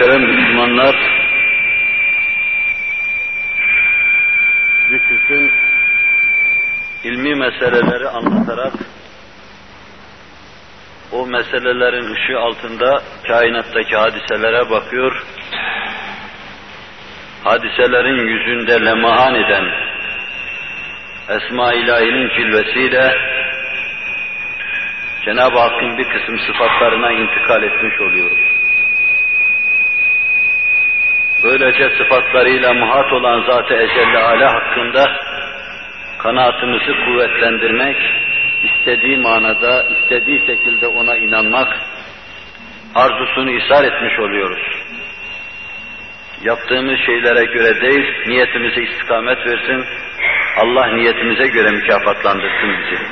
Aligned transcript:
Muhterem 0.00 0.22
Müslümanlar, 0.22 0.96
kısım 5.08 5.50
ilmi 7.04 7.34
meseleleri 7.34 8.08
anlatarak 8.08 8.72
o 11.12 11.26
meselelerin 11.26 12.14
ışığı 12.14 12.38
altında 12.38 13.02
kainattaki 13.26 13.96
hadiselere 13.96 14.70
bakıyor, 14.70 15.22
hadiselerin 17.44 18.26
yüzünde 18.26 18.84
lemahan 18.84 19.34
eden 19.34 19.64
Esma 21.28 21.72
İlahi'nin 21.72 22.28
cilvesiyle 22.28 23.14
Cenab-ı 25.24 25.58
Hakk'ın 25.58 25.98
bir 25.98 26.04
kısım 26.04 26.38
sıfatlarına 26.38 27.12
intikal 27.12 27.62
etmiş 27.62 28.00
oluyoruz. 28.00 28.39
Böylece 31.42 31.90
sıfatlarıyla 31.98 32.74
muhat 32.74 33.12
olan 33.12 33.42
Zat-ı 33.46 33.74
Ecelle 33.74 34.18
Ala 34.18 34.54
hakkında 34.54 35.16
kanaatımızı 36.18 36.92
kuvvetlendirmek, 37.04 37.96
istediği 38.64 39.16
manada, 39.16 39.86
istediği 39.88 40.46
şekilde 40.46 40.86
ona 40.86 41.16
inanmak, 41.16 41.68
arzusunu 42.94 43.50
ishar 43.50 43.84
etmiş 43.84 44.18
oluyoruz. 44.18 44.82
Yaptığımız 46.44 46.98
şeylere 47.06 47.44
göre 47.44 47.80
değil, 47.80 48.14
niyetimize 48.26 48.82
istikamet 48.82 49.46
versin, 49.46 49.84
Allah 50.56 50.86
niyetimize 50.86 51.46
göre 51.46 51.70
mükafatlandırsın 51.70 52.70
bizi. 52.78 53.02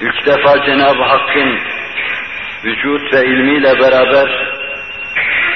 İlk 0.00 0.26
defa 0.26 0.64
Cenab-ı 0.66 1.02
Hakk'ın 1.02 1.73
vücut 2.64 3.12
ve 3.12 3.26
ilmiyle 3.26 3.80
beraber 3.80 4.54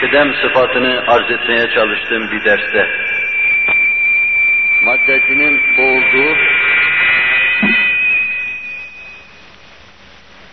kıdem 0.01 0.35
sıfatını 0.35 1.05
arz 1.09 1.31
etmeye 1.31 1.71
çalıştığım 1.75 2.31
bir 2.31 2.45
derste 2.45 2.87
maddecinin 4.83 5.61
boğulduğu 5.79 6.37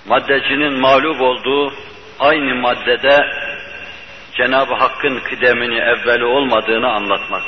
maddecinin 0.05 0.79
mağlup 0.79 1.21
olduğu 1.21 1.73
aynı 2.19 2.55
maddede 2.55 3.29
Cenab-ı 4.37 4.73
Hakk'ın 4.73 5.19
kıdemini 5.19 5.77
evveli 5.77 6.25
olmadığını 6.25 6.91
anlatmak. 6.91 7.43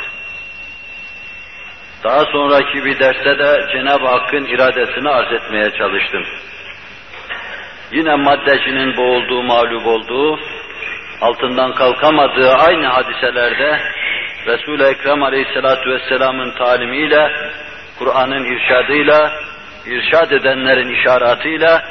Daha 2.03 2.25
sonraki 2.25 2.85
bir 2.85 2.99
derste 2.99 3.39
de 3.39 3.67
Cenab-ı 3.73 4.07
Hakk'ın 4.07 4.45
iradesini 4.45 5.09
arz 5.09 5.33
etmeye 5.33 5.71
çalıştım. 5.71 6.23
Yine 7.91 8.15
maddecinin 8.15 8.97
boğulduğu, 8.97 9.43
mağlup 9.43 9.87
olduğu, 9.87 10.39
altından 11.21 11.73
kalkamadığı 11.73 12.51
aynı 12.51 12.87
hadiselerde 12.87 13.79
Resul-i 14.47 14.83
Ekrem 14.83 15.23
Aleyhisselatü 15.23 15.89
Vesselam'ın 15.89 16.51
talimiyle, 16.51 17.31
Kur'an'ın 17.99 18.43
irşadıyla, 18.43 19.31
irşad 19.85 20.31
edenlerin 20.31 20.89
işaratıyla, 20.89 21.83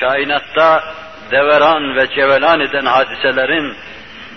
kainatta 0.00 0.84
deveran 1.30 1.96
ve 1.96 2.06
cevelan 2.06 2.60
eden 2.60 2.86
hadiselerin 2.86 3.76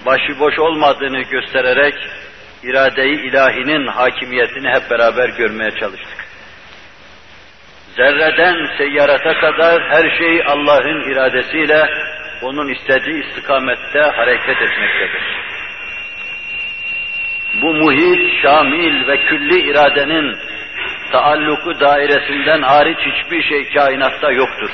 başıboş 0.05 0.59
olmadığını 0.59 1.22
göstererek, 1.22 1.95
irade-i 2.64 3.28
ilahinin 3.28 3.88
hakimiyetini 3.88 4.70
hep 4.70 4.92
beraber 4.92 5.30
görmeye 5.30 5.72
çalıştık. 5.72 6.27
Zerreden 7.97 8.77
seyyarata 8.77 9.39
kadar 9.39 9.83
her 9.89 10.17
şey 10.17 10.43
Allah'ın 10.47 11.11
iradesiyle, 11.11 11.89
onun 12.41 12.67
istediği 12.67 13.23
istikamette 13.23 13.99
hareket 13.99 14.61
etmektedir. 14.61 15.21
Bu 17.61 17.73
muhit, 17.73 18.41
şamil 18.41 19.07
ve 19.07 19.17
külli 19.17 19.59
iradenin 19.71 20.37
taalluku 21.11 21.80
dairesinden 21.80 22.61
hariç 22.61 22.97
hiçbir 22.99 23.43
şey 23.43 23.73
kainatta 23.73 24.31
yoktur. 24.31 24.69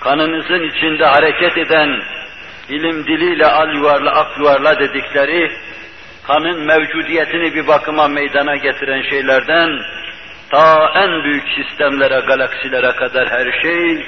Kanınızın 0.00 0.62
içinde 0.62 1.04
hareket 1.04 1.58
eden, 1.58 2.02
ilim 2.68 3.06
diliyle 3.06 3.46
al 3.46 3.74
yuvarla 3.74 4.10
ak 4.10 4.38
yuvarla 4.38 4.78
dedikleri, 4.78 5.50
kanın 6.26 6.66
mevcudiyetini 6.66 7.54
bir 7.54 7.66
bakıma 7.66 8.08
meydana 8.08 8.56
getiren 8.56 9.02
şeylerden, 9.10 9.70
ta 10.54 10.90
en 10.94 11.24
büyük 11.24 11.44
sistemlere, 11.48 12.20
galaksilere 12.26 12.92
kadar 12.96 13.28
her 13.28 13.62
şey, 13.62 14.06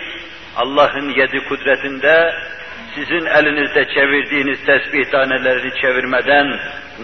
Allah'ın 0.56 1.08
yedi 1.08 1.48
kudretinde, 1.48 2.34
sizin 2.94 3.26
elinizde 3.26 3.84
çevirdiğiniz 3.94 4.64
tesbih 4.66 5.10
tanelerini 5.10 5.80
çevirmeden 5.80 6.58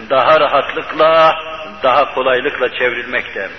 daha 0.09 0.39
rahatlıkla, 0.39 1.35
daha 1.83 2.13
kolaylıkla 2.13 2.69
çevrilmekte. 2.69 3.49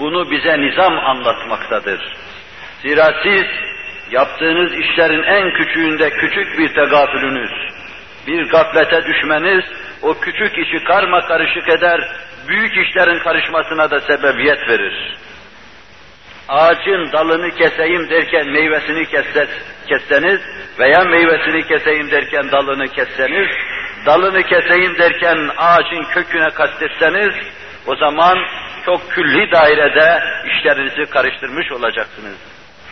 Bunu 0.00 0.30
bize 0.30 0.60
nizam 0.60 0.98
anlatmaktadır. 0.98 2.16
Zira 2.82 3.14
siz 3.22 3.46
yaptığınız 4.10 4.72
işlerin 4.72 5.22
en 5.22 5.52
küçüğünde 5.52 6.10
küçük 6.10 6.58
bir 6.58 6.74
tegafülünüz, 6.74 7.52
bir 8.26 8.50
gaflete 8.50 9.04
düşmeniz, 9.04 9.64
o 10.02 10.14
küçük 10.14 10.58
işi 10.58 10.84
karma 10.84 11.20
karışık 11.20 11.68
eder, 11.68 12.00
büyük 12.48 12.76
işlerin 12.76 13.18
karışmasına 13.18 13.90
da 13.90 14.00
sebebiyet 14.00 14.68
verir. 14.68 15.16
Ağacın 16.48 17.12
dalını 17.12 17.50
keseyim 17.50 18.10
derken 18.10 18.48
meyvesini 18.48 19.06
kesseniz 19.88 20.40
veya 20.78 21.04
meyvesini 21.04 21.66
keseyim 21.66 22.10
derken 22.10 22.52
dalını 22.52 22.88
kesseniz, 22.88 23.48
dalını 24.06 24.42
keseyim 24.42 24.98
derken 24.98 25.50
ağacın 25.56 26.04
köküne 26.04 26.50
kastetseniz, 26.50 27.34
o 27.86 27.96
zaman 27.96 28.38
çok 28.84 29.10
külli 29.10 29.52
dairede 29.52 30.22
işlerinizi 30.46 31.10
karıştırmış 31.10 31.72
olacaksınız. 31.72 32.36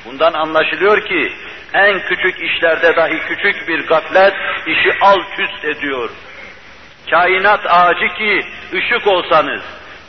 Bundan 0.04 0.32
anlaşılıyor 0.32 1.04
ki 1.06 1.32
en 1.74 2.00
küçük 2.00 2.42
işlerde 2.42 2.96
dahi 2.96 3.18
küçük 3.28 3.68
bir 3.68 3.86
gaflet 3.86 4.34
işi 4.66 4.92
alt 5.00 5.38
üst 5.38 5.64
ediyor. 5.64 6.10
Kainat 7.11 7.59
ağacı 7.69 8.07
ki 8.17 8.41
ışık 8.73 9.07
olsanız, 9.07 9.61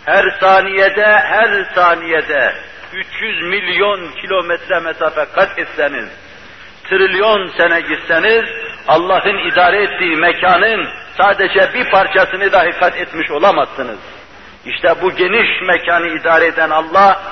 her 0.04 0.24
saniyede, 0.40 1.06
her 1.06 1.64
saniyede 1.74 2.54
300 2.92 3.42
milyon 3.42 4.12
kilometre 4.20 4.80
mesafe 4.80 5.24
kat 5.34 5.58
etseniz, 5.58 6.08
trilyon 6.84 7.46
sene 7.46 7.80
gitseniz, 7.80 8.44
Allah'ın 8.88 9.38
idare 9.52 9.82
ettiği 9.82 10.16
mekanın 10.16 10.88
sadece 11.16 11.74
bir 11.74 11.90
parçasını 11.90 12.52
dahi 12.52 12.70
kat 12.70 12.96
etmiş 12.96 13.30
olamazsınız. 13.30 13.98
İşte 14.64 14.94
bu 15.02 15.14
geniş 15.14 15.62
mekanı 15.62 16.06
idare 16.06 16.46
eden 16.46 16.70
Allah, 16.70 17.22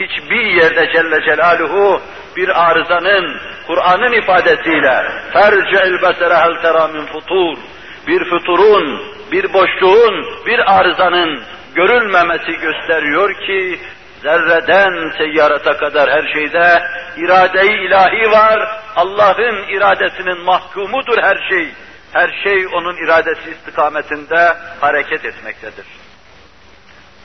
hiçbir 0.00 0.44
yerde 0.44 0.92
Celle 0.92 1.24
Celaluhu 1.24 2.02
bir 2.36 2.62
arızanın, 2.68 3.40
Kur'an'ın 3.66 4.12
ifadesiyle 4.12 5.02
فَرْجَعِ 5.34 5.82
الْبَسَرَ 5.92 6.32
هَلْ 6.32 6.62
تَرَى 6.62 6.96
مِنْ 6.96 7.06
futur, 7.06 7.58
bir 8.07 8.23
füturun, 8.29 9.01
bir 9.31 9.53
boşluğun, 9.53 10.45
bir 10.45 10.79
arızanın 10.79 11.43
görülmemesi 11.75 12.51
gösteriyor 12.51 13.33
ki 13.33 13.79
zerreden 14.21 15.17
seyyarata 15.17 15.77
kadar 15.77 16.09
her 16.09 16.33
şeyde 16.33 16.83
irade-i 17.17 17.85
ilahi 17.85 18.31
var. 18.31 18.81
Allah'ın 18.95 19.67
iradesinin 19.67 20.45
mahkumudur 20.45 21.17
her 21.21 21.49
şey. 21.49 21.69
Her 22.13 22.29
şey 22.43 22.67
onun 22.67 23.05
iradesi 23.05 23.51
istikametinde 23.51 24.57
hareket 24.81 25.25
etmektedir. 25.25 25.85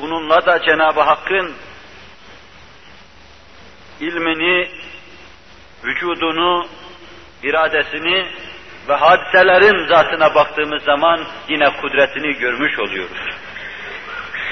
Bununla 0.00 0.46
da 0.46 0.62
Cenab-ı 0.62 1.00
Hakk'ın 1.00 1.54
ilmini, 4.00 4.68
vücudunu, 5.84 6.66
iradesini 7.42 8.26
ve 8.88 8.94
hadiselerin 8.94 9.88
zatına 9.88 10.34
baktığımız 10.34 10.82
zaman 10.82 11.20
yine 11.48 11.70
kudretini 11.80 12.38
görmüş 12.38 12.78
oluyoruz. 12.78 13.36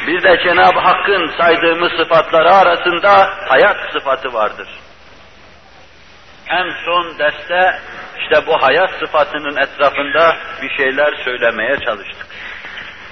Bir 0.06 0.22
de 0.22 0.42
Cenab-ı 0.44 0.78
Hakk'ın 0.80 1.30
saydığımız 1.38 1.92
sıfatları 1.92 2.50
arasında 2.52 3.30
hayat 3.48 3.92
sıfatı 3.92 4.32
vardır. 4.32 4.68
En 6.48 6.70
son 6.84 7.18
derste 7.18 7.80
işte 8.18 8.46
bu 8.46 8.62
hayat 8.62 8.90
sıfatının 8.98 9.56
etrafında 9.56 10.36
bir 10.62 10.70
şeyler 10.76 11.24
söylemeye 11.24 11.76
çalıştık. 11.76 12.26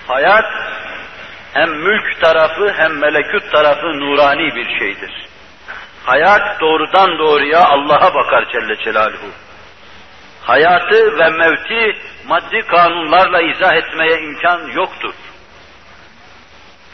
Hayat 0.06 0.44
hem 1.52 1.70
mülk 1.70 2.20
tarafı 2.20 2.72
hem 2.76 2.98
melekut 2.98 3.52
tarafı 3.52 3.86
nurani 3.86 4.54
bir 4.54 4.78
şeydir. 4.78 5.26
Hayat 6.04 6.60
doğrudan 6.60 7.18
doğruya 7.18 7.60
Allah'a 7.64 8.14
bakar 8.14 8.44
Celle 8.52 8.76
Celaluhu. 8.76 9.30
Hayatı 10.50 11.18
ve 11.18 11.30
mevti 11.30 11.96
maddi 12.26 12.66
kanunlarla 12.66 13.42
izah 13.42 13.74
etmeye 13.74 14.20
imkan 14.20 14.66
yoktur. 14.74 15.14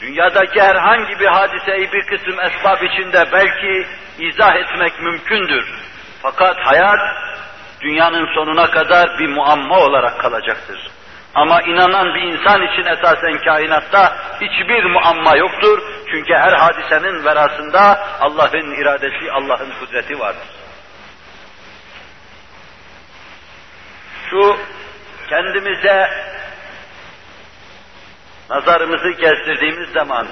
Dünyadaki 0.01 0.61
herhangi 0.61 1.19
bir 1.19 1.27
hadiseyi 1.27 1.91
bir 1.93 2.05
kısım 2.05 2.39
esbab 2.39 2.81
içinde 2.81 3.23
belki 3.31 3.87
izah 4.19 4.55
etmek 4.55 5.01
mümkündür. 5.01 5.65
Fakat 6.21 6.57
hayat 6.59 6.99
dünyanın 7.81 8.35
sonuna 8.35 8.71
kadar 8.71 9.19
bir 9.19 9.27
muamma 9.27 9.79
olarak 9.79 10.19
kalacaktır. 10.19 10.91
Ama 11.35 11.61
inanan 11.61 12.15
bir 12.15 12.21
insan 12.21 12.61
için 12.61 12.85
esasen 12.85 13.37
kainatta 13.45 14.15
hiçbir 14.41 14.83
muamma 14.83 15.35
yoktur. 15.35 15.81
Çünkü 16.11 16.33
her 16.33 16.53
hadisenin 16.53 17.25
verasında 17.25 18.07
Allah'ın 18.21 18.81
iradesi, 18.81 19.31
Allah'ın 19.31 19.71
kudreti 19.79 20.19
vardır. 20.19 20.66
Şu 24.29 24.57
kendimize 25.29 26.09
nazarımızı 28.49 29.09
gezdirdiğimiz 29.09 29.89
zaman, 29.89 30.27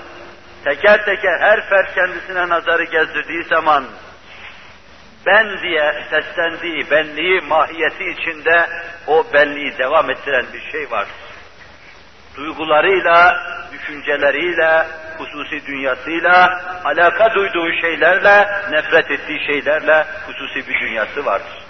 teker 0.63 1.05
teker 1.05 1.39
her 1.39 1.69
fert 1.69 1.95
kendisine 1.95 2.49
nazarı 2.49 2.83
gezdirdiği 2.83 3.43
zaman, 3.43 3.85
ben 5.25 5.57
diye 5.61 6.03
seslendiği 6.09 6.91
benliği, 6.91 7.41
mahiyeti 7.41 8.03
içinde 8.03 8.69
o 9.07 9.25
benliği 9.33 9.77
devam 9.77 10.11
ettiren 10.11 10.45
bir 10.53 10.71
şey 10.71 10.91
var. 10.91 11.07
Duygularıyla, 12.37 13.33
düşünceleriyle, 13.73 14.85
hususi 15.17 15.65
dünyasıyla, 15.65 16.61
alaka 16.83 17.33
duyduğu 17.35 17.71
şeylerle, 17.81 18.47
nefret 18.71 19.11
ettiği 19.11 19.45
şeylerle 19.45 20.05
hususi 20.27 20.69
bir 20.69 20.79
dünyası 20.79 21.25
vardır. 21.25 21.64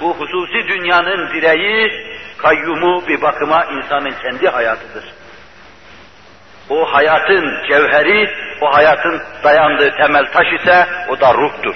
Bu 0.00 0.14
hususi 0.14 0.68
dünyanın 0.68 1.34
direği, 1.34 1.92
kayyumu 2.38 3.08
bir 3.08 3.22
bakıma 3.22 3.64
insanın 3.64 4.14
kendi 4.22 4.48
hayatıdır. 4.48 5.04
O 6.70 6.92
hayatın 6.92 7.68
cevheri, 7.68 8.30
o 8.60 8.76
hayatın 8.76 9.22
dayandığı 9.44 9.96
temel 9.96 10.32
taş 10.32 10.46
ise 10.60 10.86
o 11.08 11.20
da 11.20 11.34
ruhtur. 11.34 11.74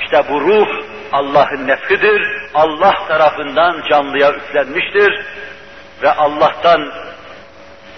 İşte 0.00 0.22
bu 0.28 0.40
ruh 0.40 0.68
Allah'ın 1.12 1.68
nefhidir, 1.68 2.22
Allah 2.54 2.94
tarafından 3.08 3.82
canlıya 3.90 4.32
üflenmiştir 4.32 5.24
ve 6.02 6.12
Allah'tan 6.12 6.92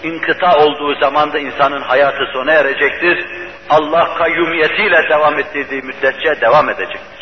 inkıta 0.03 0.57
olduğu 0.57 0.95
zaman 0.99 1.33
da 1.33 1.39
insanın 1.39 1.81
hayatı 1.81 2.25
sona 2.33 2.51
erecektir. 2.51 3.25
Allah 3.69 4.17
kayyumiyetiyle 4.17 5.09
devam 5.09 5.39
ettirdiği 5.39 5.81
müddetçe 5.81 6.41
devam 6.41 6.69
edecektir. 6.69 7.14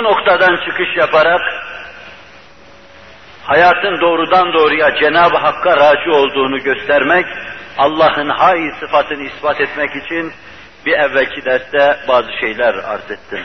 Bu 0.00 0.04
noktadan 0.04 0.56
çıkış 0.56 0.96
yaparak 0.96 1.40
hayatın 3.44 4.00
doğrudan 4.00 4.52
doğruya 4.52 4.96
Cenab-ı 5.00 5.36
Hakk'a 5.36 5.76
raci 5.76 6.10
olduğunu 6.10 6.58
göstermek, 6.58 7.26
Allah'ın 7.78 8.28
hay 8.28 8.58
sıfatını 8.80 9.22
ispat 9.22 9.60
etmek 9.60 9.90
için 9.96 10.32
bir 10.86 10.92
evvelki 10.92 11.44
derste 11.44 11.96
bazı 12.08 12.28
şeyler 12.40 12.74
arz 12.74 13.10
ettim. 13.10 13.40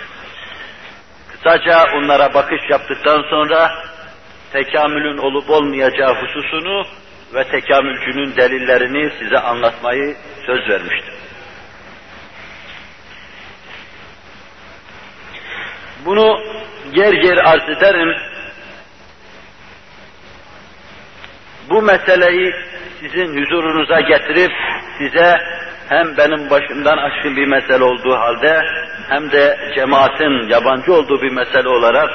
Kısaca 1.32 1.86
onlara 1.96 2.34
bakış 2.34 2.62
yaptıktan 2.70 3.22
sonra 3.30 3.72
tekamülün 4.54 5.18
olup 5.18 5.50
olmayacağı 5.50 6.16
hususunu 6.16 6.84
ve 7.34 7.44
tekamülcünün 7.44 8.36
delillerini 8.36 9.12
size 9.20 9.38
anlatmayı 9.38 10.16
söz 10.46 10.70
vermiştim. 10.70 11.14
Bunu 16.06 16.40
ger 16.94 17.14
ger 17.14 17.38
arz 17.38 17.70
ederim. 17.78 18.16
Bu 21.70 21.82
meseleyi 21.82 22.54
sizin 23.00 23.28
huzurunuza 23.28 24.02
getirip 24.02 24.52
size 24.98 25.38
hem 25.90 26.18
benim 26.18 26.50
başımdan 26.50 26.98
aşkın 26.98 27.36
bir 27.36 27.48
mesele 27.48 27.84
olduğu 27.84 28.16
halde 28.16 28.62
hem 29.10 29.32
de 29.32 29.72
cemaatin 29.76 30.50
yabancı 30.50 30.94
olduğu 30.94 31.22
bir 31.22 31.32
mesele 31.32 31.70
olarak 31.70 32.10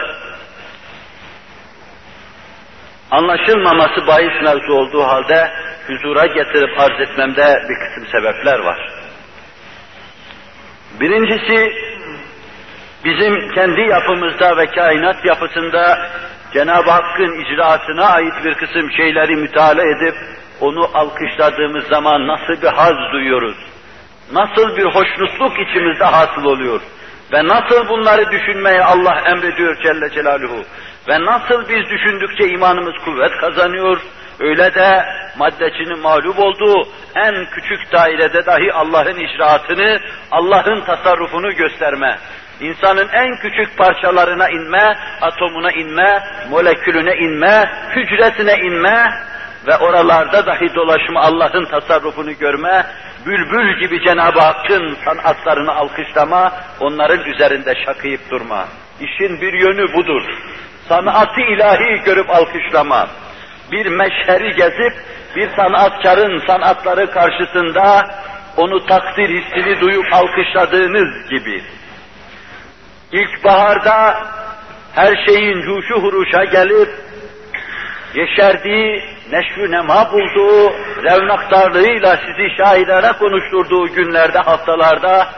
anlaşılmaması 3.11 4.07
bahis 4.07 4.43
mevzu 4.43 4.73
olduğu 4.73 5.03
halde 5.03 5.51
huzura 5.87 6.27
getirip 6.27 6.81
arz 6.81 7.01
etmemde 7.01 7.63
bir 7.69 7.75
kısım 7.75 8.07
sebepler 8.13 8.59
var. 8.59 8.91
Birincisi, 11.01 11.73
bizim 13.05 13.53
kendi 13.55 13.81
yapımızda 13.81 14.57
ve 14.57 14.67
kainat 14.67 15.25
yapısında 15.25 16.11
Cenab-ı 16.53 16.91
Hakk'ın 16.91 17.45
icraatına 17.45 18.05
ait 18.07 18.35
bir 18.45 18.55
kısım 18.55 18.91
şeyleri 18.93 19.37
müteala 19.37 19.83
edip 19.83 20.15
onu 20.61 20.91
alkışladığımız 20.95 21.85
zaman 21.85 22.27
nasıl 22.27 22.63
bir 22.63 22.69
haz 22.69 23.13
duyuyoruz? 23.13 23.57
Nasıl 24.33 24.77
bir 24.77 24.85
hoşnutluk 24.85 25.59
içimizde 25.59 26.05
hasıl 26.05 26.45
oluyor? 26.45 26.81
Ve 27.33 27.47
nasıl 27.47 27.89
bunları 27.89 28.31
düşünmeye 28.31 28.85
Allah 28.85 29.23
emrediyor 29.27 29.77
Celle 29.83 30.11
Celaluhu? 30.11 30.65
Ve 31.09 31.25
nasıl 31.25 31.69
biz 31.69 31.91
düşündükçe 31.91 32.49
imanımız 32.49 32.95
kuvvet 33.05 33.33
kazanıyor? 33.41 34.01
Öyle 34.41 34.75
de 34.75 35.05
maddecinin 35.39 35.99
mağlup 35.99 36.39
olduğu 36.39 36.89
en 37.17 37.45
küçük 37.45 37.93
dairede 37.93 38.47
dahi 38.47 38.73
Allah'ın 38.73 39.17
icraatını, 39.17 40.01
Allah'ın 40.31 40.81
tasarrufunu 40.81 41.51
gösterme, 41.55 42.19
insanın 42.61 43.09
en 43.13 43.37
küçük 43.37 43.79
parçalarına 43.79 44.49
inme, 44.49 44.97
atomuna 45.21 45.73
inme, 45.73 46.23
molekülüne 46.51 47.17
inme, 47.17 47.71
hücresine 47.97 48.55
inme 48.55 49.05
ve 49.67 49.77
oralarda 49.77 50.47
dahi 50.47 50.75
dolaşma 50.75 51.21
Allah'ın 51.21 51.65
tasarrufunu 51.65 52.33
görme, 52.33 52.87
bülbül 53.27 53.81
gibi 53.81 54.05
Cenab-ı 54.05 54.41
Hakk'ın 54.41 54.97
sanatlarını 55.05 55.73
alkışlama, 55.75 56.53
onların 56.81 57.25
üzerinde 57.25 57.75
şakıyıp 57.85 58.31
durma. 58.31 58.69
İşin 59.01 59.41
bir 59.41 59.53
yönü 59.53 59.95
budur. 59.95 60.23
Sanatı 60.89 61.41
ilahi 61.41 62.03
görüp 62.05 62.31
alkışlama. 62.31 63.09
Bir 63.73 63.87
meşheri 63.87 64.57
gezip, 64.57 64.93
bir 65.37 65.51
sanatkarın 65.57 66.47
sanatları 66.47 67.11
karşısında 67.11 68.07
onu 68.57 68.87
takdir 68.87 69.29
hissini 69.29 69.81
duyup 69.81 70.07
alkışladığınız 70.13 71.29
gibi. 71.31 71.63
İlkbaharda 73.13 74.27
her 74.95 75.27
şeyin 75.27 75.61
cuşu 75.63 76.03
huruşa 76.03 76.45
gelip, 76.45 76.89
yeşerdiği, 78.15 79.03
neşvü 79.33 79.71
nema 79.71 80.13
bulduğu, 80.13 80.73
revnaktarlığıyla 81.05 82.17
sizi 82.17 82.57
şahidane 82.57 83.13
konuşturduğu 83.13 83.95
günlerde, 83.95 84.39
haftalarda, 84.39 85.29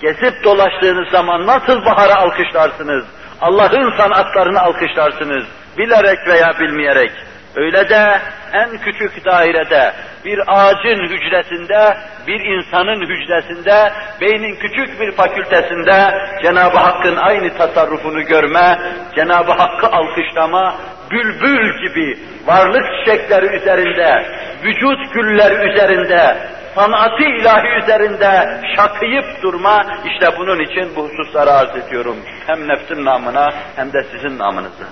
gezip 0.00 0.44
dolaştığınız 0.44 1.08
zaman 1.08 1.46
nasıl 1.46 1.84
bahara 1.84 2.14
alkışlarsınız? 2.14 3.04
Allah'ın 3.40 3.96
sanatlarını 3.96 4.60
alkışlarsınız, 4.60 5.44
bilerek 5.78 6.18
veya 6.28 6.52
bilmeyerek. 6.60 7.12
Öyle 7.56 7.88
de 7.88 8.20
en 8.52 8.78
küçük 8.78 9.24
dairede, 9.24 9.92
bir 10.24 10.38
ağacın 10.46 11.08
hücresinde, 11.08 11.96
bir 12.26 12.40
insanın 12.40 13.00
hücresinde, 13.00 13.92
beynin 14.20 14.54
küçük 14.54 15.00
bir 15.00 15.12
fakültesinde 15.12 16.14
Cenab-ı 16.42 16.78
Hakk'ın 16.78 17.16
aynı 17.16 17.56
tasarrufunu 17.58 18.22
görme, 18.22 18.78
Cenab-ı 19.16 19.52
Hakk'ı 19.52 19.86
alkışlama, 19.86 20.76
bülbül 21.10 21.80
gibi 21.80 22.18
varlık 22.46 22.84
çiçekleri 22.98 23.56
üzerinde, 23.56 24.26
vücut 24.64 25.14
gülleri 25.14 25.70
üzerinde, 25.70 26.36
sanatı 26.74 27.22
ilahi 27.22 27.82
üzerinde 27.82 28.60
şakıyıp 28.76 29.42
durma, 29.42 29.86
işte 30.04 30.38
bunun 30.38 30.60
için 30.60 30.96
bu 30.96 31.08
hususları 31.08 31.50
arz 31.50 31.76
ediyorum. 31.76 32.16
Hem 32.46 32.68
nefsim 32.68 33.04
namına 33.04 33.48
hem 33.76 33.92
de 33.92 34.04
sizin 34.12 34.38
namınıza. 34.38 34.86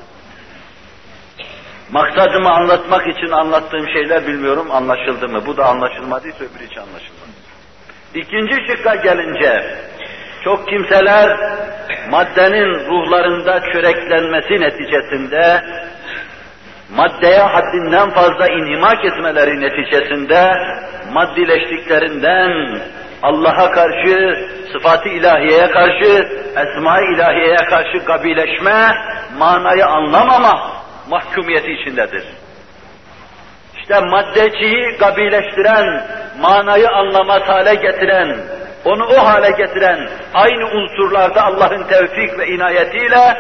Maksadımı 1.93 2.51
anlatmak 2.51 3.07
için 3.07 3.31
anlattığım 3.31 3.89
şeyler 3.89 4.27
bilmiyorum 4.27 4.67
anlaşıldı 4.71 5.29
mı? 5.29 5.43
Bu 5.47 5.57
da 5.57 5.65
anlaşılmadıysa 5.67 6.39
öbürü 6.39 6.71
hiç 6.71 6.79
anlaşılmadı. 6.79 7.29
İkinci 8.15 8.55
şıkka 8.67 8.95
gelince, 8.95 9.77
çok 10.45 10.69
kimseler 10.69 11.37
maddenin 12.11 12.87
ruhlarında 12.89 13.61
çöreklenmesi 13.73 14.61
neticesinde, 14.61 15.63
maddeye 16.97 17.41
haddinden 17.41 18.11
fazla 18.11 18.49
inhimak 18.49 19.05
etmeleri 19.05 19.61
neticesinde, 19.61 20.53
maddileştiklerinden 21.13 22.81
Allah'a 23.23 23.71
karşı, 23.71 24.47
sıfatı 24.73 25.09
ilahiyeye 25.09 25.71
karşı, 25.71 26.29
esma-i 26.57 27.15
ilahiyeye 27.15 27.57
karşı 27.57 28.05
kabileşme, 28.05 28.91
manayı 29.39 29.87
anlamama, 29.87 30.71
mahkumiyeti 31.09 31.73
içindedir. 31.73 32.25
İşte 33.77 34.01
maddeciyi 34.01 34.97
kabileştiren, 34.99 36.07
manayı 36.41 36.89
anlamaz 36.89 37.43
hale 37.43 37.75
getiren, 37.75 38.39
onu 38.85 39.05
o 39.05 39.27
hale 39.27 39.51
getiren, 39.51 40.09
aynı 40.35 40.67
unsurlarda 40.67 41.43
Allah'ın 41.43 41.83
tevfik 41.83 42.39
ve 42.39 42.47
inayetiyle 42.47 43.35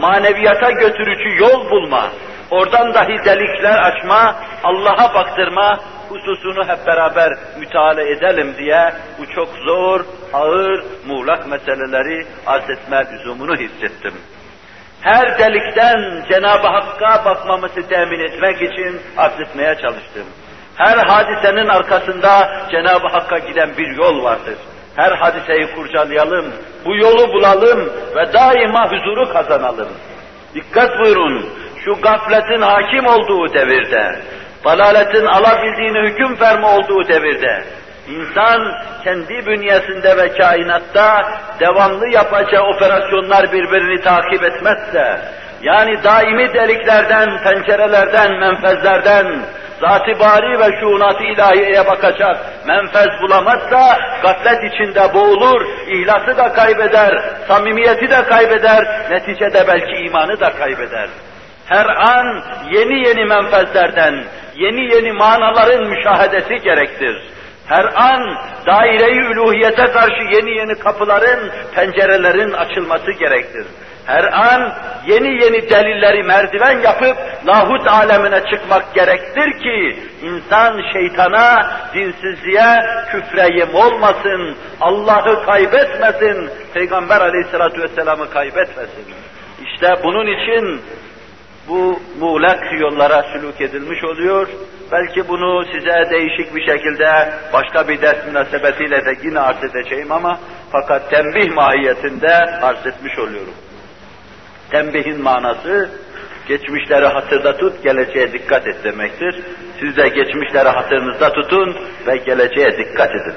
maneviyata 0.00 0.70
götürücü 0.70 1.42
yol 1.42 1.70
bulma, 1.70 2.10
oradan 2.50 2.94
dahi 2.94 3.24
delikler 3.24 3.78
açma, 3.78 4.36
Allah'a 4.64 5.14
baktırma 5.14 5.80
hususunu 6.08 6.68
hep 6.68 6.86
beraber 6.86 7.32
müteala 7.58 8.02
edelim 8.02 8.54
diye 8.58 8.92
bu 9.18 9.26
çok 9.34 9.48
zor, 9.48 10.00
ağır, 10.32 10.84
muğlak 11.06 11.46
meseleleri 11.46 12.26
arz 12.46 12.70
etme 12.70 13.04
lüzumunu 13.12 13.56
hissettim. 13.56 14.14
Her 15.04 15.38
delikten 15.38 16.24
Cenab-ı 16.30 16.66
Hakk'a 16.66 17.24
bakmamızı 17.24 17.88
temin 17.88 18.20
etmek 18.20 18.62
için 18.62 19.00
arz 19.16 19.40
etmeye 19.40 19.74
çalıştım. 19.74 20.24
Her 20.76 20.96
hadisenin 20.96 21.68
arkasında 21.68 22.48
Cenab-ı 22.70 23.08
Hakk'a 23.08 23.38
giden 23.38 23.76
bir 23.78 23.96
yol 23.96 24.24
vardır. 24.24 24.54
Her 24.96 25.12
hadiseyi 25.12 25.74
kurcalayalım, 25.74 26.44
bu 26.84 26.96
yolu 26.96 27.32
bulalım 27.32 27.92
ve 28.16 28.32
daima 28.32 28.90
huzuru 28.92 29.32
kazanalım. 29.32 29.88
Dikkat 30.54 30.90
buyurun, 31.04 31.48
şu 31.84 31.94
gafletin 31.94 32.62
hakim 32.62 33.06
olduğu 33.06 33.54
devirde, 33.54 34.18
dalaletin 34.64 35.26
alabildiğini 35.26 36.10
hüküm 36.10 36.36
fermi 36.36 36.66
olduğu 36.66 37.08
devirde, 37.08 37.64
insan 38.08 38.74
kendi 39.04 39.46
bünyesinde 39.46 40.16
ve 40.16 40.28
kainatta 40.28 41.22
devamlı 41.60 42.08
yapacağı 42.08 42.62
operasyonlar 42.62 43.52
birbirini 43.52 44.02
takip 44.02 44.42
etmezse, 44.44 45.20
yani 45.62 46.04
daimi 46.04 46.54
deliklerden, 46.54 47.42
pencerelerden, 47.42 48.32
menfezlerden, 48.40 49.26
zat-ı 49.80 50.20
bari 50.20 50.58
ve 50.58 50.80
şuunat-ı 50.80 51.24
ilahiyeye 51.24 51.86
bakacak 51.86 52.36
menfez 52.66 53.22
bulamazsa 53.22 53.98
gaflet 54.22 54.72
içinde 54.72 55.14
boğulur, 55.14 55.66
ihlası 55.88 56.36
da 56.36 56.52
kaybeder, 56.52 57.22
samimiyeti 57.48 58.10
de 58.10 58.24
kaybeder, 58.24 58.84
neticede 59.10 59.64
belki 59.68 59.96
imanı 60.06 60.40
da 60.40 60.50
kaybeder. 60.50 61.08
Her 61.66 61.86
an 61.86 62.42
yeni 62.70 63.08
yeni 63.08 63.24
menfezlerden, 63.24 64.24
yeni 64.56 64.94
yeni 64.94 65.12
manaların 65.12 65.88
müşahedesi 65.88 66.64
gerektir. 66.64 67.22
Her 67.66 67.84
an 67.94 68.38
daire-i 68.66 69.18
üluhiyete 69.18 69.84
karşı 69.84 70.22
yeni 70.22 70.58
yeni 70.58 70.74
kapıların, 70.74 71.50
pencerelerin 71.74 72.52
açılması 72.52 73.12
gerektir. 73.12 73.66
Her 74.06 74.24
an 74.24 74.72
yeni 75.06 75.28
yeni 75.28 75.70
delilleri 75.70 76.22
merdiven 76.22 76.80
yapıp 76.80 77.16
lahut 77.46 77.86
alemine 77.86 78.40
çıkmak 78.52 78.94
gerektir 78.94 79.62
ki 79.62 79.98
insan 80.22 80.82
şeytana, 80.92 81.70
dinsizliğe, 81.94 82.80
küfre 83.10 83.58
yem 83.58 83.74
olmasın, 83.74 84.56
Allah'ı 84.80 85.44
kaybetmesin, 85.46 86.50
Peygamber 86.74 87.20
aleyhissalatu 87.20 87.82
vesselam'ı 87.82 88.30
kaybetmesin. 88.30 89.04
İşte 89.64 89.94
bunun 90.04 90.26
için 90.26 90.80
bu 91.68 92.00
muğlak 92.20 92.80
yollara 92.80 93.22
sülük 93.32 93.60
edilmiş 93.60 94.04
oluyor. 94.04 94.48
Belki 94.92 95.28
bunu 95.28 95.64
size 95.64 96.10
değişik 96.10 96.54
bir 96.54 96.66
şekilde 96.66 97.32
başka 97.52 97.88
bir 97.88 98.02
ders 98.02 98.26
münasebetiyle 98.26 99.04
de 99.04 99.14
yine 99.22 99.40
arz 99.40 99.64
edeceğim 99.64 100.12
ama 100.12 100.38
fakat 100.72 101.10
tembih 101.10 101.54
mahiyetinde 101.54 102.34
arz 102.62 102.86
etmiş 102.86 103.18
oluyorum. 103.18 103.54
Tembihin 104.70 105.22
manası 105.22 105.90
geçmişleri 106.48 107.06
hatırda 107.06 107.56
tut, 107.56 107.82
geleceğe 107.82 108.32
dikkat 108.32 108.66
et 108.66 108.84
demektir. 108.84 109.40
Siz 109.80 109.96
de 109.96 110.08
geçmişleri 110.08 110.68
hatırınızda 110.68 111.32
tutun 111.32 111.76
ve 112.06 112.16
geleceğe 112.16 112.78
dikkat 112.78 113.10
edin. 113.10 113.34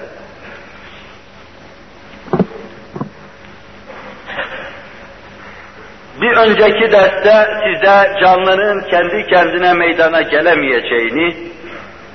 Bir 6.21 6.37
önceki 6.37 6.91
derste 6.91 7.47
size 7.63 8.19
canlının 8.21 8.81
kendi 8.89 9.27
kendine 9.27 9.73
meydana 9.73 10.21
gelemeyeceğini, 10.21 11.35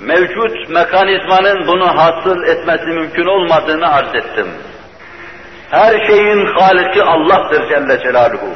mevcut 0.00 0.68
mekanizmanın 0.68 1.66
bunu 1.66 1.87
hasıl 1.87 2.42
etmesi 2.44 2.87
mümkün 2.87 3.26
olmadığını 3.26 3.94
arz 3.94 4.14
ettim. 4.14 4.49
Her 5.71 6.06
şeyin 6.06 6.47
haliki 6.47 7.02
Allah'tır 7.02 7.68
Celle 7.68 8.02
Celaluhu. 8.02 8.54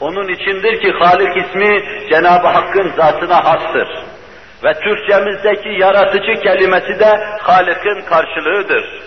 Onun 0.00 0.28
içindir 0.28 0.80
ki 0.80 0.92
Halik 0.92 1.36
ismi 1.36 1.82
Cenab-ı 2.10 2.48
Hakk'ın 2.48 2.92
zatına 2.96 3.44
hastır. 3.44 3.88
Ve 4.64 4.72
Türkçemizdeki 4.72 5.68
yaratıcı 5.68 6.42
kelimesi 6.42 7.00
de 7.00 7.20
Halik'in 7.40 8.00
karşılığıdır. 8.00 9.02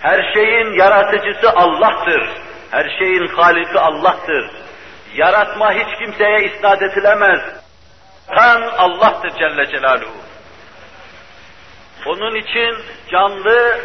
Her 0.00 0.32
şeyin 0.34 0.78
yaratıcısı 0.78 1.50
Allah'tır. 1.56 2.28
Her 2.70 2.98
şeyin 2.98 3.26
haliki 3.26 3.78
Allah'tır. 3.78 4.63
Yaratma 5.14 5.72
hiç 5.72 5.98
kimseye 5.98 6.44
isnat 6.44 6.82
edilemez. 6.82 7.40
Tan 8.34 8.62
Allah'tır 8.62 9.30
Celle 9.30 9.66
Celaluhu. 9.66 10.24
Onun 12.06 12.34
için 12.34 12.84
canlı 13.10 13.80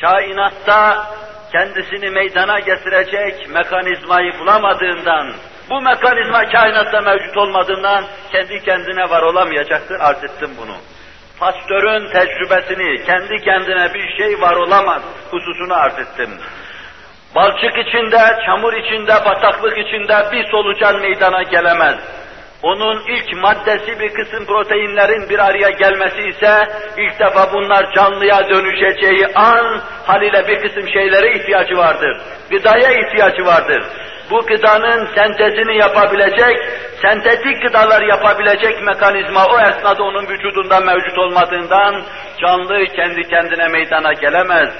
kainatta 0.00 1.06
kendisini 1.52 2.10
meydana 2.10 2.60
getirecek 2.60 3.48
mekanizmayı 3.48 4.38
bulamadığından, 4.38 5.32
bu 5.70 5.80
mekanizma 5.80 6.48
kainatta 6.48 7.00
mevcut 7.00 7.36
olmadığından 7.36 8.04
kendi 8.32 8.64
kendine 8.64 9.10
var 9.10 9.22
olamayacaktır, 9.22 10.00
arz 10.00 10.24
ettim 10.24 10.50
bunu. 10.58 10.76
Pastörün 11.38 12.12
tecrübesini, 12.12 13.04
kendi 13.04 13.44
kendine 13.44 13.94
bir 13.94 14.16
şey 14.16 14.40
var 14.40 14.56
olamaz 14.56 15.02
hususunu 15.30 15.74
arz 15.74 15.98
ettim. 15.98 16.30
Balçık 17.36 17.78
içinde, 17.78 18.18
çamur 18.46 18.72
içinde, 18.72 19.12
bataklık 19.24 19.78
içinde 19.78 20.32
bir 20.32 20.50
solucan 20.50 21.00
meydana 21.00 21.42
gelemez. 21.42 21.96
Onun 22.62 23.02
ilk 23.08 23.42
maddesi 23.42 24.00
bir 24.00 24.14
kısım 24.14 24.46
proteinlerin 24.46 25.28
bir 25.28 25.38
araya 25.38 25.70
gelmesi 25.70 26.28
ise 26.28 26.68
ilk 26.96 27.20
defa 27.20 27.52
bunlar 27.52 27.92
canlıya 27.92 28.48
dönüşeceği 28.48 29.26
an 29.34 29.80
haliyle 30.06 30.48
bir 30.48 30.60
kısım 30.60 30.88
şeylere 30.88 31.38
ihtiyacı 31.38 31.76
vardır. 31.76 32.20
Gıdaya 32.50 32.90
ihtiyacı 32.90 33.44
vardır. 33.46 33.84
Bu 34.30 34.46
gıdanın 34.46 35.08
sentezini 35.14 35.76
yapabilecek, 35.76 36.58
sentetik 37.02 37.62
gıdalar 37.62 38.02
yapabilecek 38.02 38.82
mekanizma 38.82 39.46
o 39.46 39.60
esnada 39.60 40.02
onun 40.02 40.26
vücudunda 40.28 40.80
mevcut 40.80 41.18
olmadığından 41.18 42.02
canlı 42.40 42.86
kendi 42.86 43.22
kendine 43.28 43.68
meydana 43.68 44.12
gelemez 44.12 44.70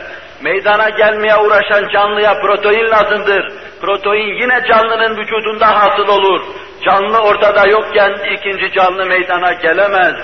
meydana 0.43 0.89
gelmeye 0.89 1.37
uğraşan 1.37 1.89
canlıya 1.93 2.41
protein 2.41 2.91
lazımdır. 2.91 3.53
Protein 3.81 4.35
yine 4.43 4.61
canlının 4.69 5.17
vücudunda 5.17 5.67
hasıl 5.67 6.09
olur. 6.09 6.41
Canlı 6.85 7.19
ortada 7.19 7.67
yokken 7.69 8.13
ikinci 8.35 8.73
canlı 8.73 9.07
meydana 9.07 9.53
gelemez. 9.53 10.15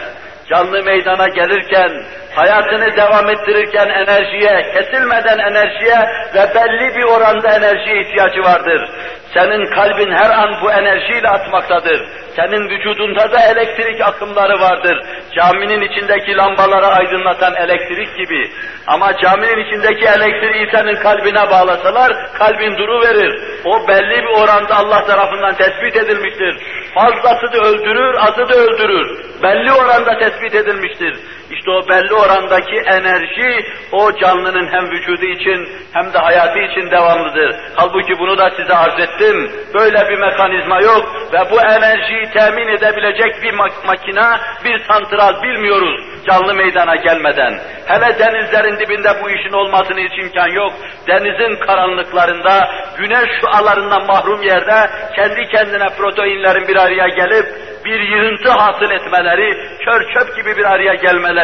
Canlı 0.51 0.83
meydana 0.83 1.29
gelirken, 1.29 1.91
hayatını 2.35 2.97
devam 2.97 3.31
ettirirken 3.31 3.89
enerjiye, 3.89 4.73
kesilmeden 4.75 5.39
enerjiye 5.39 5.99
ve 6.35 6.55
belli 6.55 6.95
bir 6.97 7.05
oranda 7.05 7.49
enerjiye 7.49 8.01
ihtiyacı 8.01 8.43
vardır. 8.43 8.91
Senin 9.35 9.67
kalbin 9.67 10.13
her 10.13 10.31
an 10.31 10.51
bu 10.63 10.71
enerjiyle 10.71 11.29
atmaktadır. 11.29 12.07
Senin 12.37 12.69
vücudunda 12.71 13.33
da 13.33 13.41
elektrik 13.41 14.01
akımları 14.01 14.61
vardır. 14.61 15.05
Caminin 15.37 15.81
içindeki 15.81 16.37
lambaları 16.37 16.87
aydınlatan 16.87 17.55
elektrik 17.55 18.17
gibi. 18.17 18.51
Ama 18.87 19.19
caminin 19.19 19.67
içindeki 19.67 20.07
elektriği 20.07 20.69
senin 20.71 20.97
kalbine 20.97 21.51
bağlasalar, 21.51 22.13
kalbin 22.39 22.77
duru 22.79 23.01
verir. 23.01 23.41
O 23.65 23.89
belli 23.89 24.23
bir 24.23 24.43
oranda 24.43 24.77
Allah 24.77 25.05
tarafından 25.07 25.55
tespit 25.55 25.97
edilmiştir. 25.97 26.57
Fazlası 26.95 27.53
da 27.53 27.59
öldürür, 27.59 28.15
azı 28.15 28.49
da 28.49 28.55
öldürür. 28.55 29.33
Belli 29.43 29.73
oranda 29.73 30.19
tespit 30.19 30.42
edilmiştir. 30.45 31.17
İşte 31.53 31.71
o 31.71 31.89
belli 31.89 32.15
orandaki 32.15 32.77
enerji, 32.77 33.67
o 33.93 34.17
canlının 34.17 34.69
hem 34.73 34.91
vücudu 34.91 35.25
için 35.25 35.69
hem 35.93 36.13
de 36.13 36.19
hayatı 36.19 36.59
için 36.59 36.91
devamlıdır. 36.91 37.57
Halbuki 37.75 38.19
bunu 38.19 38.39
da 38.39 38.51
size 38.51 38.75
arz 38.75 39.01
ettim. 39.01 39.51
Böyle 39.75 40.09
bir 40.09 40.19
mekanizma 40.19 40.81
yok 40.81 41.05
ve 41.33 41.51
bu 41.51 41.61
enerjiyi 41.61 42.31
temin 42.33 42.69
edebilecek 42.69 43.43
bir 43.43 43.55
mak 43.55 43.73
makina, 43.87 44.41
bir 44.65 44.79
santral 44.79 45.43
bilmiyoruz 45.43 46.13
canlı 46.27 46.55
meydana 46.55 46.97
gelmeden. 46.97 47.61
Hele 47.87 48.19
denizlerin 48.19 48.81
dibinde 48.81 49.09
bu 49.23 49.31
işin 49.31 49.53
olmasını 49.53 50.01
hiç 50.01 50.19
imkan 50.19 50.49
yok. 50.49 50.73
Denizin 51.09 51.57
karanlıklarında, 51.57 52.71
güneş 52.99 53.41
şualarından 53.41 54.07
mahrum 54.07 54.43
yerde 54.43 54.91
kendi 55.17 55.49
kendine 55.49 55.89
proteinlerin 55.89 56.69
bir 56.69 56.77
araya 56.77 57.09
gelip 57.09 57.47
bir 57.85 58.01
yığıntı 58.01 58.51
hasıl 58.51 58.91
etmeleri, 58.91 59.79
kör 59.85 60.15
çöp 60.15 60.37
gibi 60.37 60.57
bir 60.57 60.65
araya 60.65 60.95
gelmeleri, 60.95 61.42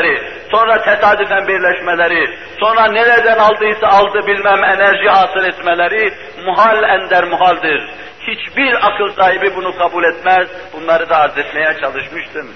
sonra 0.50 0.82
tesadüfen 0.82 1.48
birleşmeleri, 1.48 2.38
sonra 2.60 2.86
nereden 2.86 3.38
aldıysa 3.38 3.86
aldı 3.86 4.26
bilmem 4.26 4.64
enerji 4.64 5.08
hasıl 5.08 5.44
etmeleri 5.44 6.12
muhal 6.44 6.82
ender 6.82 7.24
muhaldir. 7.24 7.82
Hiçbir 8.20 8.86
akıl 8.86 9.12
sahibi 9.12 9.56
bunu 9.56 9.78
kabul 9.78 10.04
etmez. 10.04 10.48
Bunları 10.72 11.08
da 11.08 11.16
arz 11.16 11.38
etmeye 11.38 11.80
çalışmıştım. 11.80 12.48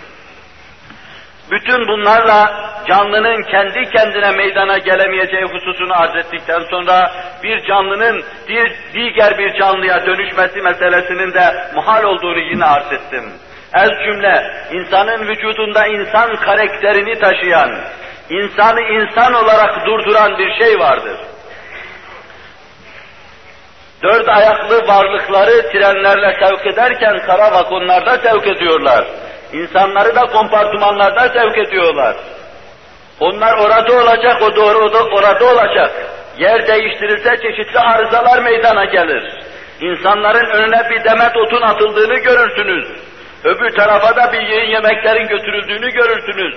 Bütün 1.51 1.89
bunlarla 1.89 2.71
canlının 2.89 3.43
kendi 3.43 3.91
kendine 3.91 4.31
meydana 4.31 4.79
gelemeyeceği 4.79 5.45
hususunu 5.45 5.93
arz 5.93 6.17
ettikten 6.17 6.61
sonra 6.71 7.13
bir 7.43 7.67
canlının 7.67 8.25
diğer 8.95 9.39
bir 9.39 9.59
canlıya 9.61 10.07
dönüşmesi 10.07 10.61
meselesinin 10.61 11.35
de 11.35 11.71
muhal 11.75 12.05
olduğunu 12.05 12.39
yine 12.39 12.65
arz 12.65 12.93
ettim. 12.93 13.33
Ez 13.75 13.91
cümle, 14.05 14.52
insanın 14.73 15.29
vücudunda 15.29 15.87
insan 15.87 16.37
karakterini 16.37 17.19
taşıyan, 17.19 17.71
insanı 18.31 18.81
insan 18.81 19.35
olarak 19.35 19.87
durduran 19.87 20.38
bir 20.38 20.64
şey 20.64 20.79
vardır. 20.79 21.17
Dört 24.02 24.29
ayaklı 24.29 24.87
varlıkları 24.88 25.71
trenlerle 25.73 26.37
sevk 26.41 26.67
ederken 26.67 27.19
kara 27.26 27.52
vagonlarda 27.52 28.17
sevk 28.19 28.47
ediyorlar. 28.47 29.05
İnsanları 29.52 30.14
da 30.17 30.26
kompartımanlarda 30.26 31.29
sevk 31.29 31.59
ediyorlar. 31.69 32.17
Onlar 33.21 33.59
orada 33.59 33.93
olacak, 33.93 34.43
o 34.43 34.57
doğru 34.57 34.79
orada 35.12 35.45
olacak. 35.45 35.91
Yer 36.38 36.67
değiştirirse 36.67 37.37
çeşitli 37.37 37.79
arızalar 37.79 38.43
meydana 38.43 38.85
gelir. 38.85 39.23
İnsanların 39.81 40.50
önüne 40.50 40.91
bir 40.91 41.05
demet 41.05 41.37
otun 41.37 41.62
atıldığını 41.62 42.19
görürsünüz. 42.19 42.87
Öbür 43.45 43.71
tarafa 43.77 44.17
da 44.17 44.33
bir 44.33 44.41
yiyin 44.41 44.71
yemeklerin 44.71 45.29
götürüldüğünü 45.29 45.91
görürsünüz. 45.91 46.55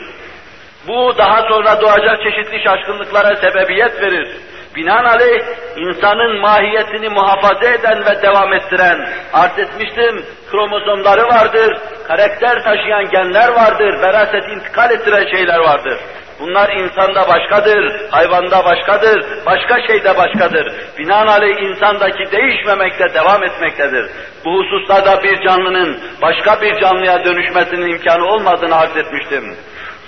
Bu 0.87 1.17
daha 1.17 1.41
sonra 1.41 1.81
doğacak 1.81 2.23
çeşitli 2.23 2.63
şaşkınlıklara 2.63 3.35
sebebiyet 3.35 4.01
verir. 4.01 4.27
Binaenaleyh 4.75 5.43
insanın 5.77 6.41
mahiyetini 6.41 7.09
muhafaza 7.09 7.69
eden 7.69 8.05
ve 8.05 8.21
devam 8.21 8.53
ettiren, 8.53 9.09
arz 9.33 9.59
etmiştim, 9.59 10.25
kromozomları 10.51 11.27
vardır, 11.27 11.77
karakter 12.07 12.63
taşıyan 12.63 13.09
genler 13.09 13.49
vardır, 13.49 14.01
veraset 14.01 14.43
intikal 14.49 14.91
ettiren 14.91 15.35
şeyler 15.35 15.59
vardır. 15.59 15.99
Bunlar 16.39 16.69
insanda 16.69 17.27
başkadır, 17.27 18.09
hayvanda 18.11 18.65
başkadır, 18.65 19.45
başka 19.45 19.87
şeyde 19.87 20.17
başkadır. 20.17 20.73
Binaenaleyh 20.97 21.61
insandaki 21.61 22.31
değişmemekte 22.31 23.13
devam 23.13 23.43
etmektedir. 23.43 24.09
Bu 24.45 24.59
hususlarda 24.59 25.23
bir 25.23 25.41
canlının 25.47 25.99
başka 26.21 26.61
bir 26.61 26.81
canlıya 26.81 27.25
dönüşmesinin 27.25 27.93
imkanı 27.93 28.25
olmadığını 28.25 28.75
arz 28.75 28.97
etmiştim. 28.97 29.55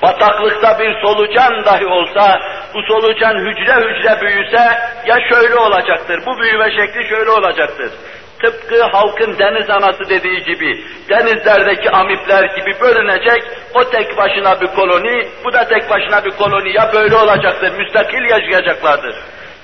Bataklıkta 0.01 0.79
bir 0.79 1.01
solucan 1.01 1.65
dahi 1.65 1.85
olsa, 1.85 2.39
bu 2.73 2.81
solucan 2.81 3.35
hücre 3.35 3.75
hücre 3.75 4.21
büyüse 4.21 4.63
ya 5.05 5.17
şöyle 5.29 5.55
olacaktır, 5.55 6.21
bu 6.25 6.39
büyüme 6.39 6.71
şekli 6.71 7.09
şöyle 7.09 7.31
olacaktır. 7.31 7.91
Tıpkı 8.41 8.83
halkın 8.83 9.39
deniz 9.39 9.69
anası 9.69 10.09
dediği 10.09 10.43
gibi, 10.43 10.83
denizlerdeki 11.09 11.89
amipler 11.89 12.43
gibi 12.43 12.79
bölünecek, 12.81 13.43
o 13.73 13.89
tek 13.89 14.17
başına 14.17 14.61
bir 14.61 14.67
koloni, 14.67 15.27
bu 15.45 15.53
da 15.53 15.67
tek 15.67 15.89
başına 15.89 16.25
bir 16.25 16.31
koloni, 16.31 16.75
ya 16.75 16.91
böyle 16.93 17.15
olacaktır, 17.15 17.71
müstakil 17.77 18.29
yaşayacaklardır. 18.29 19.15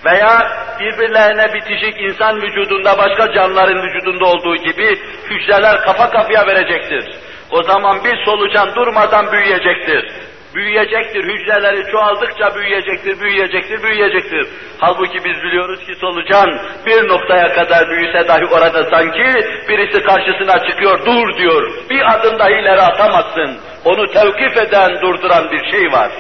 Veya 0.06 0.48
birbirlerine 0.80 1.54
bitişik 1.54 2.02
insan 2.02 2.42
vücudunda 2.42 2.98
başka 2.98 3.34
canlıların 3.34 3.82
vücudunda 3.84 4.26
olduğu 4.26 4.56
gibi 4.56 5.00
hücreler 5.30 5.82
kafa 5.82 6.10
kafaya 6.10 6.48
verecektir. 6.48 7.06
O 7.52 7.64
zaman 7.64 8.04
bir 8.04 8.26
solucan 8.26 8.76
durmadan 8.76 9.32
büyüyecektir 9.32 10.33
büyüyecektir, 10.56 11.24
hücreleri 11.24 11.92
çoğaldıkça 11.92 12.56
büyüyecektir, 12.56 13.20
büyüyecektir, 13.20 13.84
büyüyecektir. 13.84 14.48
Halbuki 14.80 15.18
biz 15.26 15.44
biliyoruz 15.44 15.80
ki 15.86 15.96
solucan 15.96 16.60
bir 16.86 17.08
noktaya 17.08 17.54
kadar 17.54 17.90
büyüse 17.90 18.28
dahi 18.28 18.46
orada 18.46 18.84
sanki 18.90 19.48
birisi 19.70 20.04
karşısına 20.04 20.68
çıkıyor, 20.68 21.06
dur 21.06 21.38
diyor, 21.38 21.72
bir 21.90 22.14
adım 22.14 22.40
dahi 22.40 22.54
ileri 22.54 22.82
atamazsın. 22.82 23.58
Onu 23.86 24.08
tevkif 24.08 24.58
eden, 24.58 25.02
durduran 25.02 25.52
bir 25.52 25.72
şey 25.72 25.92
var. 25.92 26.12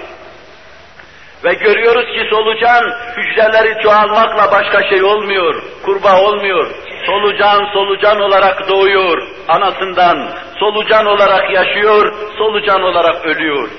Ve 1.46 1.54
görüyoruz 1.54 2.06
ki 2.06 2.28
solucan 2.30 2.84
hücreleri 3.18 3.84
çoğalmakla 3.84 4.52
başka 4.52 4.90
şey 4.90 5.04
olmuyor, 5.04 5.64
kurbağa 5.86 6.22
olmuyor. 6.22 6.72
Solucan 7.06 7.74
solucan 7.74 8.20
olarak 8.20 8.70
doğuyor 8.70 9.28
anasından, 9.48 10.30
solucan 10.60 11.06
olarak 11.06 11.54
yaşıyor, 11.54 12.14
solucan 12.38 12.82
olarak 12.82 13.26
ölüyor 13.26 13.70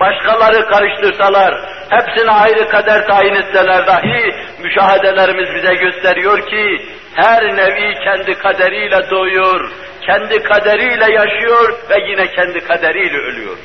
başkaları 0.00 0.68
karıştırsalar, 0.68 1.54
hepsine 1.90 2.30
ayrı 2.30 2.68
kader 2.68 3.06
tayin 3.06 3.34
etseler 3.34 3.86
dahi, 3.86 4.34
müşahedelerimiz 4.62 5.54
bize 5.54 5.74
gösteriyor 5.74 6.46
ki, 6.46 6.88
her 7.14 7.56
nevi 7.56 7.94
kendi 8.04 8.34
kaderiyle 8.34 9.10
doğuyor, 9.10 9.70
kendi 10.06 10.42
kaderiyle 10.42 11.12
yaşıyor 11.12 11.74
ve 11.90 12.10
yine 12.10 12.26
kendi 12.26 12.60
kaderiyle 12.60 13.16
ölüyor. 13.16 13.56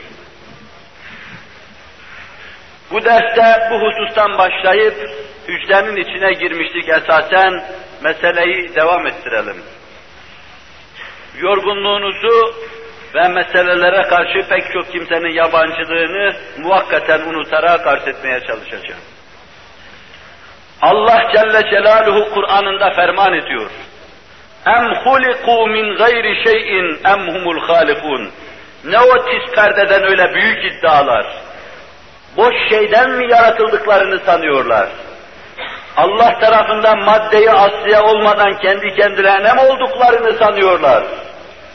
Bu 2.91 3.05
derste 3.05 3.69
bu 3.71 3.75
husustan 3.81 4.37
başlayıp, 4.37 4.95
hücrenin 5.47 5.95
içine 5.95 6.33
girmiştik 6.33 6.89
esasen, 6.89 7.63
meseleyi 8.03 8.75
devam 8.75 9.07
ettirelim. 9.07 9.63
Yorgunluğunuzu 11.37 12.55
ve 13.15 13.27
meselelere 13.27 14.01
karşı 14.01 14.47
pek 14.49 14.73
çok 14.73 14.91
kimsenin 14.91 15.33
yabancılığını 15.33 16.33
muvakkaten 16.57 17.19
unutarak 17.19 17.87
arz 17.87 18.07
etmeye 18.07 18.39
çalışacağım. 18.39 19.01
Allah 20.81 21.21
Celle 21.33 21.69
Celaluhu 21.69 22.33
Kur'an'ında 22.33 22.89
ferman 22.89 23.33
ediyor. 23.33 23.69
Em 24.67 24.95
huliku 24.95 25.67
min 25.67 25.95
gayri 25.95 26.43
şeyin 26.43 26.99
em 27.05 27.27
humul 27.27 27.59
halikun. 27.59 28.31
Ne 28.83 28.99
o 28.99 29.25
tiz 29.25 29.55
perdeden 29.55 30.03
öyle 30.03 30.33
büyük 30.33 30.65
iddialar. 30.65 31.25
Boş 32.37 32.53
şeyden 32.69 33.11
mi 33.11 33.31
yaratıldıklarını 33.31 34.19
sanıyorlar? 34.19 34.89
Allah 35.97 36.39
tarafından 36.39 37.05
maddeyi 37.05 37.51
asliye 37.51 37.99
olmadan 37.99 38.57
kendi 38.57 38.95
kendilerine 38.95 39.53
mi 39.53 39.61
olduklarını 39.61 40.37
sanıyorlar? 40.37 41.03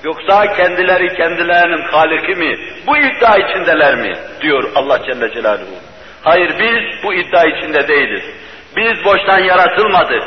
Yoksa 0.06 0.52
kendileri 0.56 1.16
kendilerinin 1.16 1.82
haliki 1.92 2.34
mi? 2.34 2.58
Bu 2.86 2.96
iddia 2.96 3.36
içindeler 3.36 3.94
mi? 3.94 4.12
Diyor 4.40 4.64
Allah 4.74 4.98
Celle 5.06 5.30
Celaluhu. 5.34 5.76
Hayır 6.22 6.50
biz 6.58 7.02
bu 7.04 7.14
iddia 7.14 7.44
içinde 7.44 7.88
değiliz. 7.88 8.24
Biz 8.76 9.04
boştan 9.04 9.38
yaratılmadık. 9.38 10.22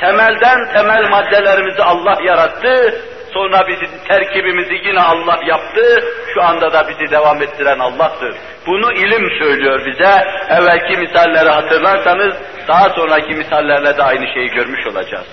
Temelden 0.00 0.72
temel 0.72 1.10
maddelerimizi 1.10 1.82
Allah 1.82 2.18
yarattı. 2.24 2.94
Sonra 3.32 3.68
bizim 3.68 3.88
terkibimizi 4.08 4.74
yine 4.88 5.00
Allah 5.00 5.40
yaptı. 5.46 6.04
Şu 6.34 6.42
anda 6.42 6.72
da 6.72 6.88
bizi 6.88 7.10
devam 7.10 7.42
ettiren 7.42 7.78
Allah'tır. 7.78 8.34
Bunu 8.66 8.92
ilim 8.92 9.38
söylüyor 9.38 9.86
bize. 9.86 10.22
Evvelki 10.50 10.96
misalleri 10.98 11.48
hatırlarsanız 11.48 12.34
daha 12.68 12.88
sonraki 12.90 13.34
misallerle 13.34 13.96
de 13.96 14.02
aynı 14.02 14.26
şeyi 14.34 14.48
görmüş 14.48 14.86
olacağız. 14.86 15.26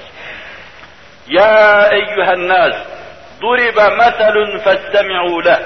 Ya 1.27 1.89
eyyühen 1.91 2.47
nas 2.47 2.75
ضرب 3.42 3.78
مثل 4.02 4.60
فاستمعوا 4.64 5.42
له 5.42 5.58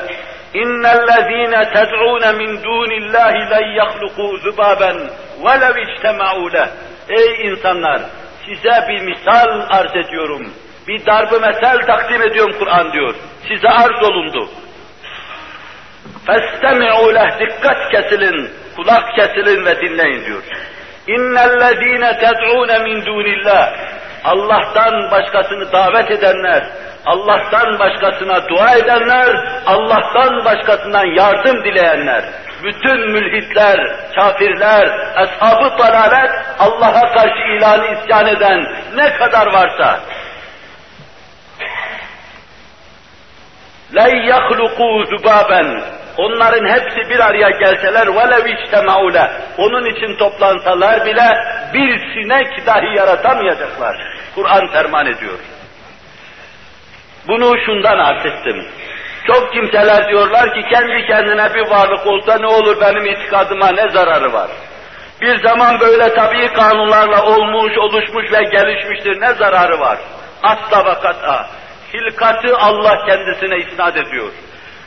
إن 0.56 0.86
الذين 0.86 1.72
تدعون 1.74 2.34
من 2.38 2.62
دون 2.62 2.92
الله 2.92 3.30
لن 3.30 3.66
يخلقوا 3.80 4.38
ذبابا 4.44 5.10
ولو 5.40 5.74
اجتمعوا 5.84 6.50
له 6.50 6.68
Ey 7.08 7.48
insanlar! 7.48 8.00
Size 8.46 8.88
bir 8.88 9.00
misal 9.00 9.66
arz 9.70 9.96
ediyorum. 9.96 10.52
Bir 10.88 11.06
darbı 11.06 11.40
mesel 11.40 11.86
takdim 11.86 12.22
ediyorum 12.22 12.56
Kur'an 12.58 12.92
diyor. 12.92 13.14
Size 13.48 13.68
arz 13.68 14.02
olundu. 14.02 14.48
فَاسْتَمِعُوا 16.26 17.12
لَهْ 17.14 17.40
Dikkat 17.40 17.90
kesilin, 17.92 18.50
kulak 18.76 19.16
kesilin 19.16 19.64
ve 19.64 19.80
dinleyin 19.80 20.24
diyor. 20.24 20.42
اِنَّ 21.08 21.36
الَّذ۪ينَ 21.48 22.04
تَدْعُونَ 22.24 22.70
مِنْ 22.86 22.96
دُونِ 23.06 23.26
اللّٰهِ 23.36 23.68
Allah'tan 24.24 25.10
başkasını 25.10 25.72
davet 25.72 26.10
edenler, 26.10 26.64
Allah'tan 27.06 27.78
başkasına 27.78 28.48
dua 28.48 28.74
edenler, 28.74 29.36
Allah'tan 29.66 30.44
başkasından 30.44 31.06
yardım 31.06 31.64
dileyenler, 31.64 32.24
bütün 32.62 33.10
mülhitler, 33.10 33.96
kafirler, 34.14 34.88
ashab-ı 35.16 35.78
dalalet, 35.78 36.30
Allah'a 36.58 37.12
karşı 37.12 37.42
ilanı 37.58 37.86
isyan 37.86 38.26
eden 38.26 38.66
ne 38.96 39.16
kadar 39.16 39.46
varsa, 39.46 40.00
لَنْ 43.94 44.12
يَخْلُقُوا 44.32 44.96
ذُبَابًا 45.12 45.62
Onların 46.19 46.65
hepsi 46.65 47.09
bir 47.09 47.19
araya 47.19 47.49
gelseler 47.49 48.07
velev 48.07 48.45
içtemaule, 48.45 49.31
onun 49.57 49.85
için 49.85 50.17
toplansalar 50.17 51.05
bile 51.05 51.27
bir 51.73 51.99
sinek 52.13 52.65
dahi 52.65 52.97
yaratamayacaklar. 52.97 53.95
Kur'an 54.35 54.67
ferman 54.71 55.05
ediyor. 55.05 55.39
Bunu 57.27 57.55
şundan 57.65 57.99
affettim. 57.99 58.65
Çok 59.27 59.53
kimseler 59.53 60.09
diyorlar 60.09 60.53
ki 60.53 60.61
kendi 60.69 61.07
kendine 61.07 61.53
bir 61.53 61.71
varlık 61.71 62.07
olsa 62.07 62.37
ne 62.37 62.47
olur 62.47 62.81
benim 62.81 63.05
itikadıma 63.05 63.71
ne 63.71 63.89
zararı 63.89 64.33
var? 64.33 64.49
Bir 65.21 65.43
zaman 65.43 65.79
böyle 65.79 66.13
tabii 66.13 66.53
kanunlarla 66.53 67.25
olmuş, 67.25 67.77
oluşmuş 67.77 68.31
ve 68.31 68.43
gelişmiştir 68.43 69.21
ne 69.21 69.33
zararı 69.33 69.79
var? 69.79 69.97
Asla 70.43 70.85
ve 70.85 70.93
kata. 70.93 71.47
Hilkatı 71.93 72.57
Allah 72.57 73.05
kendisine 73.05 73.57
isnat 73.57 73.97
ediyor. 73.97 74.31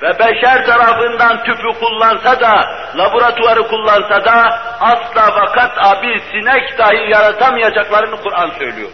Ve 0.03 0.19
beşer 0.19 0.67
tarafından 0.67 1.45
tüpü 1.45 1.81
kullansa 1.81 2.41
da, 2.41 2.77
laboratuvarı 2.97 3.63
kullansa 3.69 4.25
da 4.25 4.61
asla 4.81 5.27
ve 5.27 5.47
kat'a 5.53 6.03
bir 6.03 6.19
sinek 6.19 6.79
dahi 6.79 7.11
yaratamayacaklarını 7.11 8.17
Kur'an 8.17 8.51
söylüyor. 8.59 8.91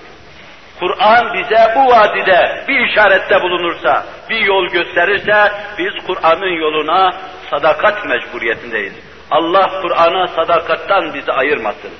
Kur'an 0.80 1.34
bize 1.34 1.74
bu 1.76 1.90
vadide 1.90 2.64
bir 2.68 2.88
işarette 2.88 3.42
bulunursa, 3.42 4.04
bir 4.30 4.40
yol 4.40 4.66
gösterirse 4.66 5.52
biz 5.78 6.06
Kur'an'ın 6.06 6.60
yoluna 6.60 7.12
sadakat 7.50 8.04
mecburiyetindeyiz. 8.04 8.92
Allah 9.30 9.70
Kur'an'a 9.82 10.26
sadakattan 10.26 11.14
bizi 11.14 11.32
ayırmasın. 11.32 11.90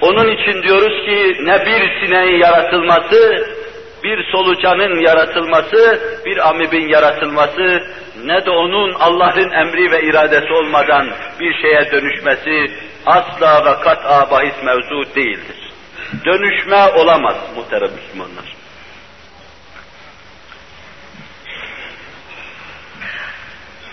Onun 0.00 0.28
için 0.28 0.62
diyoruz 0.62 1.06
ki 1.06 1.36
ne 1.40 1.66
bir 1.66 2.06
sineğin 2.06 2.40
yaratılması, 2.40 3.46
bir 4.04 4.32
solucanın 4.32 5.00
yaratılması, 5.00 6.00
bir 6.26 6.48
amibin 6.48 6.88
yaratılması, 6.88 7.82
ne 8.24 8.44
de 8.46 8.50
onun 8.50 8.92
Allah'ın 8.92 9.50
emri 9.50 9.90
ve 9.92 10.02
iradesi 10.02 10.52
olmadan 10.52 11.10
bir 11.40 11.54
şeye 11.62 11.92
dönüşmesi 11.92 12.74
asla 13.06 13.64
ve 13.64 13.82
kat'a 13.84 14.30
bahis 14.30 14.62
mevzu 14.64 15.14
değildir. 15.14 15.56
Dönüşme 16.24 16.86
olamaz 16.86 17.36
muhterem 17.56 17.90
Müslümanlar. 17.92 18.44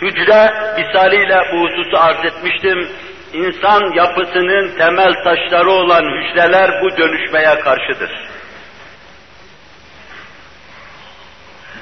Hücre 0.01 0.51
misaliyle 0.77 1.39
bu 1.53 1.61
hususu 1.61 1.97
arz 1.97 2.25
etmiştim. 2.25 2.89
İnsan 3.33 3.93
yapısının 3.95 4.77
temel 4.77 5.13
taşları 5.23 5.71
olan 5.71 6.03
hücreler 6.03 6.71
bu 6.81 6.97
dönüşmeye 6.97 7.59
karşıdır. 7.59 8.36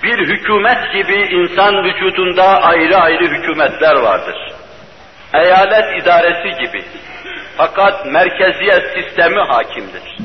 Bir 0.05 0.19
hükümet 0.27 0.93
gibi 0.93 1.15
insan 1.15 1.83
vücudunda 1.83 2.63
ayrı 2.63 2.97
ayrı 2.97 3.23
hükümetler 3.23 3.95
vardır. 3.95 4.35
Eyalet 5.33 6.01
idaresi 6.01 6.63
gibi. 6.63 6.83
Fakat 7.57 8.05
merkeziyet 8.05 8.83
sistemi 8.93 9.39
hakimdir. 9.39 10.17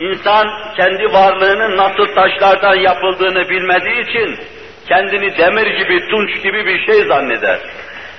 İnsan 0.00 0.46
kendi 0.76 1.12
varlığının 1.12 1.76
nasıl 1.76 2.14
taşlardan 2.14 2.74
yapıldığını 2.74 3.48
bilmediği 3.48 4.00
için 4.10 4.38
kendini 4.88 5.36
demir 5.36 5.66
gibi, 5.66 6.08
tunç 6.10 6.42
gibi 6.42 6.66
bir 6.66 6.86
şey 6.86 7.04
zanneder. 7.04 7.58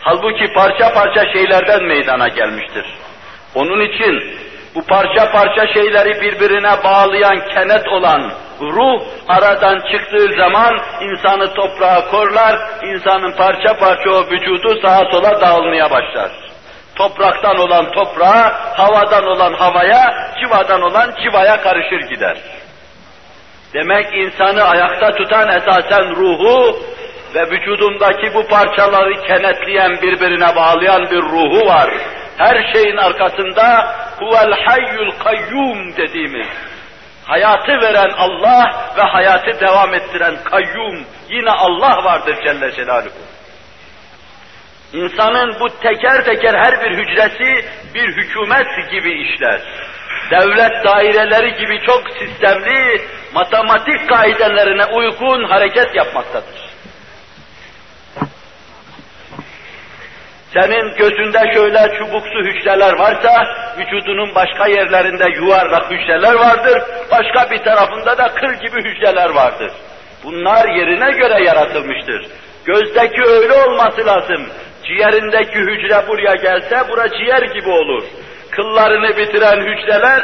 Halbuki 0.01 0.53
parça 0.53 0.93
parça 0.93 1.33
şeylerden 1.33 1.83
meydana 1.83 2.27
gelmiştir. 2.27 2.85
Onun 3.55 3.79
için 3.79 4.37
bu 4.75 4.85
parça 4.85 5.31
parça 5.31 5.73
şeyleri 5.73 6.21
birbirine 6.21 6.83
bağlayan 6.83 7.47
kenet 7.53 7.87
olan 7.87 8.31
ruh 8.61 9.01
aradan 9.27 9.79
çıktığı 9.91 10.35
zaman 10.37 10.79
insanı 11.01 11.53
toprağa 11.53 12.07
korlar, 12.11 12.55
insanın 12.83 13.31
parça 13.31 13.77
parça 13.79 14.09
o 14.09 14.25
vücudu 14.31 14.81
sağa 14.81 15.05
sola 15.11 15.41
dağılmaya 15.41 15.91
başlar. 15.91 16.31
Topraktan 16.95 17.57
olan 17.57 17.91
toprağa, 17.91 18.53
havadan 18.77 19.27
olan 19.27 19.53
havaya, 19.53 20.31
civadan 20.39 20.81
olan 20.81 21.13
civaya 21.23 21.61
karışır 21.61 21.99
gider. 22.09 22.37
Demek 23.73 24.13
insanı 24.13 24.63
ayakta 24.63 25.11
tutan 25.11 25.49
esasen 25.49 26.15
ruhu 26.15 26.79
ve 27.35 27.41
vücudundaki 27.51 28.33
bu 28.33 28.47
parçaları 28.47 29.21
kenetleyen, 29.21 30.01
birbirine 30.01 30.55
bağlayan 30.55 31.01
bir 31.11 31.21
ruhu 31.21 31.67
var. 31.67 31.89
Her 32.37 32.73
şeyin 32.73 32.97
arkasında 32.97 33.95
huvel 34.19 34.51
hayyul 34.65 35.11
kayyum 35.11 35.97
dediğimiz 35.97 36.47
hayatı 37.27 37.71
veren 37.81 38.11
Allah 38.17 38.91
ve 38.97 39.01
hayatı 39.01 39.59
devam 39.59 39.93
ettiren 39.93 40.35
kayyum 40.43 41.05
yine 41.29 41.51
Allah 41.51 42.03
vardır 42.03 42.37
Celle 42.43 42.71
Celaluhu. 42.71 43.27
İnsanın 44.93 45.59
bu 45.59 45.69
teker 45.69 46.25
teker 46.25 46.53
her 46.53 46.83
bir 46.83 46.97
hücresi 46.97 47.65
bir 47.93 48.07
hükümet 48.07 48.91
gibi 48.91 49.21
işler. 49.21 49.61
Devlet 50.31 50.85
daireleri 50.85 51.57
gibi 51.57 51.79
çok 51.85 52.03
sistemli, 52.19 53.01
matematik 53.33 54.09
kaidelerine 54.09 54.85
uygun 54.85 55.43
hareket 55.43 55.95
yapmaktadır. 55.95 56.66
Senin 60.61 60.95
gözünde 60.95 61.53
şöyle 61.53 61.97
çubuksu 61.97 62.39
hücreler 62.39 62.93
varsa, 62.93 63.31
vücudunun 63.77 64.35
başka 64.35 64.67
yerlerinde 64.67 65.25
yuvarlak 65.35 65.91
hücreler 65.91 66.33
vardır, 66.33 66.83
başka 67.11 67.51
bir 67.51 67.57
tarafında 67.57 68.17
da 68.17 68.27
kır 68.27 68.53
gibi 68.53 68.89
hücreler 68.89 69.29
vardır. 69.29 69.71
Bunlar 70.23 70.69
yerine 70.69 71.11
göre 71.11 71.43
yaratılmıştır. 71.43 72.25
Gözdeki 72.65 73.21
öyle 73.27 73.53
olması 73.53 74.05
lazım. 74.05 74.49
Ciğerindeki 74.83 75.59
hücre 75.59 76.07
buraya 76.07 76.35
gelse, 76.35 76.89
bura 76.89 77.09
ciğer 77.09 77.41
gibi 77.41 77.69
olur. 77.69 78.03
Kıllarını 78.51 79.17
bitiren 79.17 79.61
hücreler, 79.61 80.23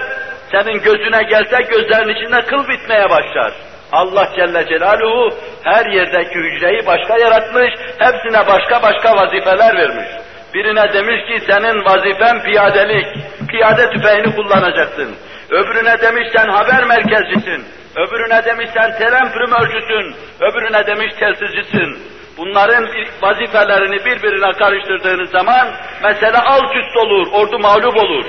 senin 0.51 0.81
gözüne 0.81 1.23
gelse 1.23 1.57
gözlerin 1.69 2.15
içinde 2.15 2.41
kıl 2.41 2.67
bitmeye 2.67 3.09
başlar. 3.09 3.53
Allah 3.91 4.29
Celle 4.35 4.67
Celaluhu 4.67 5.29
her 5.63 5.85
yerdeki 5.85 6.35
hücreyi 6.35 6.87
başka 6.87 7.17
yaratmış, 7.17 7.73
hepsine 7.99 8.47
başka 8.47 8.81
başka 8.81 9.15
vazifeler 9.15 9.75
vermiş. 9.75 10.22
Birine 10.53 10.93
demiş 10.93 11.25
ki 11.27 11.45
senin 11.51 11.85
vazifen 11.85 12.43
piyadelik, 12.43 13.05
piyade 13.49 13.89
tüfeğini 13.89 14.35
kullanacaksın. 14.35 15.15
Öbürüne 15.49 16.01
demiş 16.01 16.27
sen 16.35 16.47
haber 16.47 16.83
merkezcisin. 16.83 17.65
Öbürüne 17.95 18.45
demiş 18.45 18.69
sen 18.73 18.97
telemprümörcüsün. 18.97 20.15
Öbürüne 20.39 20.87
demiş 20.87 21.13
telsizcisin. 21.19 21.99
Bunların 22.37 22.87
vazifelerini 23.21 24.05
birbirine 24.05 24.51
karıştırdığınız 24.51 25.29
zaman 25.29 25.67
mesela 26.03 26.45
alt 26.45 26.75
üst 26.75 26.97
olur, 26.97 27.27
ordu 27.31 27.59
mağlup 27.59 27.97
olur. 27.97 28.25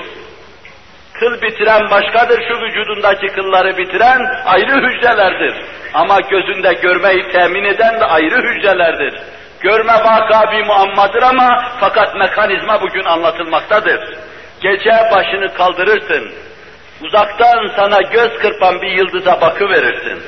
Kıl 1.13 1.41
bitiren 1.41 1.91
başkadır, 1.91 2.43
şu 2.47 2.61
vücudundaki 2.61 3.27
kılları 3.27 3.77
bitiren 3.77 4.21
ayrı 4.45 4.87
hücrelerdir. 4.87 5.53
Ama 5.93 6.19
gözünde 6.19 6.73
görmeyi 6.73 7.31
temin 7.31 7.63
eden 7.63 7.99
de 7.99 8.05
ayrı 8.05 8.35
hücrelerdir. 8.35 9.13
Görme 9.65 9.93
vaka 9.93 10.51
bir 10.51 10.65
muammadır 10.65 11.21
ama 11.21 11.63
fakat 11.79 12.15
mekanizma 12.15 12.81
bugün 12.81 13.03
anlatılmaktadır. 13.03 13.99
Gece 14.61 14.91
başını 15.11 15.53
kaldırırsın. 15.53 16.31
Uzaktan 17.01 17.71
sana 17.75 18.01
göz 18.01 18.39
kırpan 18.39 18.81
bir 18.81 18.91
yıldıza 18.91 19.41
bakı 19.41 19.69
verirsin. 19.69 20.23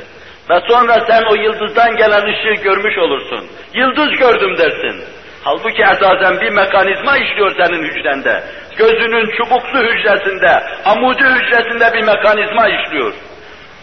Ve 0.50 0.62
sonra 0.68 1.06
sen 1.08 1.24
o 1.32 1.36
yıldızdan 1.36 1.98
gelen 1.98 2.22
ışığı 2.22 2.64
görmüş 2.64 2.98
olursun. 2.98 3.48
Yıldız 3.74 4.10
gördüm 4.10 4.58
dersin. 4.58 5.04
Halbuki 5.44 5.82
esasen 5.82 6.42
bir 6.42 6.50
mekanizma 6.50 7.18
işliyor 7.18 7.56
senin 7.58 7.84
hücrende. 7.84 8.44
Gözünün 8.78 9.38
çubuklu 9.38 9.80
hücresinde, 9.80 10.64
amudu 10.86 11.24
hücresinde 11.24 11.94
bir 11.94 12.04
mekanizma 12.04 12.68
işliyor. 12.68 13.14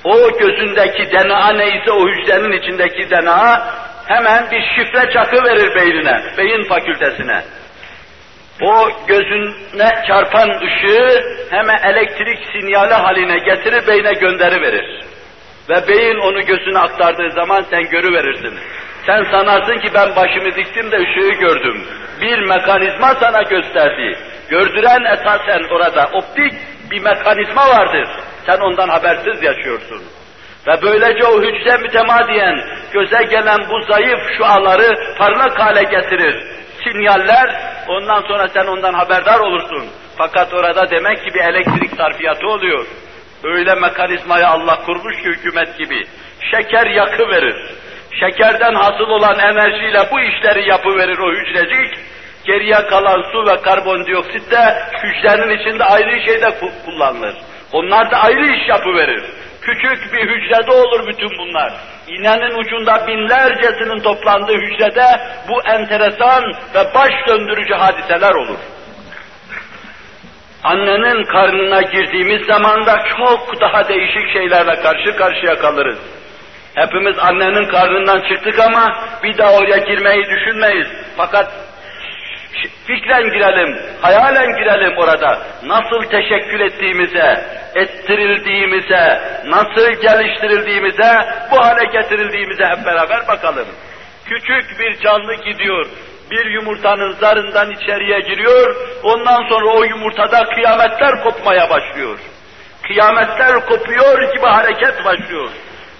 O 0.04 0.38
gözündeki 0.38 1.12
DNA 1.12 1.52
neyse 1.52 1.90
o 1.90 2.08
hücrenin 2.08 2.52
içindeki 2.52 3.10
DNA 3.10 3.66
hemen 4.06 4.50
bir 4.50 4.62
şifre 4.62 5.12
çakı 5.12 5.44
verir 5.44 5.74
beynine, 5.74 6.22
beyin 6.38 6.68
fakültesine. 6.68 7.42
O 8.62 8.88
gözüne 9.06 9.90
çarpan 10.06 10.50
ışığı 10.50 11.22
hemen 11.50 11.78
elektrik 11.84 12.38
sinyali 12.52 12.94
haline 12.94 13.38
getirir 13.38 13.86
beyne 13.86 14.12
gönderi 14.12 14.62
verir. 14.62 15.04
Ve 15.68 15.88
beyin 15.88 16.16
onu 16.16 16.40
gözüne 16.40 16.78
aktardığı 16.78 17.30
zaman 17.30 17.64
sen 17.70 17.82
görüverirsin. 17.82 18.58
Sen 19.06 19.22
sanarsın 19.30 19.78
ki 19.78 19.90
ben 19.94 20.16
başımı 20.16 20.56
diktim 20.56 20.90
de 20.90 20.96
ışığı 20.96 21.40
gördüm. 21.40 21.84
Bir 22.20 22.38
mekanizma 22.38 23.14
sana 23.20 23.42
gösterdi. 23.42 24.18
Gördüren 24.48 25.04
esasen 25.04 25.62
orada 25.74 26.10
optik 26.12 26.52
bir 26.90 27.02
mekanizma 27.02 27.68
vardır. 27.68 28.08
Sen 28.46 28.58
ondan 28.58 28.88
habersiz 28.88 29.42
yaşıyorsun. 29.42 30.02
Ve 30.66 30.82
böylece 30.82 31.24
o 31.24 31.42
hücre 31.42 31.76
mütemadiyen 31.76 32.60
göze 32.92 33.22
gelen 33.24 33.58
bu 33.70 33.92
zayıf 33.92 34.20
şuaları 34.38 35.16
parlak 35.18 35.60
hale 35.60 35.82
getirir. 35.82 36.44
Sinyaller, 36.84 37.74
ondan 37.88 38.20
sonra 38.20 38.48
sen 38.48 38.66
ondan 38.66 38.94
haberdar 38.94 39.40
olursun. 39.40 39.88
Fakat 40.18 40.54
orada 40.54 40.90
demek 40.90 41.24
ki 41.24 41.34
bir 41.34 41.40
elektrik 41.40 41.96
sarfiyatı 41.96 42.46
oluyor. 42.46 42.86
Öyle 43.44 43.74
mekanizmayı 43.74 44.48
Allah 44.48 44.78
kurmuş 44.86 45.16
ki 45.16 45.28
hükümet 45.28 45.78
gibi. 45.78 46.02
Şeker 46.50 46.86
yakı 46.86 47.28
verir. 47.28 47.56
Şekerden 48.20 48.74
hasıl 48.74 49.08
olan 49.08 49.38
enerjiyle 49.38 50.08
bu 50.12 50.20
işleri 50.20 50.68
yapıverir 50.68 51.18
o 51.18 51.32
hücrecik. 51.32 51.98
Geriye 52.44 52.86
kalan 52.86 53.22
su 53.32 53.46
ve 53.46 53.62
karbondioksit 53.62 54.50
de 54.50 54.76
hücrenin 55.02 55.58
içinde 55.58 55.84
ayrı 55.84 56.20
şeyde 56.26 56.50
kullanılır. 56.84 57.34
Onlar 57.72 58.10
da 58.10 58.16
ayrı 58.16 58.46
iş 58.46 58.68
yapıverir. 58.68 59.24
Küçük 59.64 60.12
bir 60.12 60.28
hücrede 60.28 60.72
olur 60.72 61.06
bütün 61.06 61.38
bunlar. 61.38 61.72
İğnenin 62.08 62.58
ucunda 62.58 63.06
binlercesinin 63.06 64.00
toplandığı 64.00 64.58
hücrede 64.58 65.06
bu 65.48 65.62
enteresan 65.62 66.44
ve 66.74 66.94
baş 66.94 67.12
döndürücü 67.28 67.74
hadiseler 67.74 68.34
olur. 68.34 68.58
Annenin 70.64 71.24
karnına 71.24 71.82
girdiğimiz 71.82 72.46
zaman 72.46 72.86
da 72.86 73.04
çok 73.18 73.60
daha 73.60 73.88
değişik 73.88 74.32
şeylerle 74.32 74.82
karşı 74.82 75.16
karşıya 75.16 75.58
kalırız. 75.58 75.98
Hepimiz 76.74 77.18
annenin 77.18 77.70
karnından 77.70 78.20
çıktık 78.28 78.58
ama 78.58 79.06
bir 79.22 79.38
daha 79.38 79.52
oraya 79.52 79.78
girmeyi 79.78 80.24
düşünmeyiz. 80.24 80.88
Fakat 81.16 81.52
fikren 82.86 83.24
girelim, 83.24 83.78
hayalen 84.02 84.56
girelim 84.56 84.98
orada. 84.98 85.38
Nasıl 85.64 86.10
teşekkül 86.10 86.60
ettiğimize, 86.60 87.44
ettirildiğimize, 87.74 89.20
nasıl 89.46 90.00
geliştirildiğimize, 90.02 91.12
bu 91.50 91.56
hale 91.64 91.84
getirildiğimize 91.84 92.64
hep 92.64 92.86
beraber 92.86 93.28
bakalım. 93.28 93.66
Küçük 94.24 94.80
bir 94.80 95.00
canlı 95.00 95.34
gidiyor, 95.34 95.86
bir 96.30 96.46
yumurtanın 96.46 97.12
zarından 97.12 97.70
içeriye 97.70 98.20
giriyor, 98.20 98.76
ondan 99.02 99.48
sonra 99.48 99.66
o 99.66 99.84
yumurtada 99.84 100.44
kıyametler 100.54 101.22
kopmaya 101.22 101.70
başlıyor. 101.70 102.18
Kıyametler 102.82 103.66
kopuyor 103.66 104.32
gibi 104.32 104.46
hareket 104.46 105.04
başlıyor. 105.04 105.50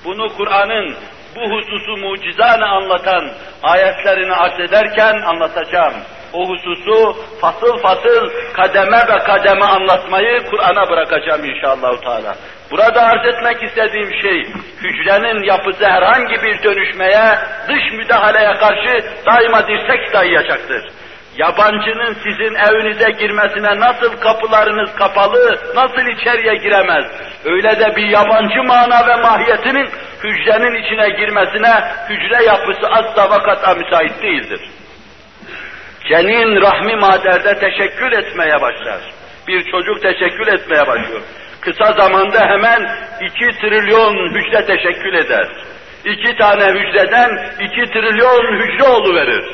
Bunu 0.05 0.37
Kur'an'ın 0.37 0.97
bu 1.37 1.41
hususu 1.41 1.97
mucizane 1.97 2.65
anlatan 2.65 3.31
ayetlerini 3.63 4.35
arz 4.35 4.61
ederken 4.61 5.15
anlatacağım. 5.15 5.95
O 6.33 6.49
hususu 6.49 7.17
fasıl 7.41 7.79
fasıl 7.79 8.31
kademe 8.53 8.97
ve 8.97 9.19
kademe 9.19 9.65
anlatmayı 9.65 10.43
Kur'an'a 10.51 10.91
bırakacağım 10.91 11.45
inşallah 11.45 12.01
Teala. 12.01 12.35
Burada 12.71 13.03
arz 13.03 13.27
etmek 13.27 13.63
istediğim 13.63 14.11
şey, 14.23 14.47
hücrenin 14.83 15.43
yapısı 15.43 15.85
herhangi 15.85 16.43
bir 16.43 16.63
dönüşmeye, 16.63 17.39
dış 17.69 17.93
müdahaleye 17.93 18.55
karşı 18.55 19.05
daima 19.27 19.67
dirsek 19.69 20.13
dayayacaktır. 20.13 20.85
Yabancının 21.39 22.15
sizin 22.15 22.55
evinize 22.55 23.11
girmesine 23.11 23.81
nasıl 23.81 24.17
kapılarınız 24.17 24.95
kapalı, 24.95 25.61
nasıl 25.75 26.07
içeriye 26.17 26.55
giremez? 26.55 27.05
Öyle 27.45 27.81
de 27.81 27.97
bir 27.97 28.09
yabancı 28.09 28.63
mana 28.63 29.09
ve 29.09 29.17
mahiyetinin 29.23 29.89
hücrenin 30.25 30.85
içine 30.85 31.09
girmesine 31.09 31.73
hücre 32.09 32.45
yapısı 32.45 32.89
asla 32.91 33.31
vakata 33.31 33.75
müsait 33.75 34.23
değildir. 34.23 34.61
Cenin 36.09 36.61
rahmi 36.61 36.97
maderde 36.97 37.59
teşekkül 37.59 38.13
etmeye 38.13 38.61
başlar. 38.61 39.01
Bir 39.49 39.71
çocuk 39.71 40.03
teşekkül 40.03 40.47
etmeye 40.47 40.87
başlıyor. 40.87 41.23
Kısa 41.61 41.93
zamanda 41.93 42.41
hemen 42.41 42.91
iki 43.21 43.61
trilyon 43.61 44.35
hücre 44.35 44.67
teşekkül 44.67 45.15
eder. 45.15 45.49
İki 46.05 46.37
tane 46.37 46.65
hücreden 46.65 47.31
iki 47.61 47.93
trilyon 47.93 48.59
hücre 48.59 49.15
verir. 49.15 49.45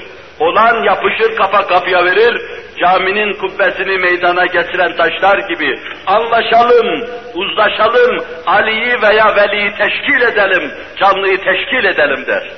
Olan 0.40 0.84
yapışır 0.84 1.36
kafa 1.36 1.66
kapıya 1.66 2.04
verir, 2.04 2.42
caminin 2.80 3.32
kubbesini 3.32 3.98
meydana 3.98 4.46
getiren 4.46 4.96
taşlar 4.96 5.38
gibi 5.38 5.78
anlaşalım, 6.06 7.08
uzlaşalım, 7.34 8.24
Ali'yi 8.46 9.02
veya 9.02 9.36
Veli'yi 9.36 9.70
teşkil 9.70 10.22
edelim, 10.22 10.72
canlıyı 11.00 11.36
teşkil 11.36 11.84
edelim 11.84 12.26
der. 12.26 12.50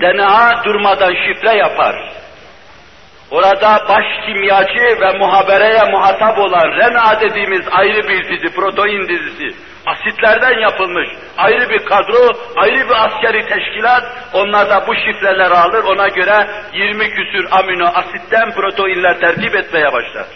DNA 0.00 0.64
durmadan 0.64 1.14
şifre 1.14 1.56
yapar. 1.56 2.12
Orada 3.30 3.84
baş 3.88 4.04
kimyacı 4.26 5.00
ve 5.00 5.18
muhabereye 5.18 5.90
muhatap 5.90 6.38
olan 6.38 6.68
RNA 6.68 7.20
dediğimiz 7.20 7.68
ayrı 7.70 8.08
bir 8.08 8.28
dizi, 8.28 8.54
protein 8.54 9.08
dizisi, 9.08 9.56
asitlerden 9.86 10.58
yapılmış 10.58 11.08
ayrı 11.38 11.70
bir 11.70 11.84
kadro, 11.84 12.32
ayrı 12.56 12.88
bir 12.88 13.04
askeri 13.04 13.48
teşkilat, 13.48 14.04
onlar 14.32 14.70
da 14.70 14.86
bu 14.86 14.94
şifreleri 14.94 15.54
alır, 15.54 15.84
ona 15.84 16.08
göre 16.08 16.46
20 16.74 17.10
küsür 17.10 17.46
amino 17.50 17.86
asitten 17.86 18.52
proteinler 18.54 19.20
tertip 19.20 19.54
etmeye 19.54 19.92
başlar. 19.92 20.26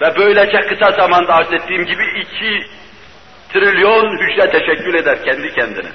Ve 0.00 0.12
böylece 0.18 0.60
kısa 0.60 0.90
zamanda 0.90 1.34
arz 1.34 1.52
ettiğim 1.52 1.84
gibi 1.84 2.04
2 2.20 2.66
trilyon 3.52 4.18
hücre 4.18 4.50
teşekkül 4.50 4.94
eder 4.94 5.24
kendi 5.24 5.54
kendine. 5.54 5.90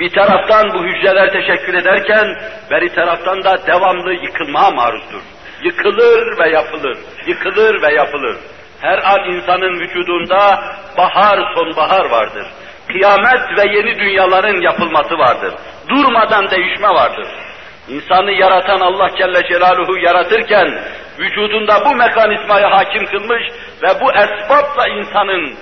Bir 0.00 0.10
taraftan 0.10 0.72
bu 0.74 0.84
hücreler 0.84 1.32
teşekkür 1.32 1.74
ederken, 1.74 2.26
beri 2.70 2.94
taraftan 2.94 3.44
da 3.44 3.66
devamlı 3.66 4.12
yıkılmaya 4.12 4.70
maruzdur. 4.70 5.22
Yıkılır 5.62 6.38
ve 6.38 6.50
yapılır, 6.50 6.98
yıkılır 7.26 7.82
ve 7.82 7.94
yapılır. 7.94 8.36
Her 8.80 8.98
an 8.98 9.30
insanın 9.30 9.80
vücudunda 9.80 10.62
bahar, 10.98 11.54
sonbahar 11.54 12.10
vardır. 12.10 12.46
Kıyamet 12.88 13.58
ve 13.58 13.76
yeni 13.76 13.98
dünyaların 13.98 14.60
yapılması 14.60 15.18
vardır. 15.18 15.54
Durmadan 15.88 16.50
değişme 16.50 16.88
vardır. 16.88 17.26
İnsanı 17.88 18.32
yaratan 18.32 18.80
Allah 18.80 19.08
Celle 19.18 19.48
Celaluhu 19.48 19.98
yaratırken 19.98 20.78
vücudunda 21.18 21.84
bu 21.84 21.94
mekanizmayı 21.94 22.66
hakim 22.66 23.06
kılmış 23.06 23.42
ve 23.82 24.00
bu 24.00 24.12
esbabla 24.12 24.88
insanın 24.88 25.54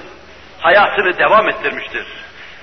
hayatını 0.61 1.19
devam 1.19 1.49
ettirmiştir. 1.49 2.07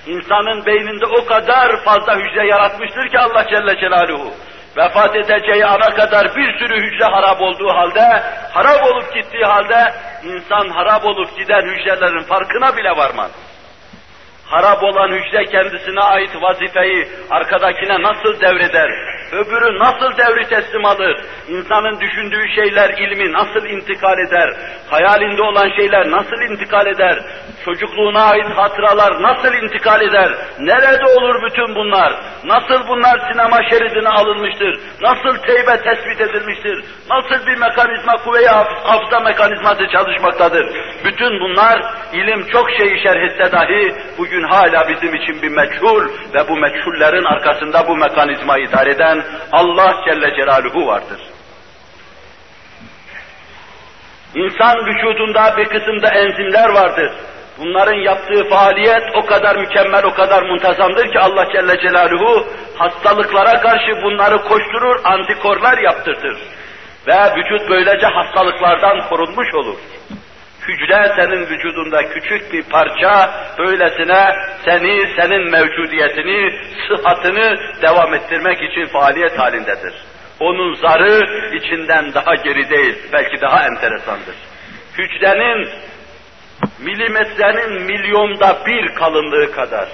İnsanın 0.07 0.65
beyninde 0.65 1.05
o 1.05 1.25
kadar 1.25 1.83
fazla 1.83 2.15
hücre 2.15 2.47
yaratmıştır 2.47 3.09
ki 3.09 3.19
Allah 3.19 3.47
Celle 3.49 3.79
Celaluhu. 3.79 4.33
Vefat 4.77 5.15
edeceği 5.15 5.65
ana 5.65 5.95
kadar 5.95 6.35
bir 6.35 6.59
sürü 6.59 6.75
hücre 6.75 7.05
harap 7.05 7.41
olduğu 7.41 7.69
halde, 7.69 8.23
harap 8.51 8.83
olup 8.83 9.13
gittiği 9.13 9.45
halde 9.45 9.93
insan 10.23 10.69
harap 10.69 11.05
olup 11.05 11.37
giden 11.37 11.61
hücrelerin 11.61 12.23
farkına 12.23 12.77
bile 12.77 12.89
varmaz 12.89 13.31
harap 14.53 14.83
olan 14.83 15.11
hücre 15.11 15.45
kendisine 15.45 15.99
ait 15.99 16.29
vazifeyi 16.41 17.07
arkadakine 17.29 18.01
nasıl 18.01 18.41
devreder, 18.41 18.89
öbürü 19.31 19.79
nasıl 19.79 20.17
devri 20.17 20.49
teslim 20.49 20.85
alır, 20.85 21.15
insanın 21.47 21.99
düşündüğü 21.99 22.47
şeyler 22.55 22.89
ilmi 22.89 23.33
nasıl 23.33 23.65
intikal 23.65 24.19
eder, 24.19 24.49
hayalinde 24.89 25.41
olan 25.41 25.69
şeyler 25.77 26.11
nasıl 26.11 26.51
intikal 26.51 26.87
eder, 26.87 27.19
çocukluğuna 27.65 28.23
ait 28.23 28.45
hatıralar 28.57 29.21
nasıl 29.21 29.53
intikal 29.53 30.01
eder, 30.01 30.29
nerede 30.59 31.05
olur 31.05 31.35
bütün 31.45 31.75
bunlar, 31.75 32.13
nasıl 32.43 32.87
bunlar 32.87 33.31
sinema 33.31 33.57
şeridine 33.69 34.09
alınmıştır, 34.09 34.79
nasıl 35.01 35.37
teybe 35.37 35.77
tespit 35.83 36.21
edilmiştir, 36.21 36.83
nasıl 37.09 37.47
bir 37.47 37.57
mekanizma, 37.57 38.13
kuvve-i 38.23 38.47
hafıza 38.83 39.19
mekanizması 39.19 39.87
çalışmaktadır. 39.87 40.65
Bütün 41.05 41.39
bunlar 41.39 41.81
ilim 42.13 42.47
çok 42.47 42.71
şey 42.71 43.03
şerh 43.03 43.21
etse 43.23 43.51
dahi 43.51 43.93
bugün 44.17 44.42
bugün 44.43 44.55
hala 44.55 44.89
bizim 44.89 45.15
için 45.15 45.41
bir 45.41 45.49
meçhul 45.49 46.09
ve 46.33 46.47
bu 46.49 46.57
meçhullerin 46.57 47.23
arkasında 47.23 47.87
bu 47.87 47.97
mekanizmayı 47.97 48.65
idare 48.65 48.91
eden 48.91 49.23
Allah 49.51 50.01
Celle 50.05 50.35
Celaluhu 50.35 50.87
vardır. 50.87 51.19
İnsan 54.35 54.77
vücudunda 54.85 55.57
bir 55.57 55.65
kısımda 55.65 56.07
enzimler 56.07 56.69
vardır. 56.69 57.11
Bunların 57.59 57.95
yaptığı 57.95 58.49
faaliyet 58.49 59.03
o 59.15 59.25
kadar 59.25 59.55
mükemmel, 59.55 60.03
o 60.03 60.13
kadar 60.13 60.43
muntazamdır 60.43 61.11
ki 61.11 61.19
Allah 61.19 61.45
Celle 61.53 61.79
Celaluhu 61.79 62.47
hastalıklara 62.77 63.61
karşı 63.61 64.01
bunları 64.03 64.37
koşturur, 64.37 64.99
antikorlar 65.03 65.77
yaptırtır. 65.77 66.37
Ve 67.07 67.35
vücut 67.35 67.69
böylece 67.69 68.07
hastalıklardan 68.07 69.09
korunmuş 69.09 69.55
olur 69.55 69.77
hücre 70.67 71.13
senin 71.15 71.49
vücudunda 71.49 72.09
küçük 72.09 72.53
bir 72.53 72.63
parça, 72.63 73.31
böylesine 73.57 74.35
seni, 74.65 75.15
senin 75.19 75.51
mevcudiyetini, 75.51 76.59
sıhhatını 76.87 77.57
devam 77.81 78.13
ettirmek 78.13 78.57
için 78.71 78.85
faaliyet 78.85 79.39
halindedir. 79.39 79.93
Onun 80.39 80.73
zarı 80.75 81.21
içinden 81.55 82.13
daha 82.13 82.35
geri 82.35 82.69
değil, 82.69 82.95
belki 83.13 83.41
daha 83.41 83.65
enteresandır. 83.65 84.35
Hücrenin 84.97 85.69
milimetrenin 86.79 87.81
milyonda 87.81 88.57
bir 88.65 88.95
kalınlığı 88.95 89.51
kadar. 89.51 89.87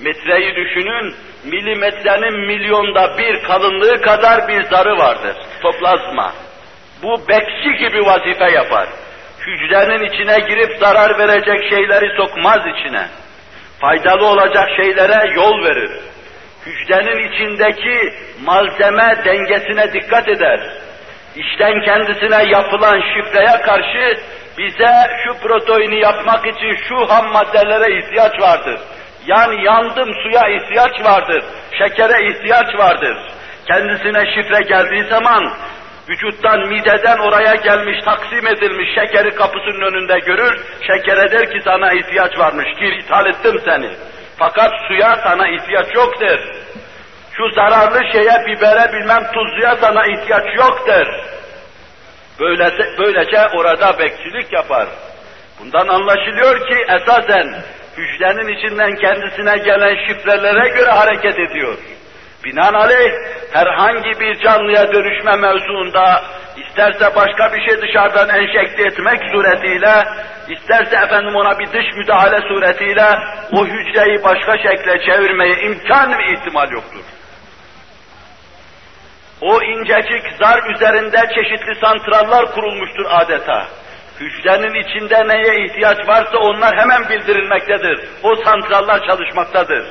Metreyi 0.00 0.54
düşünün, 0.56 1.14
milimetrenin 1.44 2.46
milyonda 2.46 3.18
bir 3.18 3.42
kalınlığı 3.42 4.00
kadar 4.00 4.48
bir 4.48 4.62
zarı 4.62 4.98
vardır, 4.98 5.36
toplazma. 5.62 6.32
Bu 7.02 7.28
bekçi 7.28 7.78
gibi 7.78 8.06
vazife 8.06 8.50
yapar 8.50 8.88
hücrenin 9.46 10.04
içine 10.04 10.38
girip 10.48 10.78
zarar 10.80 11.18
verecek 11.18 11.68
şeyleri 11.70 12.16
sokmaz 12.16 12.60
içine. 12.66 13.06
Faydalı 13.80 14.26
olacak 14.26 14.68
şeylere 14.76 15.34
yol 15.34 15.64
verir. 15.64 15.90
Hücrenin 16.66 17.28
içindeki 17.28 18.14
malzeme 18.44 19.24
dengesine 19.24 19.92
dikkat 19.92 20.28
eder. 20.28 20.60
İşten 21.36 21.84
kendisine 21.84 22.50
yapılan 22.50 23.00
şifreye 23.00 23.60
karşı 23.60 24.20
bize 24.58 24.92
şu 25.24 25.40
proteini 25.40 26.00
yapmak 26.00 26.46
için 26.46 26.76
şu 26.88 26.96
ham 27.08 27.32
maddelere 27.32 27.98
ihtiyaç 27.98 28.40
vardır. 28.40 28.80
Yani 29.26 29.64
yandım 29.64 30.08
suya 30.22 30.48
ihtiyaç 30.48 31.04
vardır, 31.04 31.44
şekere 31.78 32.30
ihtiyaç 32.30 32.78
vardır. 32.78 33.16
Kendisine 33.66 34.34
şifre 34.34 34.62
geldiği 34.62 35.04
zaman 35.04 35.52
vücuttan, 36.08 36.68
mideden 36.68 37.18
oraya 37.18 37.54
gelmiş, 37.54 38.04
taksim 38.04 38.46
edilmiş 38.46 38.88
şekeri 38.94 39.34
kapısının 39.34 39.82
önünde 39.82 40.18
görür, 40.18 40.64
şekere 40.86 41.30
der 41.30 41.50
ki 41.50 41.60
sana 41.64 41.92
ihtiyaç 41.92 42.38
varmış, 42.38 42.66
gir 42.80 42.92
ithal 42.92 43.26
ettim 43.26 43.60
seni. 43.64 43.90
Fakat 44.38 44.70
suya 44.88 45.16
sana 45.24 45.48
ihtiyaç 45.48 45.94
yok 45.94 46.20
der. 46.20 46.40
Şu 47.32 47.50
zararlı 47.54 48.00
şeye, 48.12 48.46
bibere 48.46 48.92
bilmem 48.92 49.22
tuzluya 49.32 49.76
sana 49.76 50.06
ihtiyaç 50.06 50.56
yok 50.56 50.86
der. 50.86 51.06
Böylece, 52.40 52.84
böylece 52.98 53.46
orada 53.54 53.98
bekçilik 53.98 54.52
yapar. 54.52 54.86
Bundan 55.60 55.88
anlaşılıyor 55.88 56.68
ki 56.68 56.84
esasen 56.88 57.54
hücrenin 57.96 58.56
içinden 58.58 58.94
kendisine 58.94 59.58
gelen 59.58 59.96
şifrelere 60.06 60.68
göre 60.68 60.90
hareket 60.90 61.38
ediyor. 61.38 61.76
Binaenaleyh 62.46 63.12
herhangi 63.52 64.20
bir 64.20 64.40
canlıya 64.40 64.92
dönüşme 64.92 65.36
mevzuunda 65.36 66.24
isterse 66.56 67.16
başka 67.16 67.54
bir 67.54 67.68
şey 67.68 67.82
dışarıdan 67.82 68.28
enjekte 68.28 68.82
etmek 68.82 69.20
suretiyle, 69.32 70.04
isterse 70.48 70.96
efendim 70.96 71.36
ona 71.36 71.58
bir 71.58 71.66
dış 71.66 71.86
müdahale 71.96 72.48
suretiyle 72.48 73.18
o 73.52 73.66
hücreyi 73.66 74.24
başka 74.24 74.58
şekle 74.58 75.04
çevirmeye 75.06 75.54
imkan 75.62 76.18
ve 76.18 76.32
ihtimal 76.32 76.70
yoktur. 76.70 77.04
O 79.40 79.62
incecik 79.62 80.32
zar 80.40 80.74
üzerinde 80.74 81.18
çeşitli 81.34 81.74
santrallar 81.80 82.54
kurulmuştur 82.54 83.04
adeta. 83.08 83.66
Hücrenin 84.20 84.74
içinde 84.74 85.28
neye 85.28 85.66
ihtiyaç 85.66 86.08
varsa 86.08 86.38
onlar 86.38 86.76
hemen 86.76 87.08
bildirilmektedir. 87.08 88.08
O 88.22 88.36
santrallar 88.36 89.06
çalışmaktadır. 89.06 89.86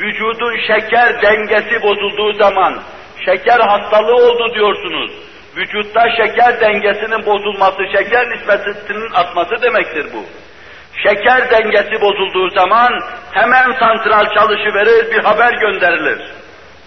Vücudun 0.00 0.56
şeker 0.66 1.22
dengesi 1.22 1.82
bozulduğu 1.82 2.32
zaman, 2.32 2.82
şeker 3.24 3.60
hastalığı 3.60 4.16
oldu 4.16 4.54
diyorsunuz. 4.54 5.10
Vücutta 5.56 6.10
şeker 6.10 6.60
dengesinin 6.60 7.26
bozulması, 7.26 7.82
şeker 7.96 8.30
nispetinin 8.30 9.10
artması 9.12 9.62
demektir 9.62 10.06
bu. 10.14 10.24
Şeker 11.02 11.50
dengesi 11.50 12.00
bozulduğu 12.00 12.50
zaman 12.50 13.00
hemen 13.32 13.72
santral 13.72 14.34
çalışıverir, 14.34 15.10
bir 15.10 15.24
haber 15.24 15.52
gönderilir. 15.52 16.32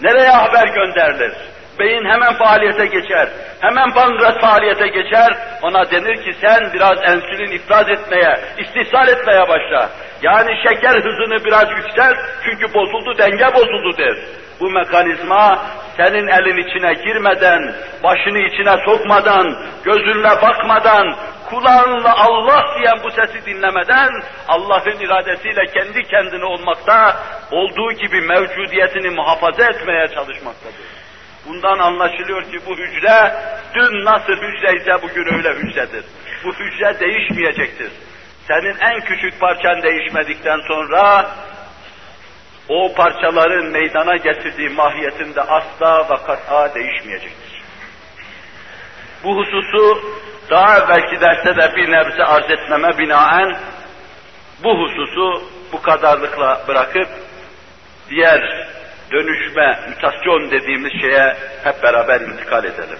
Nereye 0.02 0.30
haber 0.30 0.68
gönderilir? 0.68 1.34
Beyin 1.80 2.06
hemen 2.06 2.34
faaliyete 2.34 2.86
geçer. 2.86 3.30
Hemen 3.60 3.94
pankreas 3.94 4.42
faaliyete 4.42 4.88
geçer. 4.88 5.30
Ona 5.62 5.92
denir 5.92 6.24
ki 6.24 6.34
sen 6.42 6.74
biraz 6.74 6.98
ensülin 7.04 7.52
ifraz 7.52 7.90
etmeye, 7.90 8.40
istihsal 8.58 9.08
etmeye 9.08 9.42
başla. 9.48 9.90
Yani 10.22 10.52
şeker 10.64 10.96
hızını 10.96 11.46
biraz 11.46 11.66
yükselt 11.78 12.18
çünkü 12.44 12.74
bozuldu, 12.74 13.18
denge 13.18 13.54
bozuldu 13.54 13.98
der. 13.98 14.16
Bu 14.60 14.70
mekanizma 14.70 15.66
senin 15.98 16.28
elin 16.28 16.68
içine 16.68 16.94
girmeden, 16.94 17.74
başını 18.04 18.40
içine 18.40 18.76
sokmadan, 18.86 19.58
gözünle 19.84 20.42
bakmadan, 20.42 21.16
kulağınla 21.50 22.14
Allah 22.18 22.66
diyen 22.80 23.04
bu 23.04 23.12
sesi 23.12 23.46
dinlemeden 23.46 24.10
Allah'ın 24.48 25.00
iradesiyle 25.00 25.66
kendi 25.66 26.04
kendine 26.04 26.46
olmakta 26.46 27.16
olduğu 27.52 27.92
gibi 27.92 28.22
mevcudiyetini 28.22 29.10
muhafaza 29.10 29.64
etmeye 29.64 30.08
çalışmaktadır. 30.08 31.01
Bundan 31.48 31.80
anlaşılıyor 31.80 32.44
ki 32.44 32.60
bu 32.66 32.78
hücre 32.78 33.34
dün 33.74 34.06
nasıl 34.06 34.34
hücreyse 34.34 35.02
bugün 35.02 35.34
öyle 35.36 35.54
hücredir. 35.54 36.06
Bu 36.44 36.54
hücre 36.54 37.00
değişmeyecektir. 37.00 37.92
Senin 38.48 38.76
en 38.80 39.02
küçük 39.02 39.40
parçan 39.40 39.84
değişmedikten 39.84 40.60
sonra 40.68 41.32
o 42.70 42.94
parçaların 42.94 43.66
meydana 43.66 44.16
getirdiği 44.16 44.70
mahiyetinde 44.70 45.42
asla 45.42 46.10
ve 46.10 46.26
kat'a 46.26 46.76
değişmeyecektir. 46.76 47.62
Bu 49.24 49.38
hususu 49.38 50.02
daha 50.50 50.78
evvelki 50.78 51.22
derste 51.22 51.56
de 51.56 51.76
bir 51.76 51.92
nebze 51.92 52.24
arz 52.24 52.52
etmeme 52.52 52.98
binaen 52.98 53.58
bu 54.64 54.80
hususu 54.80 55.50
bu 55.74 55.82
kadarlıkla 55.82 56.62
bırakıp 56.68 57.08
diğer 58.10 58.68
dönüşme, 59.12 59.80
mutasyon 59.90 60.52
dediğimiz 60.52 60.92
şeye 61.02 61.36
hep 61.64 61.84
beraber 61.84 62.22
intikal 62.22 62.66
edelim. 62.66 63.00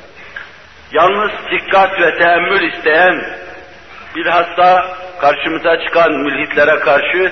Yalnız 0.92 1.32
dikkat 1.52 2.02
ve 2.02 2.18
teemmül 2.18 2.74
isteyen, 2.74 3.26
bilhassa 4.16 4.98
karşımıza 5.22 5.78
çıkan 5.84 6.12
mülhitlere 6.12 6.80
karşı 6.80 7.32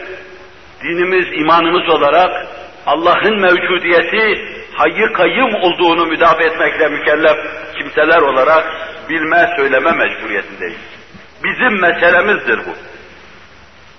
dinimiz, 0.83 1.27
imanımız 1.39 1.89
olarak 1.89 2.47
Allah'ın 2.85 3.41
mevcudiyeti 3.41 4.41
hayır 4.73 5.13
kayyım 5.13 5.55
olduğunu 5.55 6.05
müdafaa 6.05 6.43
etmekle 6.43 6.87
mükellef 6.87 7.37
kimseler 7.77 8.21
olarak 8.21 8.65
bilme, 9.09 9.53
söyleme 9.55 9.91
mecburiyetindeyiz. 9.91 10.79
Bizim 11.43 11.81
meselemizdir 11.81 12.57
bu 12.57 12.75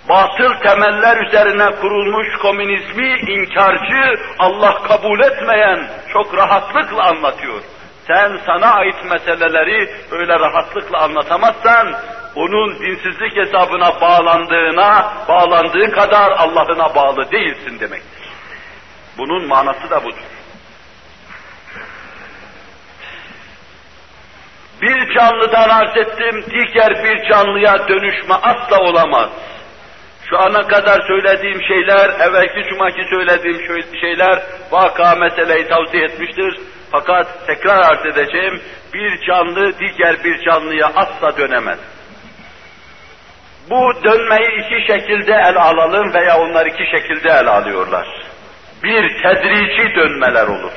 batıl 0.08 0.54
temeller 0.54 1.26
üzerine 1.26 1.76
kurulmuş 1.80 2.28
komünizmi 2.42 3.18
inkarcı, 3.32 4.20
Allah 4.38 4.82
kabul 4.82 5.20
etmeyen 5.20 5.88
çok 6.12 6.36
rahatlıkla 6.36 7.02
anlatıyor. 7.02 7.62
Sen 8.06 8.38
sana 8.46 8.74
ait 8.74 9.04
meseleleri 9.04 9.90
öyle 10.10 10.32
rahatlıkla 10.32 10.98
anlatamazsan, 10.98 11.94
onun 12.34 12.78
dinsizlik 12.78 13.36
hesabına 13.36 14.00
bağlandığına, 14.00 15.12
bağlandığı 15.28 15.90
kadar 15.90 16.30
Allah'ına 16.30 16.94
bağlı 16.94 17.30
değilsin 17.30 17.80
demektir. 17.80 18.28
Bunun 19.18 19.48
manası 19.48 19.90
da 19.90 20.04
budur. 20.04 20.40
Bir 24.82 25.14
canlıdan 25.14 25.68
arz 25.68 25.96
ettim, 25.96 26.44
diğer 26.50 27.04
bir 27.04 27.28
canlıya 27.28 27.88
dönüşme 27.88 28.34
asla 28.34 28.78
olamaz. 28.78 29.30
Şu 30.30 30.38
ana 30.38 30.66
kadar 30.66 31.00
söylediğim 31.06 31.62
şeyler, 31.62 32.10
evvelki 32.20 32.68
cumaki 32.68 33.04
söylediğim 33.10 33.84
şeyler 34.00 34.42
vaka 34.70 35.14
meseleyi 35.14 35.68
tavsiye 35.68 36.04
etmiştir. 36.04 36.60
Fakat 36.92 37.46
tekrar 37.46 37.78
arz 37.78 38.06
edeceğim, 38.06 38.60
bir 38.94 39.26
canlı 39.26 39.72
diğer 39.78 40.24
bir 40.24 40.44
canlıya 40.44 40.86
asla 40.86 41.36
dönemez. 41.36 41.78
Bu 43.70 43.92
dönmeyi 44.04 44.48
iki 44.60 44.92
şekilde 44.92 45.32
el 45.32 45.56
alalım 45.56 46.14
veya 46.14 46.38
onlar 46.38 46.66
iki 46.66 46.90
şekilde 46.90 47.28
el 47.28 47.46
alıyorlar. 47.46 48.06
Bir 48.82 49.22
tedrici 49.22 49.94
dönmeler 49.94 50.46
olur. 50.46 50.72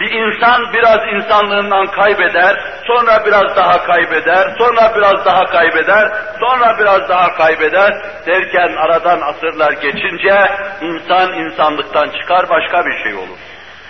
Bir 0.00 0.10
insan 0.10 0.72
biraz 0.72 1.00
insanlığından 1.14 1.86
kaybeder, 1.86 2.56
sonra 2.86 3.26
biraz 3.26 3.56
daha 3.56 3.84
kaybeder, 3.86 4.54
sonra 4.58 4.94
biraz 4.96 5.26
daha 5.26 5.44
kaybeder, 5.44 6.08
sonra 6.40 6.78
biraz 6.78 7.08
daha 7.08 7.34
kaybeder 7.34 7.92
derken 8.26 8.76
aradan 8.76 9.20
asırlar 9.20 9.72
geçince 9.72 10.46
insan 10.80 11.32
insanlıktan 11.32 12.10
çıkar 12.20 12.48
başka 12.48 12.86
bir 12.86 13.02
şey 13.02 13.14
olur. 13.14 13.38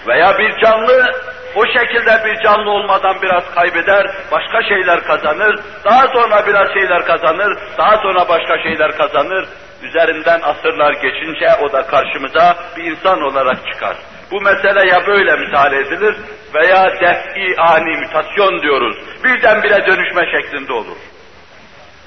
Veya 0.07 0.39
bir 0.39 0.59
canlı 0.61 1.13
o 1.55 1.67
şekilde 1.67 2.25
bir 2.25 2.43
canlı 2.43 2.71
olmadan 2.71 3.17
biraz 3.23 3.55
kaybeder, 3.55 4.07
başka 4.33 4.63
şeyler 4.63 5.05
kazanır, 5.05 5.61
daha 5.85 6.09
sonra 6.09 6.47
biraz 6.47 6.73
şeyler 6.73 7.05
kazanır, 7.05 7.59
daha 7.79 7.97
sonra 7.97 8.29
başka 8.29 8.63
şeyler 8.63 8.97
kazanır. 8.97 9.49
Üzerinden 9.83 10.41
asırlar 10.41 10.93
geçince 10.93 11.49
o 11.63 11.73
da 11.73 11.83
karşımıza 11.83 12.57
bir 12.77 12.85
insan 12.85 13.23
olarak 13.23 13.67
çıkar. 13.67 13.97
Bu 14.31 14.41
mesele 14.41 14.89
ya 14.89 15.07
böyle 15.07 15.37
misal 15.37 15.73
edilir 15.73 16.17
veya 16.55 17.01
def'i 17.01 17.61
ani 17.61 17.97
mütasyon 17.97 18.63
diyoruz. 18.63 18.97
Birdenbire 19.25 19.87
dönüşme 19.87 20.23
şeklinde 20.33 20.73
olur. 20.73 20.97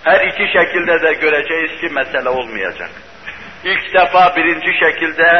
Her 0.03 0.27
iki 0.27 0.53
şekilde 0.53 1.01
de 1.01 1.13
göreceğiz 1.13 1.81
ki 1.81 1.89
mesele 1.89 2.29
olmayacak. 2.29 2.89
İlk 3.63 3.93
defa 3.93 4.35
birinci 4.35 4.79
şekilde 4.79 5.31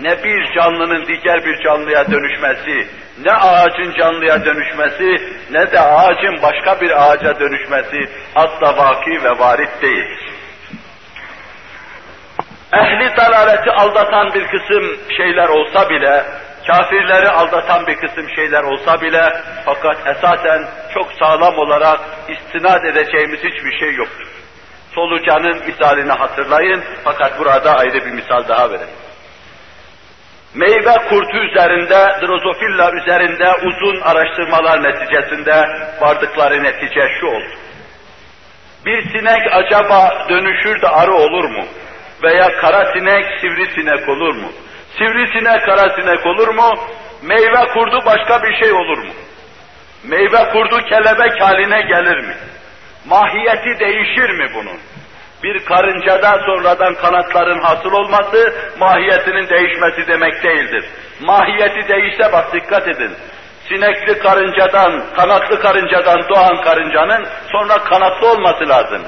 ne 0.00 0.24
bir 0.24 0.54
canlının 0.54 1.06
diğer 1.06 1.44
bir 1.44 1.62
canlıya 1.64 2.10
dönüşmesi, 2.10 2.88
ne 3.24 3.32
ağacın 3.32 3.92
canlıya 3.98 4.44
dönüşmesi, 4.44 5.36
ne 5.50 5.72
de 5.72 5.80
ağacın 5.80 6.42
başka 6.42 6.80
bir 6.80 7.10
ağaca 7.10 7.40
dönüşmesi 7.40 8.08
asla 8.34 8.76
vaki 8.76 9.24
ve 9.24 9.38
varit 9.38 9.82
değil 9.82 10.25
ehli 12.72 13.16
dalaleti 13.16 13.70
aldatan 13.70 14.34
bir 14.34 14.46
kısım 14.46 14.96
şeyler 15.16 15.48
olsa 15.48 15.90
bile, 15.90 16.24
kafirleri 16.66 17.28
aldatan 17.28 17.86
bir 17.86 17.96
kısım 17.96 18.30
şeyler 18.30 18.62
olsa 18.62 19.00
bile, 19.00 19.32
fakat 19.64 20.16
esasen 20.16 20.68
çok 20.94 21.12
sağlam 21.12 21.58
olarak 21.58 22.00
istinad 22.28 22.84
edeceğimiz 22.84 23.38
hiçbir 23.38 23.78
şey 23.78 23.94
yoktur. 23.94 24.28
Solucanın 24.94 25.66
misalini 25.66 26.12
hatırlayın, 26.12 26.84
fakat 27.04 27.38
burada 27.38 27.76
ayrı 27.76 28.06
bir 28.06 28.12
misal 28.12 28.48
daha 28.48 28.70
verelim. 28.70 29.06
Meyve 30.54 31.08
kurtu 31.08 31.36
üzerinde, 31.36 32.20
drozofilla 32.20 32.92
üzerinde 32.92 33.54
uzun 33.54 34.00
araştırmalar 34.00 34.82
neticesinde 34.82 35.64
vardıkları 36.00 36.62
netice 36.62 37.08
şu 37.20 37.26
oldu. 37.26 37.54
Bir 38.86 39.02
sinek 39.02 39.42
acaba 39.52 40.26
dönüşür 40.28 40.82
de 40.82 40.88
arı 40.88 41.14
olur 41.14 41.44
mu? 41.44 41.64
Veya 42.22 42.60
kara 42.60 42.92
sinek, 42.92 43.40
sivrisinek 43.40 44.08
olur 44.08 44.34
mu? 44.34 44.48
Sivrisinek, 44.98 45.66
kara 45.66 45.88
sinek 45.96 46.26
olur 46.26 46.48
mu? 46.48 46.74
Meyve 47.22 47.68
kurdu 47.74 48.02
başka 48.06 48.42
bir 48.42 48.56
şey 48.56 48.72
olur 48.72 48.98
mu? 48.98 49.12
Meyve 50.04 50.48
kurdu 50.52 50.78
kelebek 50.88 51.42
haline 51.42 51.82
gelir 51.82 52.24
mi? 52.24 52.34
Mahiyeti 53.06 53.78
değişir 53.80 54.30
mi 54.30 54.50
bunun? 54.54 54.78
Bir 55.42 55.64
karıncada 55.64 56.40
sonradan 56.46 56.94
kanatların 56.94 57.60
hasıl 57.60 57.92
olması, 57.92 58.54
mahiyetinin 58.78 59.48
değişmesi 59.48 60.06
demek 60.08 60.42
değildir. 60.42 60.84
Mahiyeti 61.20 61.88
değişse 61.88 62.32
bak 62.32 62.52
dikkat 62.52 62.88
edin. 62.88 63.12
Sinekli 63.68 64.18
karıncadan, 64.18 65.04
kanatlı 65.16 65.60
karıncadan 65.60 66.28
doğan 66.28 66.62
karıncanın 66.62 67.26
sonra 67.52 67.78
kanatlı 67.78 68.30
olması 68.30 68.68
lazım. 68.68 69.02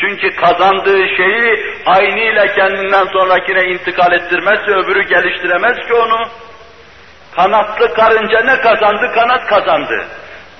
Çünkü 0.00 0.36
kazandığı 0.36 1.08
şeyi 1.16 1.76
aynıyla 1.86 2.46
kendinden 2.46 3.04
sonrakine 3.12 3.62
intikal 3.62 4.12
ettirmezse 4.12 4.70
öbürü 4.70 5.02
geliştiremez 5.02 5.76
ki 5.88 5.94
onu. 5.94 6.28
Kanatlı 7.36 7.94
karınca 7.94 8.40
ne 8.40 8.60
kazandı? 8.60 9.12
Kanat 9.14 9.46
kazandı. 9.46 10.06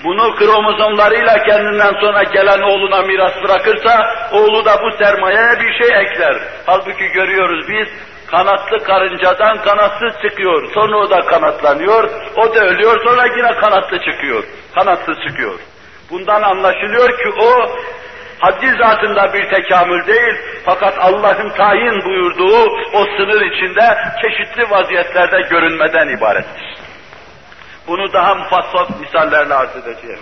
Bunu 0.03 0.35
kromozomlarıyla 0.35 1.43
kendinden 1.43 1.93
sonra 2.01 2.23
gelen 2.23 2.61
oğluna 2.61 3.01
miras 3.01 3.33
bırakırsa, 3.43 3.99
oğlu 4.31 4.65
da 4.65 4.77
bu 4.83 5.03
sermayeye 5.03 5.59
bir 5.59 5.73
şey 5.83 6.01
ekler. 6.01 6.35
Halbuki 6.65 7.07
görüyoruz 7.07 7.65
biz, 7.69 7.87
kanatlı 8.27 8.83
karıncadan 8.83 9.61
kanatsız 9.61 10.21
çıkıyor. 10.21 10.73
Sonra 10.73 10.97
o 10.97 11.09
da 11.09 11.19
kanatlanıyor, 11.19 12.09
o 12.35 12.55
da 12.55 12.59
ölüyor, 12.59 13.03
sonra 13.03 13.25
yine 13.25 13.59
kanatlı 13.61 13.99
çıkıyor. 13.99 14.43
Kanatsız 14.75 15.17
çıkıyor. 15.27 15.59
Bundan 16.09 16.41
anlaşılıyor 16.41 17.09
ki 17.09 17.29
o, 17.41 17.75
haddi 18.43 18.77
zatında 18.83 19.33
bir 19.33 19.49
tekamül 19.49 20.07
değil, 20.07 20.35
fakat 20.65 20.99
Allah'ın 20.99 21.49
tayin 21.49 22.05
buyurduğu 22.05 22.69
o 22.93 23.05
sınır 23.17 23.41
içinde 23.41 23.97
çeşitli 24.21 24.69
vaziyetlerde 24.69 25.41
görünmeden 25.49 26.17
ibarettir. 26.17 26.75
Bunu 27.87 28.13
daha 28.13 28.35
mufassal 28.35 28.87
misallerle 28.99 29.53
arz 29.53 29.75
edeceğim. 29.75 30.19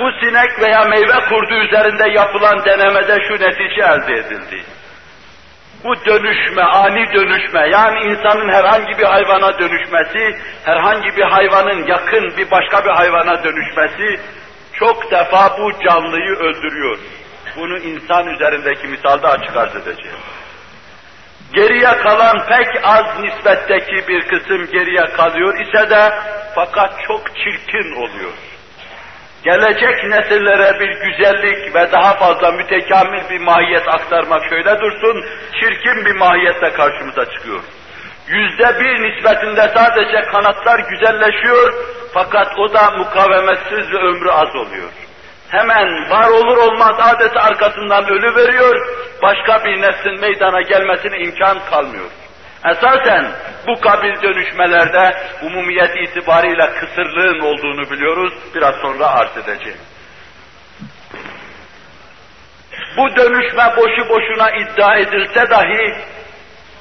Bu 0.00 0.10
sinek 0.20 0.60
veya 0.60 0.84
meyve 0.84 1.28
kurdu 1.28 1.54
üzerinde 1.54 2.10
yapılan 2.10 2.64
denemede 2.64 3.18
şu 3.28 3.34
netice 3.34 3.82
elde 3.82 4.12
edildi. 4.12 4.64
Bu 5.84 6.04
dönüşme, 6.06 6.62
ani 6.62 7.12
dönüşme, 7.14 7.68
yani 7.68 8.00
insanın 8.00 8.48
herhangi 8.48 8.98
bir 8.98 9.04
hayvana 9.04 9.58
dönüşmesi, 9.58 10.38
herhangi 10.64 11.16
bir 11.16 11.22
hayvanın 11.22 11.86
yakın 11.86 12.36
bir 12.36 12.50
başka 12.50 12.84
bir 12.84 12.90
hayvana 12.90 13.44
dönüşmesi, 13.44 14.20
çok 14.78 15.10
defa 15.10 15.58
bu 15.58 15.72
canlıyı 15.84 16.36
öldürüyor. 16.36 16.98
Bunu 17.56 17.78
insan 17.78 18.28
üzerindeki 18.28 18.88
misalda 18.88 19.28
açık 19.28 19.56
arz 19.56 19.76
edeceğim. 19.76 20.18
Geriye 21.52 21.96
kalan 22.02 22.46
pek 22.48 22.66
az 22.82 23.20
nispetteki 23.20 24.08
bir 24.08 24.28
kısım 24.28 24.66
geriye 24.72 25.04
kalıyor 25.16 25.60
ise 25.60 25.90
de 25.90 26.10
fakat 26.54 26.92
çok 27.06 27.36
çirkin 27.36 27.92
oluyor. 27.96 28.32
Gelecek 29.44 30.04
nesillere 30.04 30.80
bir 30.80 30.88
güzellik 30.88 31.74
ve 31.74 31.92
daha 31.92 32.14
fazla 32.14 32.52
mütekamil 32.52 33.30
bir 33.30 33.40
mahiyet 33.40 33.88
aktarmak 33.88 34.48
şöyle 34.48 34.78
dursun, 34.80 35.24
çirkin 35.60 36.04
bir 36.04 36.16
mahiyetle 36.16 36.72
karşımıza 36.72 37.24
çıkıyor. 37.24 37.60
Yüzde 38.28 38.80
bir 38.80 39.02
nispetinde 39.02 39.70
sadece 39.74 40.22
kanatlar 40.22 40.78
güzelleşiyor, 40.78 41.74
fakat 42.14 42.58
o 42.58 42.72
da 42.74 42.90
mukavemetsiz 42.90 43.92
ve 43.92 43.98
ömrü 43.98 44.30
az 44.30 44.56
oluyor 44.56 44.90
hemen 45.48 46.10
var 46.10 46.28
olur 46.28 46.56
olmaz 46.56 46.96
adeta 46.98 47.40
arkasından 47.40 48.04
ölü 48.08 48.36
veriyor, 48.36 48.86
başka 49.22 49.64
bir 49.64 49.80
neslin 49.80 50.20
meydana 50.20 50.60
gelmesine 50.60 51.18
imkan 51.18 51.58
kalmıyor. 51.70 52.10
Esasen 52.70 53.26
bu 53.66 53.80
kabil 53.80 54.22
dönüşmelerde 54.22 55.16
umumiyet 55.42 55.90
itibariyle 55.96 56.70
kısırlığın 56.70 57.40
olduğunu 57.40 57.90
biliyoruz, 57.90 58.32
biraz 58.54 58.74
sonra 58.74 59.06
arz 59.06 59.36
edeceğim. 59.36 59.78
Bu 62.96 63.16
dönüşme 63.16 63.76
boşu 63.76 64.08
boşuna 64.08 64.50
iddia 64.50 64.96
edilse 64.96 65.50
dahi, 65.50 65.94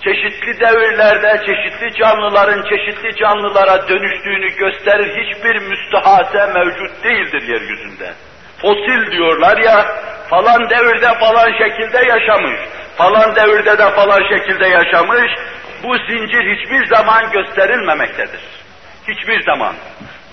çeşitli 0.05 0.59
devirlerde 0.59 1.45
çeşitli 1.45 1.99
canlıların 1.99 2.61
çeşitli 2.69 3.15
canlılara 3.15 3.87
dönüştüğünü 3.87 4.49
gösterir 4.55 5.09
hiçbir 5.17 5.55
müstehase 5.55 6.53
mevcut 6.53 7.03
değildir 7.03 7.41
yeryüzünde 7.41 8.13
fosil 8.61 9.11
diyorlar 9.11 9.57
ya, 9.57 9.85
falan 10.29 10.69
devirde 10.69 11.19
falan 11.19 11.51
şekilde 11.57 11.97
yaşamış, 11.97 12.59
falan 12.97 13.35
devirde 13.35 13.77
de 13.77 13.91
falan 13.95 14.21
şekilde 14.29 14.67
yaşamış, 14.67 15.31
bu 15.83 15.97
zincir 15.97 16.55
hiçbir 16.55 16.85
zaman 16.85 17.31
gösterilmemektedir. 17.31 18.41
Hiçbir 19.07 19.43
zaman. 19.43 19.75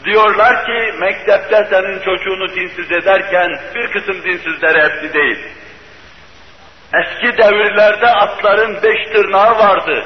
Diyorlar 0.05 0.66
ki 0.66 0.99
mektepte 0.99 1.66
senin 1.70 1.99
çocuğunu 1.99 2.49
dinsiz 2.49 2.93
ederken 2.93 3.61
bir 3.75 3.87
kısım 3.93 4.23
dinsizleri 4.25 4.83
hepsi 4.83 5.14
değil. 5.14 5.39
Eski 6.95 7.38
devirlerde 7.38 8.07
atların 8.07 8.82
beş 8.82 9.12
tırnağı 9.12 9.59
vardı. 9.59 10.05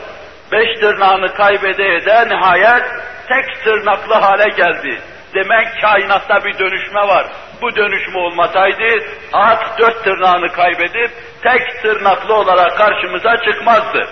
Beş 0.52 0.80
tırnağını 0.80 1.34
kaybede 1.34 1.94
ede 1.94 2.28
nihayet 2.28 2.84
tek 3.28 3.64
tırnaklı 3.64 4.14
hale 4.14 4.48
geldi. 4.56 5.00
Demek 5.34 5.80
kainatta 5.80 6.44
bir 6.44 6.58
dönüşme 6.58 7.00
var. 7.00 7.26
Bu 7.62 7.76
dönüşme 7.76 8.18
olmasaydı 8.18 9.04
at 9.32 9.78
dört 9.78 10.04
tırnağını 10.04 10.52
kaybedip 10.52 11.10
tek 11.42 11.82
tırnaklı 11.82 12.34
olarak 12.34 12.76
karşımıza 12.76 13.36
çıkmazdı. 13.36 14.08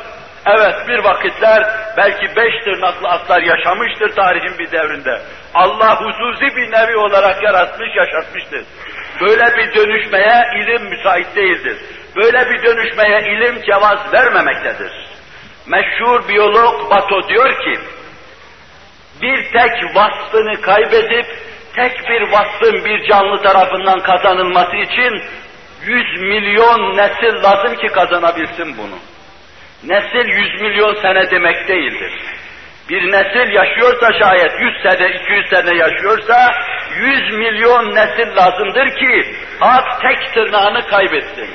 Evet 0.46 0.74
bir 0.88 0.98
vakitler 0.98 1.62
belki 1.96 2.36
beş 2.36 2.64
tırnaklı 2.64 3.08
atlar 3.08 3.42
yaşamıştır 3.42 4.14
tarihin 4.14 4.58
bir 4.58 4.70
devrinde. 4.70 5.20
Allah 5.54 6.00
huzuzi 6.00 6.56
bir 6.56 6.70
nevi 6.70 6.96
olarak 6.96 7.42
yaratmış, 7.42 7.88
yaşatmıştır. 7.96 8.64
Böyle 9.20 9.44
bir 9.56 9.74
dönüşmeye 9.74 10.42
ilim 10.56 10.88
müsait 10.88 11.36
değildir. 11.36 11.76
Böyle 12.16 12.50
bir 12.50 12.62
dönüşmeye 12.62 13.20
ilim 13.20 13.62
cevaz 13.62 14.12
vermemektedir. 14.12 14.92
Meşhur 15.66 16.28
biyolog 16.28 16.90
Bato 16.90 17.28
diyor 17.28 17.58
ki, 17.64 17.80
bir 19.22 19.52
tek 19.52 19.96
vasfını 19.96 20.60
kaybedip 20.60 21.26
tek 21.76 22.08
bir 22.08 22.32
vasfın 22.32 22.84
bir 22.84 23.08
canlı 23.08 23.42
tarafından 23.42 24.00
kazanılması 24.00 24.76
için 24.76 25.22
yüz 25.86 26.20
milyon 26.20 26.96
nesil 26.96 27.42
lazım 27.42 27.76
ki 27.76 27.86
kazanabilsin 27.86 28.78
bunu. 28.78 28.98
Nesil 29.84 30.28
yüz 30.28 30.60
milyon 30.60 30.94
sene 30.94 31.30
demek 31.30 31.68
değildir. 31.68 32.12
Bir 32.88 33.12
nesil 33.12 33.52
yaşıyorsa 33.52 34.12
şayet 34.12 34.60
yüz 34.60 34.82
sene, 34.82 35.08
iki 35.08 35.32
yüz 35.32 35.48
sene 35.50 35.76
yaşıyorsa 35.76 36.54
yüz 36.96 37.32
milyon 37.32 37.94
nesil 37.94 38.36
lazımdır 38.36 38.86
ki 38.96 39.34
at 39.60 40.00
tek 40.02 40.34
tırnağını 40.34 40.86
kaybetsin. 40.86 41.50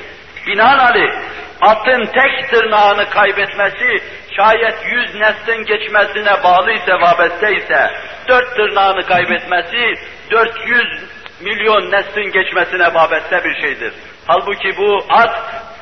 Binaenaleyh 0.46 1.12
atın 1.60 2.06
tek 2.06 2.50
tırnağını 2.50 3.10
kaybetmesi 3.10 4.02
şayet 4.36 4.76
yüz 4.92 5.14
neslin 5.14 5.64
geçmesine 5.64 6.42
bağlı 6.44 6.72
ise 6.72 6.92
vabette 6.92 7.54
ise 7.56 7.90
dört 8.28 8.56
tırnağını 8.56 9.06
kaybetmesi 9.06 9.94
400 10.30 11.04
milyon 11.40 11.90
neslin 11.90 12.32
geçmesine 12.32 12.94
babette 12.94 13.44
bir 13.44 13.60
şeydir. 13.60 13.92
Halbuki 14.30 14.76
bu 14.76 14.98
at 15.08 15.30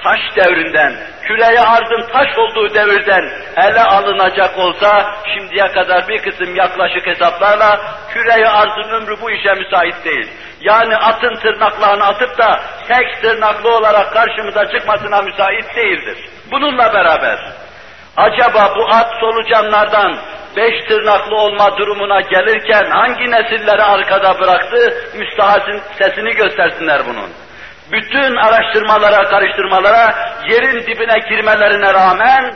taş 0.05 0.21
devrinden, 0.37 0.93
küreye 1.23 1.61
arzın 1.61 2.13
taş 2.13 2.39
olduğu 2.39 2.75
devirden 2.75 3.31
ele 3.57 3.83
alınacak 3.83 4.59
olsa 4.59 5.15
şimdiye 5.35 5.67
kadar 5.67 6.09
bir 6.09 6.19
kısım 6.19 6.57
yaklaşık 6.57 7.07
hesaplarla 7.07 7.81
küreye 8.13 8.49
arzın 8.49 8.91
ömrü 8.91 9.17
bu 9.23 9.31
işe 9.31 9.55
müsait 9.55 10.05
değil. 10.05 10.31
Yani 10.61 10.97
atın 10.97 11.35
tırnaklarını 11.35 12.05
atıp 12.05 12.39
da 12.39 12.61
tek 12.89 13.23
tırnaklı 13.23 13.77
olarak 13.77 14.13
karşımıza 14.13 14.71
çıkmasına 14.71 15.23
müsait 15.23 15.77
değildir. 15.77 16.19
Bununla 16.51 16.95
beraber 16.95 17.39
acaba 18.17 18.75
bu 18.77 18.89
at 18.89 19.11
solucanlardan 19.21 20.19
beş 20.57 20.85
tırnaklı 20.89 21.37
olma 21.37 21.79
durumuna 21.79 22.21
gelirken 22.21 22.91
hangi 22.91 23.31
nesilleri 23.31 23.83
arkada 23.83 24.41
bıraktı, 24.41 24.95
müstahasin 25.19 25.83
sesini 25.99 26.33
göstersinler 26.33 27.03
bunun. 27.07 27.48
Bütün 27.93 28.37
araştırmalara, 28.37 29.25
karıştırmalara, 29.25 30.15
yerin 30.49 30.87
dibine 30.87 31.19
girmelerine 31.29 31.95
rağmen 31.95 32.55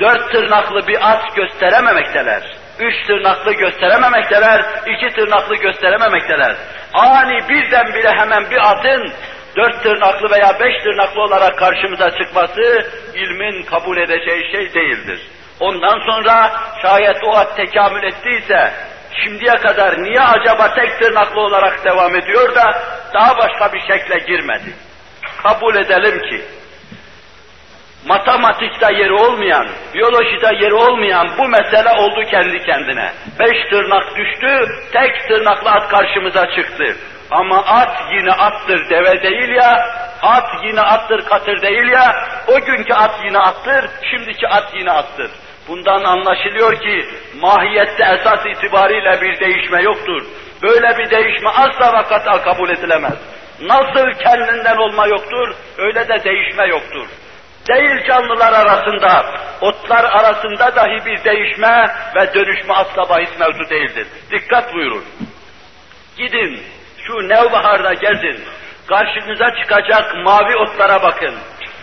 dört 0.00 0.32
tırnaklı 0.32 0.86
bir 0.86 1.10
at 1.10 1.36
gösterememekteler. 1.36 2.42
Üç 2.78 3.06
tırnaklı 3.06 3.52
gösterememekteler, 3.52 4.64
iki 4.86 5.14
tırnaklı 5.14 5.56
gösterememekteler. 5.56 6.56
Ani 6.94 7.48
birdenbire 7.48 8.12
hemen 8.12 8.50
bir 8.50 8.70
atın 8.70 9.12
dört 9.56 9.82
tırnaklı 9.82 10.30
veya 10.30 10.60
beş 10.60 10.82
tırnaklı 10.82 11.22
olarak 11.22 11.58
karşımıza 11.58 12.10
çıkması 12.10 12.90
ilmin 13.14 13.62
kabul 13.62 13.96
edeceği 13.96 14.52
şey 14.52 14.74
değildir. 14.74 15.20
Ondan 15.60 15.98
sonra 16.10 16.52
şayet 16.82 17.24
o 17.24 17.36
at 17.36 17.56
tekamül 17.56 18.02
ettiyse, 18.02 18.72
şimdiye 19.12 19.54
kadar 19.54 20.02
niye 20.02 20.20
acaba 20.20 20.74
tek 20.74 21.00
tırnaklı 21.00 21.40
olarak 21.40 21.84
devam 21.84 22.16
ediyor 22.16 22.54
da 22.54 22.82
daha 23.14 23.38
başka 23.38 23.72
bir 23.72 23.80
şekle 23.80 24.18
girmedi? 24.18 24.74
Kabul 25.42 25.74
edelim 25.74 26.18
ki, 26.30 26.42
matematikte 28.06 28.92
yeri 28.94 29.12
olmayan, 29.12 29.66
biyolojide 29.94 30.64
yeri 30.64 30.74
olmayan 30.74 31.28
bu 31.38 31.48
mesele 31.48 31.90
oldu 31.90 32.24
kendi 32.30 32.64
kendine. 32.64 33.12
Beş 33.38 33.70
tırnak 33.70 34.16
düştü, 34.16 34.66
tek 34.92 35.28
tırnaklı 35.28 35.70
at 35.70 35.88
karşımıza 35.88 36.46
çıktı. 36.50 36.96
Ama 37.30 37.64
at 37.66 38.02
yine 38.12 38.32
attır, 38.32 38.90
deve 38.90 39.22
değil 39.22 39.48
ya, 39.48 40.00
at 40.22 40.48
yine 40.64 40.80
attır, 40.80 41.24
katır 41.24 41.62
değil 41.62 41.88
ya, 41.88 42.28
o 42.48 42.60
günkü 42.60 42.94
at 42.94 43.20
yine 43.24 43.38
attır, 43.38 43.90
şimdiki 44.10 44.48
at 44.48 44.74
yine 44.74 44.90
attır. 44.90 45.30
Bundan 45.70 46.04
anlaşılıyor 46.04 46.80
ki 46.80 47.06
mahiyette 47.40 48.04
esas 48.04 48.46
itibariyle 48.46 49.20
bir 49.20 49.40
değişme 49.40 49.82
yoktur. 49.82 50.22
Böyle 50.62 50.98
bir 50.98 51.10
değişme 51.10 51.48
asla 51.48 51.98
ve 51.98 52.42
kabul 52.42 52.70
edilemez. 52.70 53.14
Nasıl 53.60 54.22
kendinden 54.22 54.76
olma 54.76 55.06
yoktur, 55.06 55.54
öyle 55.78 56.08
de 56.08 56.24
değişme 56.24 56.66
yoktur. 56.66 57.06
Değil 57.68 58.06
canlılar 58.08 58.52
arasında, 58.52 59.24
otlar 59.60 60.04
arasında 60.04 60.76
dahi 60.76 61.06
bir 61.06 61.24
değişme 61.24 61.86
ve 62.16 62.34
dönüşme 62.34 62.74
asla 62.74 63.08
bahis 63.08 63.38
mevzu 63.38 63.70
değildir. 63.70 64.06
Dikkat 64.30 64.74
buyurun. 64.74 65.04
Gidin, 66.16 66.60
şu 67.06 67.28
Nevbahar'da 67.28 67.94
gezin, 67.94 68.44
karşınıza 68.86 69.46
çıkacak 69.62 70.14
mavi 70.24 70.56
otlara 70.56 71.02
bakın. 71.02 71.34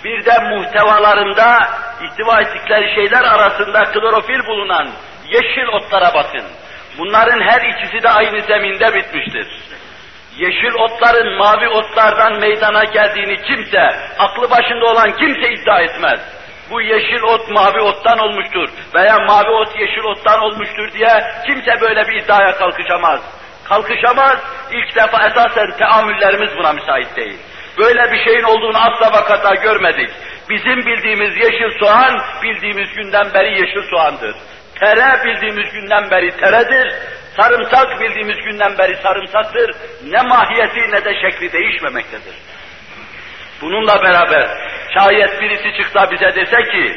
Bir 0.04 0.26
de 0.26 0.39
muhtevalarında 0.39 1.70
ihtiva 2.02 2.41
ettikleri 2.41 2.95
şeyler 2.95 3.24
arasında 3.24 3.84
klorofil 3.84 4.48
bulunan 4.48 4.88
yeşil 5.28 5.68
otlara 5.68 6.14
bakın. 6.14 6.43
Bunların 6.98 7.41
her 7.41 7.62
ikisi 7.62 8.04
de 8.04 8.10
aynı 8.10 8.41
zeminde 8.41 8.95
bitmiştir. 8.95 9.48
Yeşil 10.38 10.74
otların 10.74 11.38
mavi 11.38 11.68
otlardan 11.70 12.39
meydana 12.39 12.84
geldiğini 12.84 13.41
kimse, 13.41 13.82
aklı 14.20 14.50
başında 14.50 14.86
olan 14.86 15.12
kimse 15.12 15.54
iddia 15.54 15.82
etmez. 15.82 16.20
Bu 16.72 16.82
yeşil 16.82 17.24
ot 17.24 17.50
mavi 17.50 17.82
ottan 17.82 18.20
olmuştur 18.20 18.70
veya 18.95 19.20
mavi 19.20 19.50
ot 19.50 19.80
yeşil 19.80 20.04
ottan 20.04 20.39
olmuştur 20.39 20.91
diye 20.93 21.24
kimse 21.45 21.82
böyle 21.82 22.08
bir 22.08 22.24
iddiaya 22.24 22.58
kalkışamaz. 22.58 23.20
Kalkışamaz, 23.64 24.38
ilk 24.72 24.95
defa 24.95 25.28
esasen 25.28 25.78
teamüllerimiz 25.78 26.58
buna 26.58 26.74
müsait 26.74 27.16
değil. 27.16 27.39
Böyle 27.78 28.11
bir 28.11 28.23
şeyin 28.23 28.43
olduğunu 28.43 28.78
asla 28.78 29.11
vakata 29.11 29.55
görmedik. 29.55 30.09
Bizim 30.49 30.86
bildiğimiz 30.86 31.38
yeşil 31.38 31.80
soğan, 31.80 32.21
bildiğimiz 32.43 32.93
günden 32.95 33.34
beri 33.34 33.51
yeşil 33.51 33.89
soğandır. 33.89 34.36
Tere 34.80 35.25
bildiğimiz 35.25 35.73
günden 35.73 36.11
beri 36.11 36.38
teredir. 36.38 36.93
Sarımsak 37.38 38.01
bildiğimiz 38.01 38.38
günden 38.38 38.78
beri 38.78 38.95
sarımsaktır. 38.95 39.71
Ne 40.05 40.21
mahiyeti 40.21 40.91
ne 40.91 41.05
de 41.05 41.13
şekli 41.21 41.51
değişmemektedir. 41.51 42.36
Bununla 43.61 44.03
beraber 44.03 44.47
şayet 44.93 45.41
birisi 45.41 45.78
çıksa 45.78 46.11
bize 46.11 46.36
dese 46.36 46.63
ki 46.71 46.95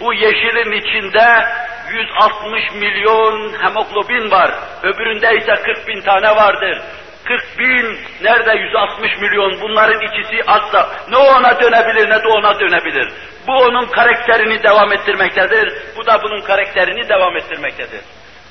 bu 0.00 0.14
yeşilin 0.14 0.72
içinde 0.72 1.44
160 1.92 2.72
milyon 2.74 3.52
hemoglobin 3.62 4.30
var, 4.30 4.50
öbüründe 4.82 5.36
ise 5.36 5.54
40 5.54 5.88
bin 5.88 6.00
tane 6.00 6.28
vardır. 6.28 6.82
40 7.26 7.58
bin, 7.58 7.98
nerede 8.22 8.58
160 8.58 9.20
milyon 9.20 9.60
bunların 9.60 10.00
ikisi 10.00 10.42
asla 10.46 10.90
ne 11.10 11.16
ona 11.16 11.60
dönebilir 11.60 12.10
ne 12.10 12.22
de 12.22 12.28
ona 12.28 12.60
dönebilir. 12.60 13.12
Bu 13.46 13.52
onun 13.52 13.86
karakterini 13.86 14.62
devam 14.62 14.92
ettirmektedir, 14.92 15.72
bu 15.96 16.06
da 16.06 16.22
bunun 16.22 16.40
karakterini 16.40 17.08
devam 17.08 17.36
ettirmektedir. 17.36 18.00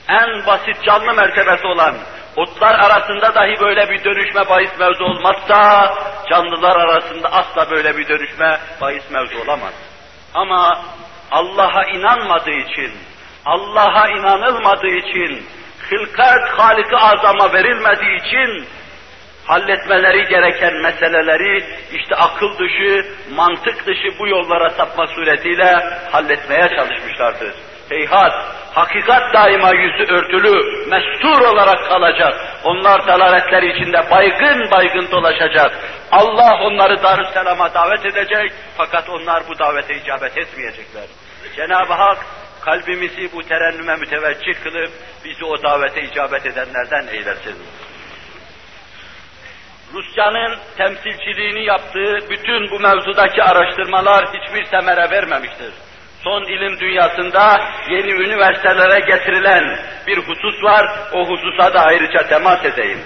En 0.10 0.46
basit 0.46 0.84
canlı 0.84 1.14
mertebesi 1.14 1.68
olan 1.68 1.96
otlar 2.36 2.80
arasında 2.80 3.36
dahi 3.36 3.60
böyle 3.62 3.90
bir 3.90 4.04
dönüşme 4.04 4.50
bahis 4.50 4.80
mevzu 4.80 5.04
olmazsa, 5.04 5.94
canlılar 6.30 6.76
arasında 6.76 7.28
asla 7.32 7.72
böyle 7.72 7.98
bir 7.98 8.08
dönüşme 8.08 8.60
bahis 8.82 9.12
mevzu 9.12 9.40
olamaz. 9.40 9.74
Ama 10.34 10.82
Allah'a 11.32 11.84
inanmadığı 11.84 12.52
için, 12.52 12.92
Allah'a 13.46 14.10
inanılmadığı 14.10 14.88
için, 14.88 15.46
hılkat 15.90 16.60
Halik-i 16.60 16.96
Azam'a 16.96 17.54
verilmediği 17.54 18.22
için 18.22 18.68
halletmeleri 19.46 20.28
gereken 20.28 20.74
meseleleri 20.74 21.64
işte 21.94 22.16
akıl 22.16 22.58
dışı, 22.58 23.06
mantık 23.36 23.86
dışı 23.86 24.20
bu 24.20 24.28
yollara 24.28 24.70
sapma 24.70 25.08
suretiyle 25.08 26.00
halletmeye 26.12 26.70
çalışmışlardır. 26.70 27.54
Heyhat, 27.90 28.32
hakikat 28.74 29.34
daima 29.34 29.72
yüzü 29.76 30.14
örtülü, 30.14 30.86
mestur 30.90 31.42
olarak 31.42 31.90
kalacak. 31.90 32.34
Onlar 32.64 33.08
dalaletleri 33.08 33.72
içinde 33.72 34.12
baygın 34.12 34.72
baygın 34.72 35.12
dolaşacak. 35.12 35.72
Allah 36.12 36.60
onları 36.62 37.04
Darüsselam'a 37.04 37.74
davet 37.74 38.06
edecek 38.06 38.52
fakat 38.78 39.10
onlar 39.10 39.44
bu 39.48 39.60
davete 39.60 39.96
icabet 39.96 40.38
etmeyecekler. 40.38 41.04
Cenab-ı 41.56 41.94
Hak 41.94 42.18
kalbimizi 42.66 43.32
bu 43.34 43.44
terennüme 43.44 43.96
müteveccih 43.96 44.64
kılıp 44.64 44.92
bizi 45.26 45.46
o 45.46 45.64
davete 45.64 46.02
icabet 46.02 46.46
edenlerden 46.46 47.08
eylesin. 47.08 47.56
Rusya'nın 49.94 50.58
temsilciliğini 50.78 51.66
yaptığı 51.66 52.30
bütün 52.30 52.72
bu 52.72 52.80
mevzudaki 52.80 53.44
araştırmalar 53.44 54.26
hiçbir 54.34 54.66
semere 54.66 55.10
vermemiştir. 55.10 55.74
Son 56.24 56.44
ilim 56.44 56.80
dünyasında 56.80 57.62
yeni 57.90 58.12
üniversitelere 58.12 59.00
getirilen 59.00 59.80
bir 60.08 60.18
husus 60.18 60.64
var, 60.64 60.86
o 61.14 61.30
hususa 61.30 61.74
da 61.74 61.80
ayrıca 61.80 62.28
temas 62.28 62.66
edeyim. 62.66 63.00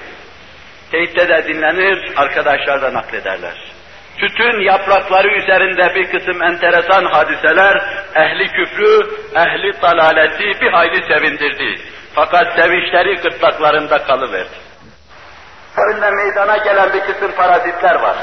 Teyit'te 0.92 1.30
de 1.30 1.48
dinlenir, 1.48 2.14
arkadaşlar 2.16 2.82
da 2.82 2.94
naklederler. 2.94 3.79
Tütün 4.20 4.60
yaprakları 4.62 5.28
üzerinde 5.28 5.96
bir 5.96 6.12
kısım 6.12 6.44
enteresan 6.44 7.06
hadiseler, 7.06 7.82
ehli 8.16 8.48
küfrü, 8.48 9.00
ehli 9.36 9.82
dalaleti 9.82 10.62
bir 10.62 10.72
hayli 10.72 11.04
sevindirdi. 11.08 11.82
Fakat 12.14 12.56
sevinçleri 12.56 13.16
gırtlaklarında 13.16 14.04
kalıverdi. 14.04 14.58
Önüne 15.78 16.12
meydana 16.12 16.58
gelen 16.58 16.94
bir 16.94 17.00
kısım 17.00 17.32
parazitler 17.32 17.96
var. 17.96 18.16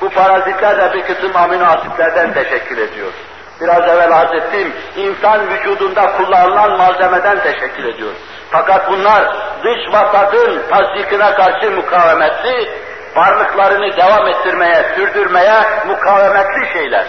Bu 0.00 0.10
parazitler 0.10 0.78
de 0.78 0.94
bir 0.94 1.02
kısım 1.02 1.36
amino 1.36 1.64
asitlerden 1.64 2.32
teşekkür 2.32 2.78
ediyor. 2.78 3.12
Biraz 3.60 3.88
evvel 3.88 4.12
arz 4.12 4.32
ettiğim 4.34 4.72
insan 4.96 5.50
vücudunda 5.50 6.16
kullanılan 6.16 6.78
malzemeden 6.78 7.38
teşekkür 7.42 7.84
ediyor. 7.84 8.12
Fakat 8.50 8.90
bunlar 8.90 9.24
dış 9.62 9.92
vasatın 9.92 10.62
tasdikine 10.70 11.34
karşı 11.34 11.70
mukavemetli, 11.70 12.68
varlıklarını 13.14 13.96
devam 13.96 14.28
ettirmeye, 14.28 14.84
sürdürmeye 14.96 15.62
mukavemetli 15.86 16.72
şeyler. 16.72 17.06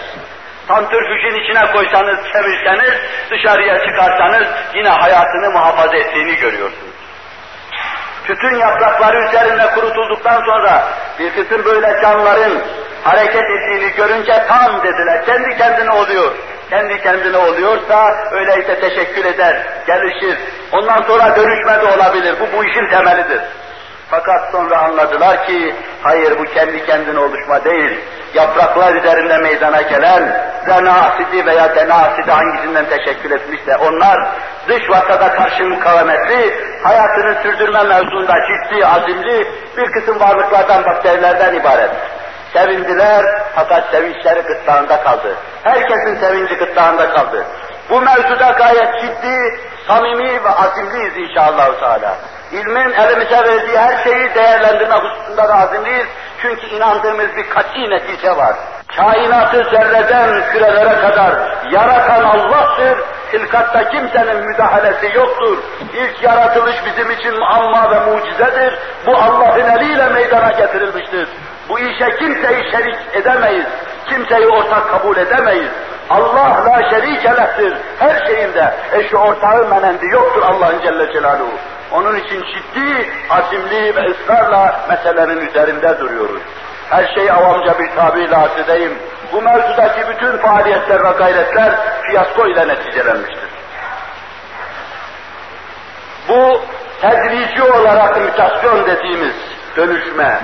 Santrifüjün 0.68 1.44
içine 1.44 1.72
koysanız, 1.72 2.18
çevirseniz, 2.32 2.94
dışarıya 3.30 3.78
çıkarsanız 3.78 4.46
yine 4.74 4.88
hayatını 4.88 5.50
muhafaza 5.50 5.96
ettiğini 5.96 6.36
görüyorsunuz. 6.36 6.92
Tütün 8.24 8.56
yaprakları 8.56 9.28
üzerinde 9.28 9.66
kurutulduktan 9.74 10.42
sonra 10.44 10.88
bir 11.18 11.30
kısım 11.30 11.64
böyle 11.64 12.00
canlıların 12.02 12.62
hareket 13.04 13.44
ettiğini 13.44 13.92
görünce 13.96 14.44
tam 14.48 14.82
dediler, 14.82 15.26
kendi 15.26 15.56
kendine 15.58 15.90
oluyor. 15.90 16.32
Kendi 16.70 17.02
kendine 17.02 17.36
oluyorsa 17.36 18.28
öyleyse 18.30 18.80
teşekkür 18.80 19.24
eder, 19.24 19.66
gelişir. 19.86 20.38
Ondan 20.72 21.02
sonra 21.02 21.36
dönüşme 21.36 21.80
de 21.80 21.84
olabilir. 21.84 22.34
Bu 22.40 22.56
bu 22.56 22.64
işin 22.64 22.90
temelidir. 22.90 23.40
Fakat 24.12 24.50
sonra 24.52 24.78
anladılar 24.78 25.46
ki 25.46 25.74
hayır 26.02 26.38
bu 26.38 26.44
kendi 26.44 26.86
kendine 26.86 27.18
oluşma 27.18 27.64
değil. 27.64 28.00
Yapraklar 28.34 28.94
üzerinde 28.94 29.38
meydana 29.38 29.82
gelen 29.82 30.46
zena 30.66 30.92
asidi 30.92 31.46
veya 31.46 31.76
dena 31.76 31.94
asidi 31.94 32.30
hangisinden 32.30 32.84
teşekkür 32.84 33.30
etmişse 33.30 33.76
onlar 33.76 34.28
dış 34.68 34.90
vasada 34.90 35.34
karşı 35.34 35.64
mukavemetli, 35.64 36.54
hayatını 36.82 37.42
sürdürme 37.42 37.82
mevzunda 37.82 38.34
ciddi, 38.48 38.86
azimli 38.86 39.46
bir 39.76 39.92
kısım 39.92 40.20
varlıklardan, 40.20 40.84
bakterilerden 40.84 41.54
ibaret. 41.54 41.90
Sevindiler 42.52 43.24
fakat 43.54 43.90
sevinçleri 43.90 44.40
gırtlağında 44.40 45.02
kaldı. 45.02 45.36
Herkesin 45.62 46.20
sevinci 46.20 46.54
gırtlağında 46.54 47.10
kaldı. 47.10 47.44
Bu 47.90 48.00
mevzuda 48.00 48.50
gayet 48.50 49.00
ciddi, 49.00 49.58
samimi 49.86 50.44
ve 50.44 50.50
azimliyiz 50.50 51.16
inşallah. 51.16 51.80
Teala. 51.80 52.16
İlmin 52.52 52.92
elimize 52.92 53.36
verdiği 53.36 53.78
her 53.78 54.04
şeyi 54.04 54.34
değerlendirme 54.34 54.94
hususunda 54.94 55.48
da. 55.48 55.68
Çünkü 56.42 56.66
inandığımız 56.66 57.36
bir 57.36 57.48
kat'i 57.48 57.90
netice 57.90 58.36
var. 58.36 58.54
Kainatı 58.96 59.70
zerreden 59.70 60.52
kürelere 60.52 61.00
kadar 61.00 61.32
yaratan 61.70 62.22
Allah'tır. 62.24 62.98
Hilkatta 63.32 63.88
kimsenin 63.88 64.46
müdahalesi 64.46 65.16
yoktur. 65.16 65.58
İlk 65.94 66.22
yaratılış 66.22 66.76
bizim 66.86 67.10
için 67.10 67.38
muamma 67.38 67.90
ve 67.90 68.00
mucizedir. 68.10 68.78
Bu 69.06 69.16
Allah'ın 69.16 69.78
eliyle 69.78 70.08
meydana 70.08 70.50
getirilmiştir. 70.50 71.28
Bu 71.68 71.78
işe 71.78 72.16
kimseyi 72.16 72.70
şerik 72.70 72.96
edemeyiz. 73.12 73.66
Kimseyi 74.08 74.46
ortak 74.46 74.90
kabul 74.90 75.16
edemeyiz. 75.16 75.70
Allah 76.12 76.64
la 76.66 76.90
şerike 76.90 77.28
lehtir 77.28 77.74
her 77.98 78.26
şeyinde. 78.26 78.74
Eşi 78.92 79.16
ortağı 79.16 79.68
menendi 79.68 80.06
yoktur 80.06 80.42
Allah'ın 80.42 80.82
Celle 80.82 81.12
Celaluhu. 81.12 81.58
Onun 81.92 82.16
için 82.16 82.42
ciddi, 82.42 83.10
azimli 83.30 83.96
ve 83.96 84.10
ısrarla 84.10 84.80
meselenin 84.88 85.48
üzerinde 85.48 85.98
duruyoruz. 85.98 86.42
Her 86.90 87.14
şey 87.14 87.30
avamca 87.30 87.78
bir 87.78 87.96
tabirle 87.96 88.36
arz 88.36 88.58
edeyim. 88.58 88.98
Bu 89.32 89.42
mevzudaki 89.42 90.00
bütün 90.08 90.38
faaliyetler 90.38 91.04
ve 91.04 91.10
gayretler 91.18 91.72
fiyasko 92.02 92.46
ile 92.46 92.68
neticelenmiştir. 92.68 93.48
Bu 96.28 96.60
tedrici 97.00 97.62
olarak 97.62 98.20
mutasyon 98.20 98.86
dediğimiz 98.86 99.34
dönüşme, 99.76 100.40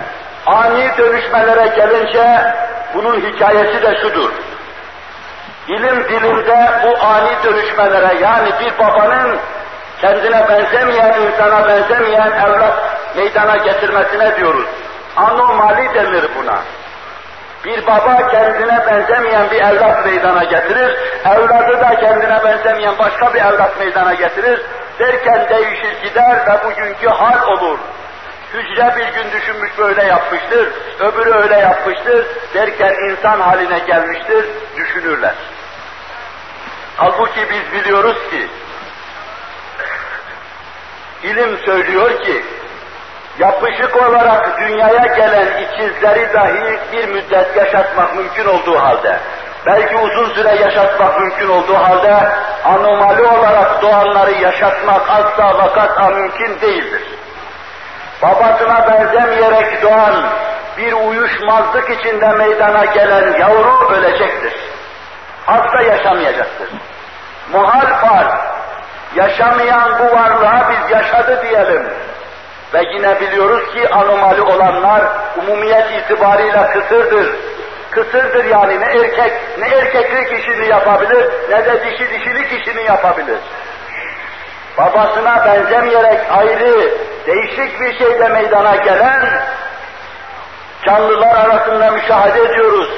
ani 0.47 0.91
dönüşmelere 0.99 1.69
gelince 1.77 2.55
bunun 2.95 3.21
hikayesi 3.21 3.83
de 3.83 3.97
şudur. 4.03 4.31
İlim 5.69 6.09
dilinde 6.09 6.71
bu 6.85 7.07
ani 7.07 7.31
dönüşmelere 7.45 8.15
yani 8.23 8.51
bir 8.61 8.79
babanın 8.79 9.39
kendine 10.01 10.49
benzemeyen, 10.49 11.21
insana 11.21 11.69
benzemeyen 11.69 12.31
evlat 12.31 12.75
meydana 13.17 13.57
getirmesine 13.57 14.37
diyoruz. 14.37 14.67
Anomali 15.17 15.95
denir 15.95 16.25
buna. 16.39 16.59
Bir 17.65 17.87
baba 17.87 18.29
kendine 18.31 18.87
benzemeyen 18.91 19.51
bir 19.51 19.61
evlat 19.61 20.07
meydana 20.07 20.45
getirir, 20.45 20.97
evladı 21.25 21.81
da 21.81 22.01
kendine 22.01 22.45
benzemeyen 22.45 22.99
başka 22.99 23.35
bir 23.35 23.41
evlat 23.41 23.79
meydana 23.79 24.15
getirir. 24.15 24.61
Derken 24.99 25.49
değişir 25.49 26.03
gider 26.03 26.37
ve 26.47 26.65
bugünkü 26.65 27.09
hal 27.09 27.49
olur. 27.49 27.79
Hücre 28.55 28.95
bir 28.97 29.15
gün 29.15 29.33
düşünmüş 29.33 29.71
böyle 29.79 30.03
yapmıştır, 30.05 30.69
öbürü 31.01 31.35
öyle 31.35 31.55
yapmıştır, 31.59 32.27
derken 32.55 32.95
insan 33.11 33.41
haline 33.41 33.79
gelmiştir, 33.79 34.47
düşünürler. 34.77 35.35
Halbuki 36.97 37.41
biz 37.51 37.73
biliyoruz 37.73 38.17
ki, 38.31 38.49
ilim 41.23 41.59
söylüyor 41.59 42.21
ki, 42.21 42.45
yapışık 43.39 43.97
olarak 43.97 44.61
dünyaya 44.61 45.07
gelen 45.17 45.63
ikizleri 45.63 46.35
dahi 46.35 46.79
bir 46.93 47.09
müddet 47.09 47.57
yaşatmak 47.57 48.17
mümkün 48.17 48.47
olduğu 48.47 48.79
halde, 48.79 49.21
belki 49.67 49.97
uzun 49.97 50.35
süre 50.35 50.55
yaşatmak 50.55 51.21
mümkün 51.21 51.49
olduğu 51.49 51.77
halde, 51.77 52.15
anomali 52.65 53.23
olarak 53.23 53.83
doğanları 53.83 54.33
yaşatmak 54.33 55.11
asla 55.11 55.59
vakat 55.59 56.15
mümkün 56.15 56.61
değildir. 56.61 57.18
Babasına 58.23 58.87
benzemeyerek 58.91 59.83
doğan, 59.83 60.15
bir 60.79 60.93
uyuşmazlık 60.93 61.91
içinde 61.91 62.29
meydana 62.29 62.85
gelen 62.85 63.39
yavru 63.39 63.93
ölecektir. 63.93 64.53
Asla 65.47 65.83
yaşamayacaktır. 65.83 66.69
Muhal 67.53 67.87
farz, 67.87 68.35
yaşamayan 69.15 69.99
bu 69.99 70.17
varlığa 70.17 70.71
biz 70.71 70.91
yaşadı 70.91 71.43
diyelim. 71.43 71.83
Ve 72.75 72.83
yine 72.95 73.21
biliyoruz 73.21 73.75
ki 73.75 73.89
anomali 73.95 74.43
olanlar 74.43 75.03
umumiyet 75.37 75.87
itibarıyla 75.91 76.73
kısırdır. 76.73 77.37
Kısırdır 77.91 78.45
yani 78.45 78.81
ne 78.81 78.85
erkek, 78.85 79.33
ne 79.59 79.69
erkeklik 79.69 80.39
işini 80.39 80.69
yapabilir, 80.69 81.31
ne 81.51 81.65
de 81.65 81.85
dişi 81.85 82.11
dişilik 82.11 82.53
işini 82.53 82.83
yapabilir. 82.83 83.39
Babasına 84.79 85.45
benzemeyerek 85.47 86.21
ayrı, 86.31 86.91
değişik 87.27 87.81
bir 87.81 87.99
şeyde 87.99 88.29
meydana 88.29 88.77
gelen 88.77 89.43
canlılar 90.87 91.35
arasında 91.37 91.91
müşahede 91.91 92.41
ediyoruz. 92.41 92.89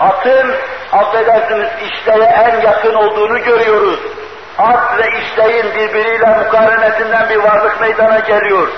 Atın, 0.00 0.54
affedersiniz 0.92 1.68
işleye 1.86 2.24
en 2.24 2.60
yakın 2.60 2.94
olduğunu 2.94 3.38
görüyoruz. 3.38 4.00
At 4.58 4.98
ve 4.98 5.18
işleyin 5.18 5.74
birbiriyle 5.74 6.26
mukarenetinden 6.26 7.28
bir 7.28 7.36
varlık 7.36 7.80
meydana 7.80 8.18
geliyor. 8.18 8.68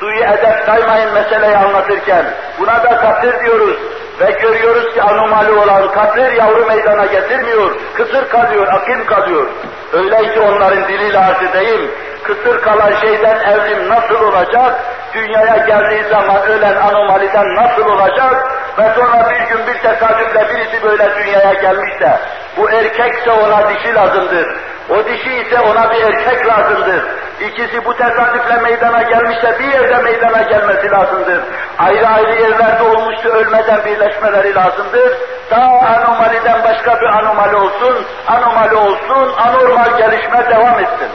Suyu 0.00 0.24
edep 0.24 0.62
saymayın 0.66 1.14
meseleyi 1.14 1.56
anlatırken. 1.56 2.24
Buna 2.58 2.84
da 2.84 2.96
katır 2.96 3.44
diyoruz. 3.44 3.76
Ve 4.20 4.30
görüyoruz 4.30 4.94
ki 4.94 5.02
anomali 5.02 5.52
olan 5.52 5.90
katır 5.90 6.32
yavru 6.32 6.66
meydana 6.66 7.06
getirmiyor. 7.06 7.80
Kısır 7.94 8.28
kalıyor, 8.28 8.68
akim 8.68 9.06
kalıyor. 9.06 9.46
Öyleyse 9.92 10.40
onların 10.40 10.88
diliyle 10.88 11.18
arz 11.18 11.42
edeyim. 11.42 11.90
Kısır 12.22 12.60
kalan 12.60 12.92
şeyden 13.00 13.36
evrim 13.40 13.88
nasıl 13.88 14.14
olacak? 14.14 14.80
Dünyaya 15.14 15.56
geldiği 15.56 16.04
zaman 16.10 16.42
ölen 16.42 16.76
anomaliden 16.76 17.54
nasıl 17.54 17.86
olacak? 17.86 18.52
Ve 18.78 18.94
sonra 18.94 19.30
bir 19.30 19.48
gün 19.48 19.66
bir 19.66 19.78
tesadüfle 19.78 20.48
birisi 20.48 20.82
böyle 20.82 21.14
dünyaya 21.14 21.52
gelmiş 21.52 22.00
de 22.00 22.18
bu 22.56 22.70
erkekse 22.70 23.30
ona 23.30 23.68
dişi 23.68 23.94
lazımdır. 23.94 24.56
O 24.90 25.04
dişi 25.04 25.34
ise 25.34 25.60
ona 25.60 25.90
bir 25.90 26.02
erkek 26.02 26.46
lazımdır. 26.46 27.04
İkisi 27.40 27.84
bu 27.84 27.96
tesadüfle 27.96 28.56
meydana 28.56 29.02
gelmişse 29.02 29.58
bir 29.58 29.64
yerde 29.64 30.02
meydana 30.02 30.42
gelmesi 30.42 30.90
lazımdır. 30.90 31.40
Ayrı 31.78 32.08
ayrı 32.08 32.42
yerlerde 32.42 32.82
olmuştu 32.82 33.28
ölmeden 33.28 33.84
birleşmeleri 33.84 34.54
lazımdır. 34.54 35.12
Daha 35.50 35.78
anomaliden 35.78 36.64
başka 36.64 37.00
bir 37.00 37.06
anomali 37.06 37.56
olsun, 37.56 38.06
anomali 38.26 38.74
olsun, 38.74 39.32
anormal 39.36 39.98
gelişme 39.98 40.46
devam 40.50 40.80
etsin. 40.80 41.08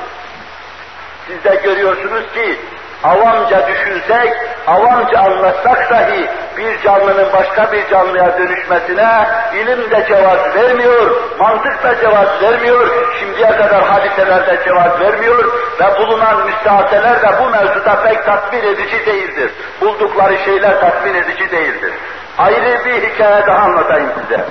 Siz 1.28 1.44
de 1.44 1.56
görüyorsunuz 1.56 2.24
ki 2.34 2.60
avamca 3.04 3.68
düşünsek, 3.68 4.34
avamca 4.68 5.20
anlatsak 5.20 5.90
dahi 5.90 6.30
bir 6.58 6.82
canlının 6.82 7.34
başka 7.34 7.72
bir 7.72 7.90
canlıya 7.90 8.38
dönüşmesine 8.38 9.28
ilim 9.54 9.92
de 9.92 10.06
cevaz 10.08 10.56
vermiyor, 10.56 11.12
mantık 11.40 11.84
da 11.84 12.02
cevaz 12.02 12.42
vermiyor, 12.42 12.88
şimdiye 13.20 13.48
kadar 13.48 13.84
hadiselerde 13.84 14.64
cevaz 14.66 15.00
vermiyor 15.00 15.52
ve 15.80 16.00
bulunan 16.00 16.46
müstahaseler 16.46 17.22
de 17.22 17.28
bu 17.40 17.50
mevzuda 17.50 18.04
pek 18.04 18.26
tatmin 18.26 18.64
edici 18.64 19.06
değildir. 19.06 19.52
Buldukları 19.82 20.38
şeyler 20.38 20.80
tatmin 20.80 21.14
edici 21.14 21.52
değildir. 21.52 21.94
Ayrı 22.38 22.86
bir 22.86 23.10
hikaye 23.10 23.48
daha 23.48 23.58
anlatayım 23.58 24.10
size. 24.22 24.46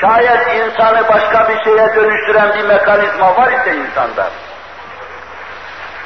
Şayet 0.00 0.54
insanı 0.54 1.08
başka 1.08 1.48
bir 1.48 1.64
şeye 1.64 1.94
dönüştüren 1.94 2.52
bir 2.54 2.64
mekanizma 2.64 3.36
var 3.36 3.52
ise 3.52 3.76
insanda, 3.76 4.30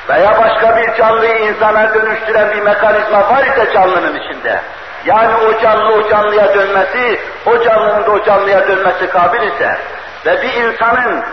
veya 0.08 0.38
başka 0.38 0.76
bir 0.76 0.94
canlıyı 0.94 1.38
insana 1.38 1.94
dönüştüren 1.94 2.50
bir 2.50 2.62
mekanizma 2.62 3.30
var 3.30 3.46
ise 3.46 3.72
canlının 3.72 4.16
içinde, 4.16 4.60
yani 5.04 5.34
o 5.34 5.60
canlı 5.60 5.94
o 5.94 6.08
canlıya 6.08 6.54
dönmesi, 6.54 7.20
o 7.46 7.62
canlının 7.64 8.06
da 8.06 8.10
o 8.10 8.24
canlıya 8.24 8.68
dönmesi 8.68 9.10
kabil 9.10 9.42
ise 9.42 9.78
ve 10.26 10.42
bir 10.42 10.52
insanın 10.52 11.24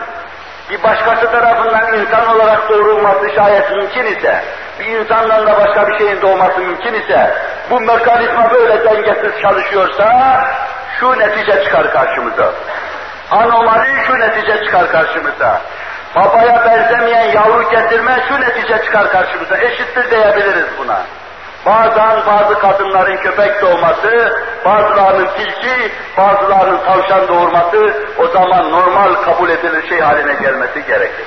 bir 0.69 0.84
başkası 0.84 1.32
tarafından 1.32 1.93
insan 1.93 2.36
olarak 2.36 2.69
doğrulması 2.69 3.30
şayet 3.36 3.72
mümkün 3.72 4.05
ise, 4.05 4.43
bir 4.80 4.86
insandan 4.86 5.47
da 5.47 5.59
başka 5.59 5.88
bir 5.88 5.97
şeyin 5.97 6.22
doğması 6.22 6.59
mümkün 6.59 6.93
ise, 6.93 7.34
bu 7.69 7.80
mekanizma 7.80 8.51
böyle 8.51 8.86
dengesiz 8.86 9.41
çalışıyorsa, 9.41 10.41
şu 10.99 11.19
netice 11.19 11.63
çıkar 11.63 11.91
karşımıza. 11.91 12.51
Anomali 13.32 13.89
şu 14.07 14.19
netice 14.19 14.65
çıkar 14.65 14.91
karşımıza. 14.91 15.61
Babaya 16.16 16.66
benzemeyen 16.66 17.32
yavru 17.32 17.70
getirme 17.70 18.16
şu 18.28 18.41
netice 18.41 18.84
çıkar 18.86 19.12
karşımıza. 19.12 19.57
Eşittir 19.57 20.12
diyebiliriz 20.12 20.68
buna. 20.80 21.01
Bazen 21.66 22.26
bazı 22.28 22.59
kadınların 22.59 23.18
köpek 23.18 23.62
doğması, 23.62 24.34
bazılarının 24.66 25.28
tilki, 25.36 25.91
bazılarının 26.18 26.86
tavşan 26.86 27.28
doğurması 27.28 27.93
o 28.18 28.28
zaman 28.28 28.72
normal 28.72 29.14
kabul 29.14 29.49
edilir 29.49 29.89
şey 29.89 29.99
haline 29.99 30.34
gelmesi 30.34 30.86
gerekir. 30.86 31.26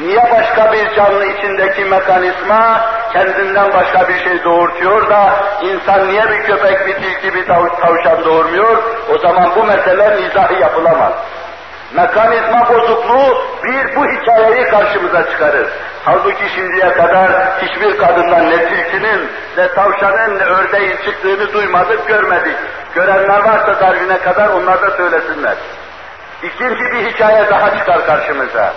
Niye 0.00 0.30
başka 0.32 0.72
bir 0.72 0.94
canlı 0.94 1.26
içindeki 1.26 1.84
mekanizma 1.84 2.90
kendinden 3.12 3.72
başka 3.72 4.08
bir 4.08 4.24
şey 4.24 4.44
doğurtuyor 4.44 5.10
da 5.10 5.34
insan 5.62 6.08
niye 6.08 6.22
bir 6.30 6.42
köpek, 6.42 6.86
bir 6.86 6.94
tilki, 6.94 7.34
bir 7.34 7.46
tavşan 7.46 8.24
doğurmuyor? 8.24 8.82
O 9.14 9.18
zaman 9.18 9.50
bu 9.56 9.64
mesele 9.64 10.26
izahı 10.26 10.54
yapılamaz 10.54 11.12
mekanizma 11.94 12.68
bozukluğu 12.68 13.44
bir 13.64 13.96
bu 13.96 14.06
hikayeyi 14.06 14.64
karşımıza 14.64 15.30
çıkarır. 15.30 15.68
Halbuki 16.04 16.48
şimdiye 16.54 16.92
kadar 16.92 17.30
hiçbir 17.62 17.98
kadından 17.98 18.50
ne 18.50 18.68
tilkinin, 18.68 19.30
ne 19.56 19.68
tavşanın, 19.68 20.38
ne 20.38 20.44
ördeğin 20.44 20.96
çıktığını 21.04 21.52
duymadık, 21.52 22.08
görmedik. 22.08 22.56
Görenler 22.94 23.38
varsa 23.38 23.80
Darwin'e 23.80 24.18
kadar 24.18 24.48
onlar 24.48 24.82
da 24.82 24.90
söylesinler. 24.90 25.56
İkinci 26.42 26.92
bir 26.92 27.10
hikaye 27.10 27.50
daha 27.50 27.78
çıkar 27.78 28.06
karşımıza. 28.06 28.74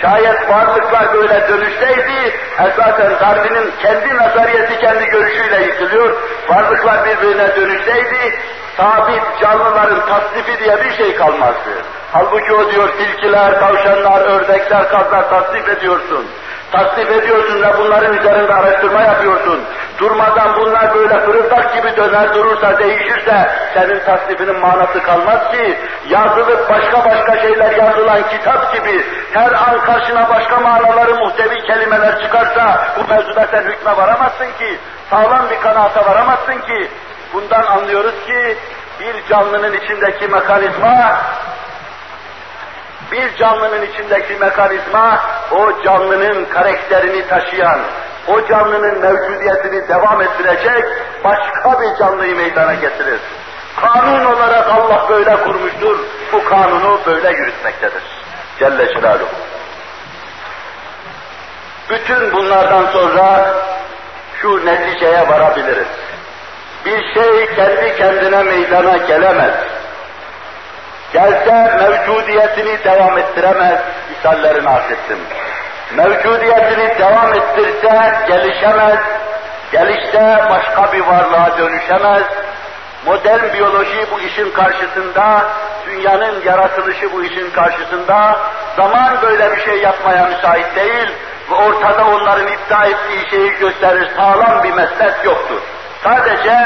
Şayet 0.00 0.50
varlıklar 0.50 1.14
böyle 1.14 1.48
dönüşseydi, 1.48 2.36
esasen 2.58 3.12
Darwin'in 3.20 3.72
kendi 3.82 4.16
nazariyeti, 4.16 4.78
kendi 4.78 5.04
görüşüyle 5.04 5.62
yıkılıyor, 5.62 6.16
varlıklar 6.48 7.04
birbirine 7.04 7.56
dönüşseydi, 7.56 8.38
sabit 8.76 9.22
canlıların 9.40 10.06
tasnifi 10.06 10.64
diye 10.64 10.84
bir 10.84 10.96
şey 10.96 11.16
kalmazdı. 11.16 11.82
Halbuki 12.12 12.52
o 12.54 12.72
diyor 12.72 12.88
tilkiler, 12.98 13.60
tavşanlar, 13.60 14.20
ördekler, 14.20 14.88
kazlar 14.88 15.30
tasnif 15.30 15.68
ediyorsun. 15.68 16.26
Tasnif 16.72 17.10
ediyorsun 17.10 17.62
ve 17.62 17.78
bunların 17.78 18.18
üzerinde 18.18 18.54
araştırma 18.54 19.00
yapıyorsun. 19.00 19.60
Durmadan 19.98 20.56
bunlar 20.56 20.94
böyle 20.94 21.18
fırıldak 21.18 21.74
gibi 21.74 21.96
döner 21.96 22.34
durursa, 22.34 22.78
değişirse 22.78 23.50
senin 23.74 24.00
tasnifinin 24.00 24.60
manası 24.60 25.02
kalmaz 25.02 25.52
ki. 25.52 25.78
Yazılıp 26.08 26.70
başka 26.70 27.04
başka 27.10 27.40
şeyler 27.42 27.70
yazılan 27.76 28.28
kitap 28.28 28.74
gibi 28.74 29.04
her 29.32 29.52
an 29.52 29.80
karşına 29.86 30.28
başka 30.28 30.60
manaları 30.60 31.14
muhtevi 31.14 31.62
kelimeler 31.66 32.22
çıkarsa 32.22 32.86
bu 32.98 33.14
mevzuda 33.14 33.46
sen 33.50 33.62
hükme 33.62 33.96
varamazsın 33.96 34.46
ki. 34.58 34.78
Sağlam 35.10 35.50
bir 35.50 35.60
kanaata 35.60 36.06
varamazsın 36.06 36.58
ki. 36.58 36.88
Bundan 37.34 37.62
anlıyoruz 37.62 38.26
ki 38.26 38.56
bir 39.00 39.28
canlının 39.28 39.72
içindeki 39.72 40.28
mekanizma 40.28 41.16
bir 43.12 43.36
canlının 43.36 43.82
içindeki 43.82 44.34
mekanizma, 44.34 45.20
o 45.50 45.82
canlının 45.82 46.44
karakterini 46.44 47.28
taşıyan, 47.28 47.80
o 48.28 48.46
canlının 48.46 48.98
mevcudiyetini 49.00 49.88
devam 49.88 50.22
ettirecek 50.22 50.84
başka 51.24 51.80
bir 51.80 51.98
canlıyı 51.98 52.36
meydana 52.36 52.74
getirir. 52.74 53.20
Kanun 53.80 54.24
olarak 54.24 54.68
Allah 54.68 55.06
böyle 55.08 55.36
kurmuştur, 55.36 55.98
bu 56.32 56.44
kanunu 56.44 57.00
böyle 57.06 57.30
yürütmektedir. 57.30 58.02
Celle 58.58 58.94
Celaluhu. 58.94 59.28
Bütün 61.90 62.32
bunlardan 62.32 62.86
sonra 62.92 63.54
şu 64.40 64.66
neticeye 64.66 65.28
varabiliriz. 65.28 65.86
Bir 66.84 67.14
şey 67.14 67.54
kendi 67.56 67.96
kendine 67.96 68.42
meydana 68.42 68.96
gelemez. 68.96 69.54
Gelse 71.12 71.76
mevcudiyetini 71.78 72.84
devam 72.84 73.18
ettiremez, 73.18 73.78
misallerini 74.10 74.68
arz. 74.68 74.84
Mevcudiyetini 75.96 76.98
devam 76.98 77.34
ettirse 77.34 78.12
gelişemez, 78.28 78.98
gelişte 79.72 80.44
başka 80.50 80.92
bir 80.92 81.00
varlığa 81.00 81.58
dönüşemez. 81.58 82.22
Modern 83.06 83.52
biyoloji 83.52 84.06
bu 84.12 84.20
işin 84.20 84.50
karşısında, 84.50 85.42
dünyanın 85.86 86.42
yaratılışı 86.44 87.12
bu 87.12 87.24
işin 87.24 87.50
karşısında, 87.50 88.38
zaman 88.76 89.22
böyle 89.22 89.56
bir 89.56 89.60
şey 89.60 89.78
yapmaya 89.78 90.24
müsait 90.24 90.76
değil 90.76 91.08
ve 91.50 91.54
ortada 91.54 92.06
onların 92.06 92.46
iddia 92.46 92.86
ettiği 92.86 93.30
şeyi 93.30 93.58
gösterir 93.58 94.10
sağlam 94.16 94.62
bir 94.62 94.72
meslek 94.72 95.24
yoktur. 95.24 95.60
Sadece 96.04 96.56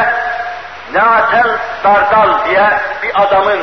Neaten 0.95 1.47
Dardal 1.85 2.45
diye 2.45 2.71
bir 3.03 3.23
adamın 3.23 3.61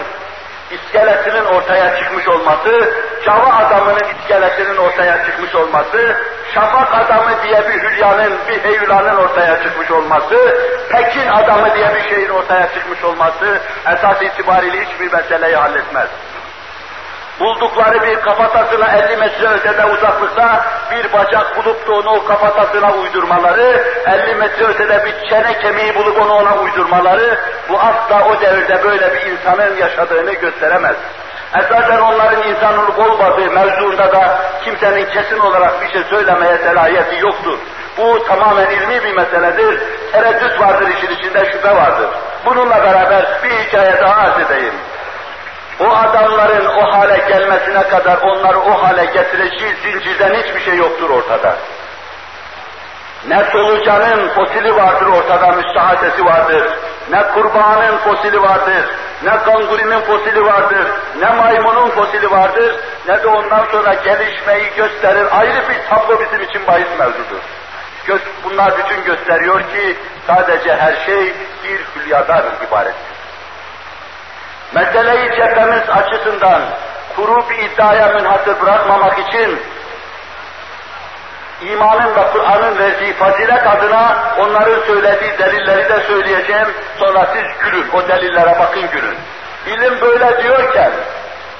iskeletinin 0.71 1.45
ortaya 1.45 1.99
çıkmış 1.99 2.27
olması, 2.27 2.93
Cava 3.25 3.53
adamının 3.53 4.01
iskeletinin 4.19 4.77
ortaya 4.77 5.25
çıkmış 5.25 5.55
olması, 5.55 6.17
Şafak 6.53 6.95
adamı 6.95 7.43
diye 7.43 7.67
bir 7.67 7.81
hülyanın, 7.83 8.33
bir 8.47 8.63
heyulanın 8.63 9.17
ortaya 9.17 9.63
çıkmış 9.63 9.91
olması, 9.91 10.57
Pekin 10.89 11.27
adamı 11.27 11.75
diye 11.75 11.95
bir 11.95 12.09
şeyin 12.09 12.29
ortaya 12.29 12.73
çıkmış 12.73 13.03
olması 13.03 13.61
esas 13.93 14.21
itibariyle 14.21 14.85
hiçbir 14.85 15.13
meseleyi 15.13 15.55
halletmez 15.55 16.07
buldukları 17.39 18.03
bir 18.03 18.21
kafatasına 18.21 18.87
50 18.91 19.17
metre 19.17 19.47
ötede 19.47 19.85
uzaklıkta 19.85 20.65
bir 20.91 21.13
bacak 21.13 21.57
bulup 21.57 21.87
da 21.87 21.93
onu 21.93 22.09
o 22.09 22.25
kafatasına 22.25 22.93
uydurmaları, 22.93 23.83
50 24.05 24.35
metre 24.35 24.65
ötede 24.65 25.05
bir 25.05 25.29
çene 25.29 25.59
kemiği 25.59 25.95
bulup 25.95 26.21
onu 26.21 26.33
ona 26.33 26.57
uydurmaları, 26.57 27.39
bu 27.69 27.79
asla 27.79 28.27
o 28.27 28.41
devirde 28.41 28.83
böyle 28.83 29.13
bir 29.13 29.21
insanın 29.21 29.75
yaşadığını 29.75 30.33
gösteremez. 30.33 30.95
Esasen 31.55 31.99
onların 31.99 32.43
insanlık 32.43 32.99
olmadığı 32.99 33.51
mevzuunda 33.51 34.11
da 34.11 34.39
kimsenin 34.63 35.05
kesin 35.05 35.39
olarak 35.39 35.81
bir 35.81 35.91
şey 35.91 36.03
söylemeye 36.03 36.57
selahiyeti 36.57 37.19
yoktur. 37.19 37.57
Bu 37.97 38.23
tamamen 38.23 38.69
ilmi 38.69 39.03
bir 39.03 39.15
meseledir. 39.15 39.81
Tereddüt 40.11 40.59
vardır 40.59 40.87
işin 40.87 41.15
içinde, 41.15 41.51
şüphe 41.51 41.75
vardır. 41.75 42.09
Bununla 42.45 42.83
beraber 42.83 43.25
bir 43.43 43.49
hikaye 43.49 44.01
daha 44.01 44.21
arz 44.21 44.39
edeyim 44.45 44.73
o 45.79 45.85
adamların 45.85 46.65
o 46.65 46.93
hale 46.93 47.17
gelmesine 47.17 47.83
kadar 47.83 48.17
onları 48.17 48.59
o 48.59 48.83
hale 48.83 49.05
getireceği 49.05 49.75
zincirden 49.83 50.33
hiçbir 50.33 50.59
şey 50.59 50.75
yoktur 50.75 51.09
ortada. 51.09 51.55
Ne 53.27 53.43
solucanın 53.51 54.29
fosili 54.29 54.75
vardır 54.75 55.07
ortada, 55.07 55.51
müstahadesi 55.51 56.25
vardır. 56.25 56.63
Ne 57.11 57.23
kurbağanın 57.23 57.97
fosili 57.97 58.41
vardır. 58.41 58.85
Ne 59.23 59.37
kangurinin 59.37 59.99
fosili 59.99 60.45
vardır. 60.45 60.87
Ne 61.19 61.29
maymunun 61.29 61.89
fosili 61.89 62.31
vardır. 62.31 62.75
Ne 63.07 63.23
de 63.23 63.27
ondan 63.27 63.65
sonra 63.71 63.93
gelişmeyi 63.93 64.71
gösterir. 64.77 65.27
Ayrı 65.31 65.69
bir 65.69 65.89
tablo 65.89 66.19
bizim 66.19 66.41
için 66.41 66.67
bahis 66.67 66.87
mevzudur. 66.99 67.41
Bunlar 68.43 68.77
bütün 68.77 69.03
gösteriyor 69.03 69.59
ki 69.61 69.97
sadece 70.27 70.75
her 70.75 70.95
şey 71.05 71.33
bir 71.63 71.79
hülyadan 71.95 72.43
ibarettir. 72.67 73.16
Meseleyi 74.73 75.29
cephemiz 75.29 75.89
açısından 75.89 76.61
kuru 77.15 77.49
bir 77.49 77.57
iddiaya 77.57 78.07
münhasır 78.07 78.61
bırakmamak 78.61 79.19
için 79.19 79.59
imanın 81.61 82.15
ve 82.15 82.27
Kur'an'ın 82.33 82.77
verdiği 82.79 83.13
fazilet 83.13 83.67
adına 83.67 84.17
onların 84.39 84.81
söylediği 84.87 85.37
delilleri 85.39 85.89
de 85.89 86.03
söyleyeceğim. 86.07 86.67
Sonra 86.99 87.27
siz 87.33 87.43
gülün, 87.63 87.89
o 87.93 88.07
delillere 88.07 88.59
bakın 88.59 88.89
gülün. 88.91 89.17
İlim 89.67 90.01
böyle 90.01 90.43
diyorken, 90.43 90.91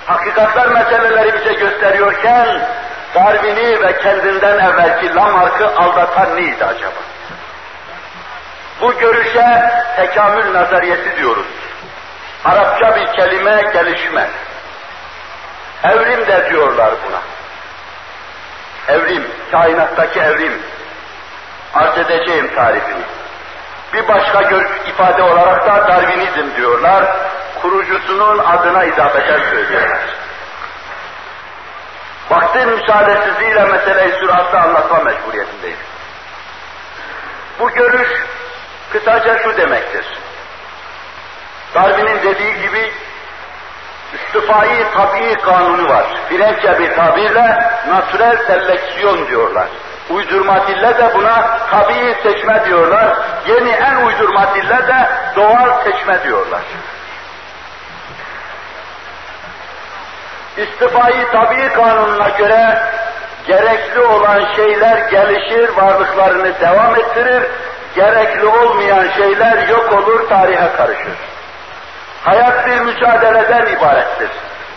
hakikatler 0.05 0.67
meseleleri 0.67 1.33
bize 1.33 1.53
gösteriyorken, 1.53 2.61
Darwin'i 3.15 3.81
ve 3.81 3.97
kendinden 3.97 4.59
evvelki 4.59 5.15
Lamarck'ı 5.15 5.67
aldatan 5.77 6.35
neydi 6.35 6.65
acaba? 6.65 7.01
Bu 8.81 8.97
görüşe 8.97 9.71
tekamül 9.95 10.53
nazariyesi 10.53 11.17
diyoruz. 11.17 11.45
Arapça 12.47 12.95
bir 12.95 13.13
kelime 13.13 13.61
gelişme. 13.73 14.29
Evrim 15.83 16.27
de 16.27 16.49
diyorlar 16.49 16.91
buna. 17.07 17.21
Evrim, 18.87 19.27
kainattaki 19.51 20.19
evrim. 20.19 20.61
Arz 21.73 21.97
edeceğim 21.97 22.55
tarifini. 22.55 23.03
Bir 23.93 24.07
başka 24.07 24.41
ifade 24.87 25.23
olarak 25.23 25.67
da 25.67 25.87
Darwinizm 25.87 26.55
diyorlar. 26.57 27.05
Kurucusunun 27.61 28.37
adına 28.37 28.83
izafeten 28.83 29.39
söylüyorlar. 29.49 29.99
Vaktin 32.29 32.69
müsaadesizliğiyle 32.69 33.63
meseleyi 33.65 34.11
süratle 34.11 34.57
anlatma 34.57 34.99
mecburiyetindeyim. 34.99 35.77
Bu 37.59 37.71
görüş 37.71 38.09
kısaca 38.91 39.39
şu 39.43 39.57
demektir. 39.57 40.05
Darwin'in 41.76 42.24
dediği 42.24 42.61
gibi 42.61 42.91
istifai 44.13 44.86
tabii 44.93 45.36
kanunu 45.36 45.89
var. 45.89 46.05
Frenkçe 46.30 46.80
bir 46.80 46.95
tabirle 46.95 47.59
natürel 47.89 48.38
seleksiyon 48.47 49.28
diyorlar. 49.28 49.68
Uydurma 50.09 50.68
dille 50.68 50.97
de 50.97 51.11
buna 51.15 51.57
tabii 51.72 52.15
seçme 52.24 52.65
diyorlar. 52.65 53.18
Yeni 53.47 53.70
en 53.70 53.95
uydurma 53.95 54.55
dille 54.55 54.88
de 54.88 55.09
doğal 55.36 55.84
seçme 55.84 56.24
diyorlar. 56.24 56.61
İstifai 60.57 61.32
tabii 61.32 61.70
kanununa 61.74 62.30
göre 62.30 62.80
gerekli 63.47 63.99
olan 63.99 64.55
şeyler 64.55 64.97
gelişir, 64.97 65.78
varlıklarını 65.78 66.59
devam 66.61 66.95
ettirir, 66.95 67.43
gerekli 67.95 68.45
olmayan 68.45 69.07
şeyler 69.18 69.68
yok 69.68 69.93
olur, 69.93 70.30
tarihe 70.30 70.72
karışır. 70.78 71.13
Hayat 72.28 72.67
bir 72.67 72.80
mücadeleden 72.80 73.65
ibarettir. 73.65 74.30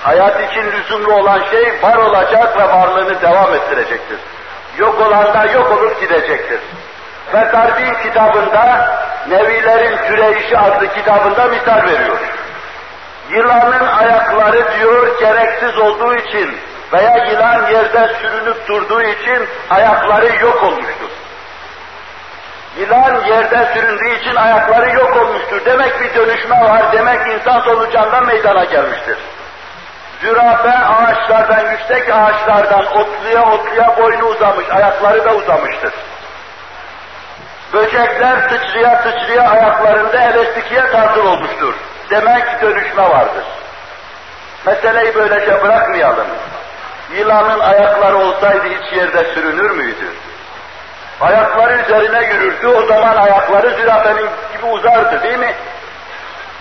Hayat 0.02 0.50
için 0.50 0.72
lüzumlu 0.72 1.14
olan 1.14 1.42
şey 1.50 1.72
var 1.82 1.96
olacak 1.96 2.58
ve 2.58 2.64
varlığını 2.68 3.22
devam 3.22 3.54
ettirecektir. 3.54 4.18
Yok 4.78 5.00
olan 5.00 5.34
da 5.34 5.44
yok 5.44 5.70
olup 5.70 6.00
gidecektir. 6.00 6.60
Ve 7.34 7.52
Darwin 7.52 7.94
kitabında, 8.02 8.94
Nevilerin 9.28 9.96
Türeyişi 9.96 10.58
adlı 10.58 10.94
kitabında 10.94 11.44
misal 11.44 11.82
veriyor. 11.86 12.18
Yılanın 13.30 13.86
ayakları 13.86 14.78
diyor 14.78 15.20
gereksiz 15.20 15.78
olduğu 15.78 16.14
için 16.14 16.56
veya 16.92 17.16
yılan 17.30 17.70
yerde 17.70 18.14
sürünüp 18.22 18.68
durduğu 18.68 19.02
için 19.02 19.46
ayakları 19.70 20.36
yok 20.42 20.64
olmuştur. 20.64 21.10
Yılan 22.80 23.24
yerde 23.26 23.68
süründüğü 23.74 24.14
için 24.20 24.36
ayakları 24.36 24.90
yok 24.94 25.16
olmuştur. 25.16 25.64
Demek 25.64 26.00
bir 26.00 26.14
dönüşme 26.14 26.60
var, 26.60 26.92
demek 26.92 27.26
insan 27.26 27.60
solucandan 27.60 28.26
meydana 28.26 28.64
gelmiştir. 28.64 29.18
Zürafe 30.20 30.78
ağaçlardan, 30.78 31.70
yüksek 31.70 32.14
ağaçlardan 32.14 32.86
otluya 32.86 33.52
otluya 33.52 33.96
boynu 33.96 34.24
uzamış, 34.24 34.70
ayakları 34.70 35.24
da 35.24 35.34
uzamıştır. 35.34 35.92
Böcekler 37.72 38.36
sıçraya 38.48 39.02
sıçraya 39.02 39.50
ayaklarında 39.50 40.22
eleştikiye 40.22 40.90
tasıl 40.90 41.26
olmuştur. 41.26 41.74
Demek 42.10 42.62
dönüşme 42.62 43.02
vardır. 43.02 43.44
Meseleyi 44.66 45.14
böylece 45.14 45.62
bırakmayalım. 45.62 46.26
Yılanın 47.12 47.60
ayakları 47.60 48.16
olsaydı 48.16 48.64
hiç 48.64 48.96
yerde 48.96 49.24
sürünür 49.34 49.70
müydü? 49.70 50.06
Ayakları 51.20 51.82
üzerine 51.82 52.24
yürürdü, 52.26 52.66
o 52.66 52.86
zaman 52.86 53.16
ayakları 53.16 53.70
zürafenin 53.70 54.28
gibi 54.52 54.66
uzardı 54.66 55.22
değil 55.22 55.38
mi? 55.38 55.54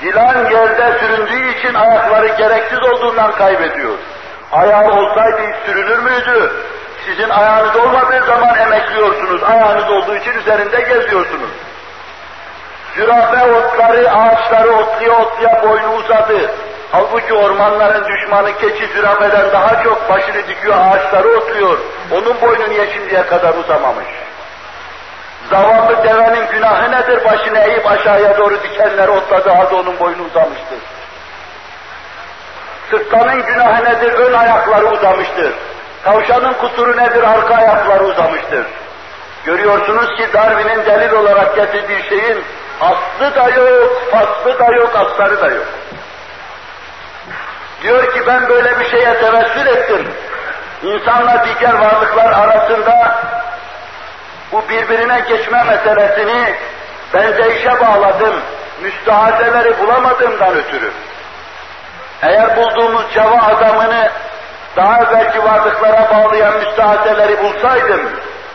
Yılan 0.01 0.49
yerde 0.51 0.99
süründüğü 0.99 1.59
için 1.59 1.73
ayakları 1.73 2.27
gereksiz 2.27 2.83
olduğundan 2.83 3.31
kaybediyor. 3.31 3.93
Ayağı 4.51 4.91
olsaydı 4.91 5.41
sürünür 5.65 5.99
müydü? 5.99 6.51
Sizin 7.05 7.29
ayağınız 7.29 7.75
olmadığı 7.75 8.25
zaman 8.25 8.55
emekliyorsunuz, 8.55 9.43
ayağınız 9.43 9.89
olduğu 9.89 10.15
için 10.15 10.31
üzerinde 10.31 10.81
geziyorsunuz. 10.81 11.49
Zürafe 12.95 13.51
otları, 13.51 14.11
ağaçları 14.11 14.71
otluya 14.71 15.11
otluya 15.11 15.63
boynu 15.63 15.93
uzadı. 15.93 16.51
Halbuki 16.91 17.33
ormanların 17.33 18.07
düşmanı 18.07 18.57
keçi 18.57 18.87
zürafeden 18.87 19.51
daha 19.51 19.83
çok 19.83 20.09
başını 20.09 20.47
dikiyor, 20.47 20.75
ağaçları 20.77 21.27
otluyor. 21.37 21.77
Onun 22.11 22.41
boynu 22.41 22.69
niye 22.69 22.93
şimdiye 22.93 23.25
kadar 23.25 23.53
uzamamış? 23.53 24.07
Zavallı 25.49 26.03
devenin 26.03 26.51
günahı 26.51 26.91
nedir? 26.91 27.25
Başını 27.25 27.59
eğip 27.59 27.91
aşağıya 27.91 28.37
doğru 28.37 28.63
dikenler 28.63 29.07
otladı 29.07 29.49
halde 29.49 29.75
onun 29.75 29.99
boynu 29.99 30.23
uzamıştır. 30.23 30.79
Sırtlanın 32.89 33.45
günahı 33.45 33.85
nedir? 33.85 34.13
Ön 34.13 34.33
ayakları 34.33 34.85
uzamıştır. 34.85 35.53
Tavşanın 36.03 36.53
kusuru 36.53 36.97
nedir? 36.97 37.23
Arka 37.23 37.55
ayakları 37.55 38.03
uzamıştır. 38.03 38.65
Görüyorsunuz 39.45 40.17
ki 40.17 40.33
Darwin'in 40.33 40.85
delil 40.85 41.11
olarak 41.11 41.55
getirdiği 41.55 42.03
şeyin 42.09 42.43
Aslı 42.81 43.35
da 43.35 43.49
yok, 43.49 44.11
faslı 44.11 44.59
da 44.59 44.75
yok, 44.75 44.95
asları 44.95 45.41
da 45.41 45.47
yok. 45.49 45.65
Diyor 47.81 48.13
ki 48.13 48.21
ben 48.27 48.49
böyle 48.49 48.79
bir 48.79 48.89
şeye 48.89 49.19
tevessül 49.19 49.67
ettim. 49.67 50.07
İnsanla 50.83 51.45
diğer 51.59 51.73
varlıklar 51.73 52.31
arasında 52.31 53.21
bu 54.51 54.69
birbirine 54.69 55.19
geçme 55.19 55.63
meselesini 55.63 56.53
benzeyişe 57.13 57.79
bağladım. 57.79 58.35
Müstahazeleri 58.81 59.79
bulamadığımdan 59.79 60.55
ötürü. 60.55 60.91
Eğer 62.21 62.57
bulduğumuz 62.57 63.03
ceva 63.13 63.37
adamını 63.37 64.09
daha 64.75 64.97
evvelki 64.97 65.43
varlıklara 65.43 66.09
bağlayan 66.09 66.57
müstahazeleri 66.57 67.43
bulsaydım, 67.43 68.01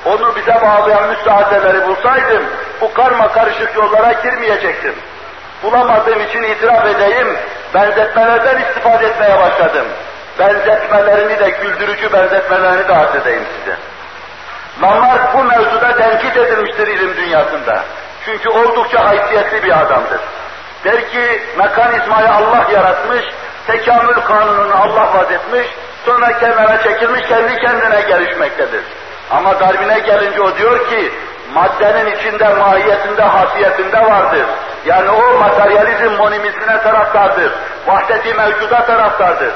onu 0.05 0.36
bize 0.36 0.55
bağlayan 0.62 1.09
müstaadeleri 1.09 1.88
bulsaydım, 1.88 2.45
bu 2.80 2.95
karma 2.95 3.32
karışık 3.32 3.76
yollara 3.76 4.12
girmeyecektim. 4.12 4.95
Bulamadığım 5.62 6.20
için 6.20 6.42
itiraf 6.42 6.86
edeyim, 6.86 7.36
benzetmelerden 7.74 8.62
istifade 8.62 9.07
etmeye 9.07 9.38
başladım. 9.38 9.86
Benzetmelerini 10.38 11.38
de, 11.38 11.51
güldürücü 11.51 12.12
benzetmelerini 12.12 12.88
de 12.88 12.95
arz 12.95 13.14
edeyim 13.14 13.42
size. 13.59 13.76
Lamarck 14.83 15.35
bu 15.35 15.45
mevzuda 15.45 15.97
tenkit 15.97 16.37
edilmiştir 16.37 16.87
ilim 16.87 17.16
dünyasında. 17.16 17.85
Çünkü 18.25 18.49
oldukça 18.49 19.05
haysiyetli 19.09 19.62
bir 19.62 19.81
adamdır. 19.81 20.20
Der 20.85 21.11
ki, 21.11 21.43
mekanizmayı 21.59 22.31
Allah 22.31 22.66
yaratmış, 22.72 23.25
tekamül 23.66 24.14
kanununu 24.14 24.75
Allah 24.75 25.14
vazetmiş, 25.14 25.66
sonra 26.05 26.39
kenara 26.39 26.83
çekilmiş, 26.83 27.22
kendi 27.29 27.59
kendine 27.59 28.01
gelişmektedir. 28.01 28.85
Ama 29.31 29.61
Darwin'e 29.61 29.99
gelince 29.99 30.43
o 30.43 30.57
diyor 30.57 30.89
ki, 30.89 31.12
maddenin 31.55 32.16
içinde, 32.16 32.49
mahiyetinde, 32.55 33.22
hasiyetinde 33.22 34.01
vardır. 34.01 34.47
Yani 34.87 35.11
o 35.11 35.39
materyalizm 35.39 36.16
monimizmine 36.16 36.83
taraftardır. 36.83 37.53
Vahdeti 37.87 38.35
mevcuda 38.35 38.87
taraftardır. 38.87 39.53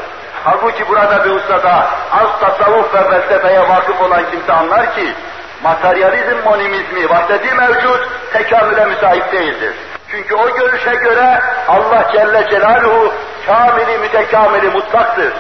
Halbuki 0.49 0.88
burada 0.88 1.24
bir 1.24 1.30
ustada 1.30 1.86
az 2.12 2.40
tasavvuf 2.40 2.94
ve 2.94 3.11
felsefeye 3.11 3.68
vakıf 3.68 4.01
olan 4.03 4.30
kimse 4.30 4.53
anlar 4.53 4.94
ki, 4.94 5.14
materyalizm 5.62 6.38
monimizmi, 6.44 7.11
vahdeti 7.11 7.55
mevcut, 7.55 8.09
tekamüle 8.32 8.84
müsait 8.84 9.32
değildir. 9.32 9.74
Çünkü 10.11 10.34
o 10.34 10.57
görüşe 10.57 10.94
göre 10.94 11.40
Allah 11.68 12.09
Celle 12.12 12.51
Celaluhu 12.51 13.14
kamili 13.46 13.99
mütekamili 13.99 14.70
mutlaktır 14.70 15.32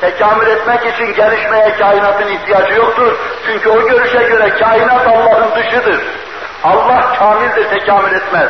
tekamül 0.00 0.46
etmek 0.46 0.94
için 0.94 1.14
gelişmeye 1.14 1.76
kainatın 1.78 2.28
ihtiyacı 2.28 2.74
yoktur. 2.74 3.16
Çünkü 3.46 3.68
o 3.68 3.88
görüşe 3.88 4.22
göre 4.22 4.48
kainat 4.48 5.06
Allah'ın 5.06 5.54
dışıdır. 5.56 6.00
Allah 6.64 7.14
kamildir, 7.18 7.70
tekamül 7.70 8.12
etmez. 8.12 8.48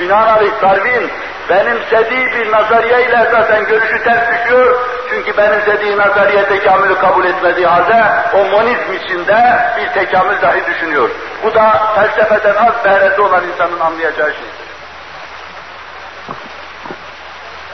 Binaenaleyh 0.00 0.62
Darwin 0.62 1.10
benimsediği 1.50 2.26
bir 2.26 2.52
nazariye 2.52 3.06
ile 3.06 3.28
zaten 3.30 3.64
görüşü 3.64 4.04
ters 4.04 4.28
düşüyor. 4.32 4.76
Çünkü 5.10 5.36
benimsediği 5.36 5.96
nazariye 5.96 6.44
tekamülü 6.44 6.98
kabul 6.98 7.24
etmediği 7.24 7.66
halde 7.66 8.04
o 8.34 8.44
monizm 8.44 8.92
içinde 8.92 9.58
bir 9.76 9.88
tekamül 10.00 10.42
dahi 10.42 10.66
düşünüyor. 10.66 11.10
Bu 11.42 11.54
da 11.54 11.92
felsefeden 11.94 12.54
az 12.54 12.84
behresi 12.84 13.20
olan 13.20 13.42
insanın 13.48 13.80
anlayacağı 13.80 14.32
şeydir. 14.32 14.64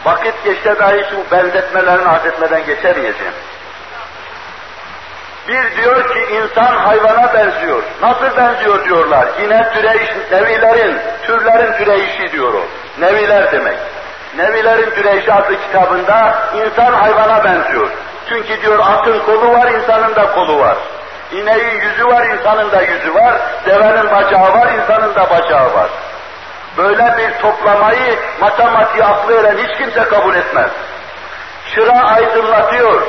Vakit 0.05 0.45
geçse 0.45 0.79
dahi 0.79 1.05
şu 1.11 1.37
benzetmelerin 1.37 2.05
arz 2.05 2.27
etmeden 2.27 2.67
geçemeyeceğim. 2.67 3.35
Bir 5.51 5.77
diyor 5.77 6.15
ki 6.15 6.35
insan 6.35 6.77
hayvana 6.77 7.35
benziyor. 7.35 7.83
Nasıl 8.03 8.37
benziyor 8.37 8.85
diyorlar. 8.85 9.29
Yine 9.43 9.73
türeyiş, 9.73 10.11
nevilerin, 10.33 10.99
türlerin 11.23 11.73
türeyişi 11.73 12.33
diyor 12.33 12.55
o. 12.55 12.63
Neviler 13.01 13.53
demek. 13.53 13.77
Nevilerin 14.37 14.91
Türeyişi 14.91 15.33
adlı 15.33 15.57
kitabında 15.67 16.39
insan 16.55 16.93
hayvana 16.93 17.45
benziyor. 17.45 17.89
Çünkü 18.29 18.63
diyor 18.63 18.79
atın 18.79 19.19
kolu 19.19 19.53
var, 19.53 19.73
insanın 19.73 20.15
da 20.17 20.33
kolu 20.33 20.59
var. 20.59 20.77
İneğin 21.33 21.81
yüzü 21.81 22.07
var, 22.07 22.27
insanın 22.27 22.73
da 22.73 22.83
yüzü 22.83 23.15
var. 23.15 23.35
Devenin 23.67 24.11
bacağı 24.11 24.53
var, 24.53 24.73
insanın 24.73 25.15
da 25.15 25.31
bacağı 25.31 25.75
var. 25.75 25.91
Böyle 26.77 27.15
bir 27.19 27.43
toplamayı 27.43 28.19
matematiği 28.41 29.05
aklı 29.05 29.35
eren 29.35 29.59
hiç 29.59 29.79
kimse 29.79 30.03
kabul 30.03 30.35
etmez. 30.35 30.71
Çıra 31.75 32.01
aydınlatıyor, 32.01 33.03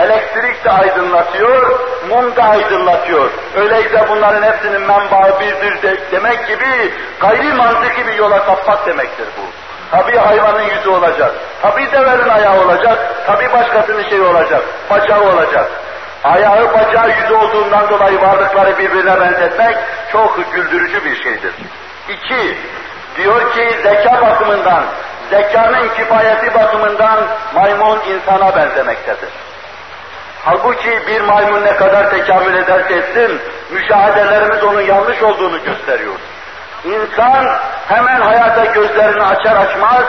elektrik 0.00 0.64
de 0.64 0.70
aydınlatıyor, 0.70 1.80
mum 2.08 2.36
da 2.36 2.42
aydınlatıyor. 2.42 3.30
Öyleyse 3.56 4.04
bunların 4.08 4.42
hepsinin 4.42 4.80
menbaı 4.80 5.40
birdir 5.40 5.82
de, 5.82 5.96
demek 6.12 6.48
gibi 6.48 6.94
gayri 7.20 7.52
mantıki 7.52 8.06
bir 8.06 8.14
yola 8.14 8.40
sapmak 8.40 8.86
demektir 8.86 9.26
bu. 9.38 9.42
Tabi 9.90 10.16
hayvanın 10.16 10.62
yüzü 10.62 10.88
olacak, 10.88 11.34
tabi 11.62 11.92
devenin 11.92 12.28
ayağı 12.28 12.64
olacak, 12.64 12.98
tabi 13.26 13.52
başkasının 13.52 14.08
şeyi 14.08 14.22
olacak, 14.22 14.62
bacağı 14.90 15.22
olacak. 15.22 15.70
Ayağı 16.24 16.74
bacağı 16.74 17.08
yüzü 17.08 17.34
olduğundan 17.34 17.88
dolayı 17.88 18.20
varlıkları 18.20 18.78
birbirine 18.78 19.20
benzetmek 19.20 19.76
çok 20.12 20.52
güldürücü 20.52 21.04
bir 21.04 21.22
şeydir. 21.22 21.52
İki, 22.08 22.58
diyor 23.16 23.52
ki 23.52 23.78
zeka 23.82 24.22
bakımından, 24.22 24.84
zekanın 25.30 25.88
kifayeti 25.88 26.54
bakımından 26.54 27.26
maymun 27.54 27.98
insana 28.08 28.56
benzemektedir. 28.56 29.28
Halbuki 30.46 31.06
bir 31.06 31.20
maymun 31.20 31.64
ne 31.64 31.76
kadar 31.76 32.10
tekamül 32.10 32.54
ederse 32.54 32.94
etsin, 32.94 33.40
müşahedelerimiz 33.70 34.64
onun 34.64 34.80
yanlış 34.80 35.22
olduğunu 35.22 35.64
gösteriyor. 35.64 36.14
İnsan 36.84 37.46
hemen 37.88 38.20
hayata 38.20 38.64
gözlerini 38.64 39.22
açar 39.22 39.56
açmaz, 39.56 40.04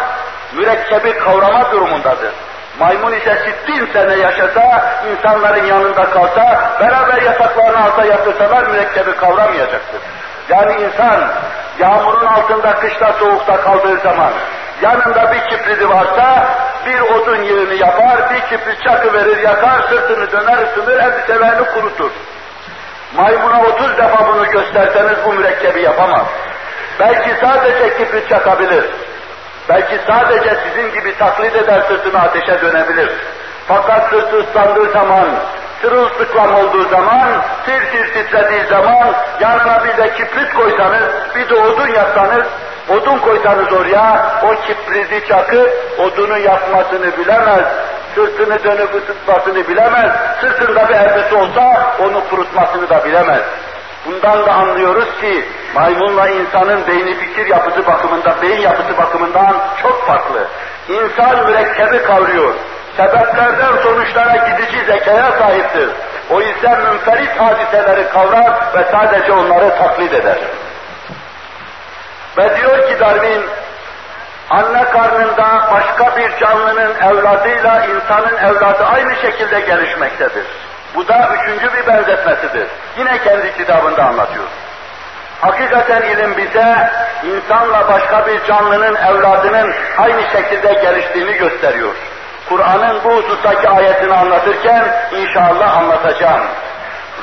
mürekkebi 0.53 1.17
kavrama 1.17 1.71
durumundadır. 1.71 2.31
Maymun 2.79 3.13
ise 3.13 3.37
sittin 3.45 3.89
sene 3.93 4.15
yaşasa, 4.15 4.95
insanların 5.11 5.65
yanında 5.65 6.09
kalsa, 6.09 6.71
beraber 6.79 7.21
yataklarını 7.21 7.83
alta 7.83 8.05
yatırsalar 8.05 8.67
mürekkebi 8.67 9.15
kavramayacaktır. 9.15 10.01
Yani 10.49 10.81
insan 10.81 11.29
yağmurun 11.79 12.25
altında 12.25 12.75
kışta 12.75 13.13
soğukta 13.13 13.61
kaldığı 13.61 13.97
zaman 13.97 14.31
yanında 14.81 15.31
bir 15.31 15.49
kipridi 15.49 15.89
varsa 15.89 16.47
bir 16.85 17.01
odun 17.01 17.43
yerini 17.43 17.79
yapar, 17.79 18.29
bir 18.29 18.39
kibrit 18.39 18.83
çakı 18.83 19.13
verir, 19.13 19.37
yakar, 19.37 19.81
sırtını 19.89 20.31
döner, 20.31 20.57
ısınır, 20.57 20.99
elbiselerini 20.99 21.67
kurutur. 21.73 22.11
Maymuna 23.15 23.61
30 23.61 23.97
defa 23.97 24.27
bunu 24.27 24.45
gösterseniz 24.51 25.17
bu 25.25 25.33
mürekkebi 25.33 25.81
yapamaz. 25.81 26.25
Belki 26.99 27.29
sadece 27.41 27.97
kibrit 27.97 28.29
çakabilir. 28.29 28.85
Belki 29.69 29.99
sadece 30.07 30.57
sizin 30.63 30.93
gibi 30.93 31.17
taklit 31.17 31.55
eder 31.55 31.81
sırtını 31.87 32.21
ateşe 32.21 32.61
dönebilir. 32.61 33.11
Fakat 33.67 34.09
sırtı 34.09 34.37
ıslandığı 34.37 34.91
zaman, 34.91 35.27
sırılsıklam 35.81 36.55
olduğu 36.55 36.89
zaman, 36.89 37.27
tir 37.65 37.91
tir 37.91 38.13
titrediği 38.13 38.65
zaman, 38.69 39.13
yanına 39.39 39.83
bir 39.83 39.97
de 39.97 40.13
kibrit 40.13 40.53
koysanız, 40.53 41.03
bir 41.35 41.49
de 41.49 41.55
odun 41.55 41.87
yapsanız, 41.87 42.45
odun 42.89 43.17
koysanız 43.17 43.73
oraya, 43.73 44.31
o 44.43 44.55
kibriti 44.55 45.27
çakı 45.27 45.69
odunu 45.97 46.37
yakmasını 46.37 47.17
bilemez, 47.17 47.65
sırtını 48.15 48.63
dönüp 48.63 48.95
ısıtmasını 48.95 49.67
bilemez, 49.67 50.11
sırtında 50.41 50.89
bir 50.89 50.95
elbise 50.95 51.35
olsa 51.35 51.95
onu 51.99 52.29
kurutmasını 52.29 52.89
da 52.89 53.05
bilemez. 53.05 53.41
Bundan 54.05 54.45
da 54.45 54.53
anlıyoruz 54.53 55.07
ki 55.21 55.45
maymunla 55.75 56.29
insanın 56.29 56.87
beyni 56.87 57.15
fikir 57.15 57.45
yapısı 57.45 57.87
bakımından, 57.87 58.41
beyin 58.41 58.61
yapısı 58.61 58.97
bakımından 58.97 59.57
çok 59.81 60.07
farklı. 60.07 60.47
İnsan 60.87 61.45
mürekkebi 61.45 62.03
kavruyor. 62.03 62.53
Sebeplerden 62.97 63.77
sonuçlara 63.83 64.35
gidici 64.35 64.85
zekaya 64.85 65.31
sahiptir. 65.31 65.89
O 66.29 66.41
yüzden 66.41 66.81
münferit 66.81 67.29
hadiseleri 67.39 68.09
kavrar 68.09 68.51
ve 68.75 68.83
sadece 68.91 69.31
onları 69.31 69.77
taklit 69.77 70.13
eder. 70.13 70.37
Ve 72.37 72.57
diyor 72.57 72.89
ki 72.89 72.99
Darwin, 72.99 73.43
anne 74.49 74.83
karnında 74.83 75.69
başka 75.71 76.17
bir 76.17 76.37
canlının 76.39 76.95
evladıyla 76.95 77.85
insanın 77.85 78.37
evladı 78.37 78.85
aynı 78.85 79.15
şekilde 79.15 79.59
gelişmektedir. 79.59 80.45
Bu 80.95 81.07
da 81.07 81.29
üçüncü 81.35 81.73
bir 81.73 81.87
benzetmesidir. 81.87 82.67
Yine 82.97 83.17
kendi 83.23 83.57
kitabında 83.57 84.03
anlatıyor. 84.03 84.45
Hakikaten 85.41 86.01
ilim 86.01 86.37
bize 86.37 86.89
insanla 87.23 87.87
başka 87.87 88.27
bir 88.27 88.45
canlının 88.45 88.95
evladının 88.95 89.73
aynı 89.97 90.21
şekilde 90.31 90.73
geliştiğini 90.73 91.33
gösteriyor. 91.33 91.93
Kur'an'ın 92.49 93.03
bu 93.03 93.09
husustaki 93.09 93.69
ayetini 93.69 94.13
anlatırken 94.13 94.83
inşallah 95.11 95.77
anlatacağım. 95.77 96.47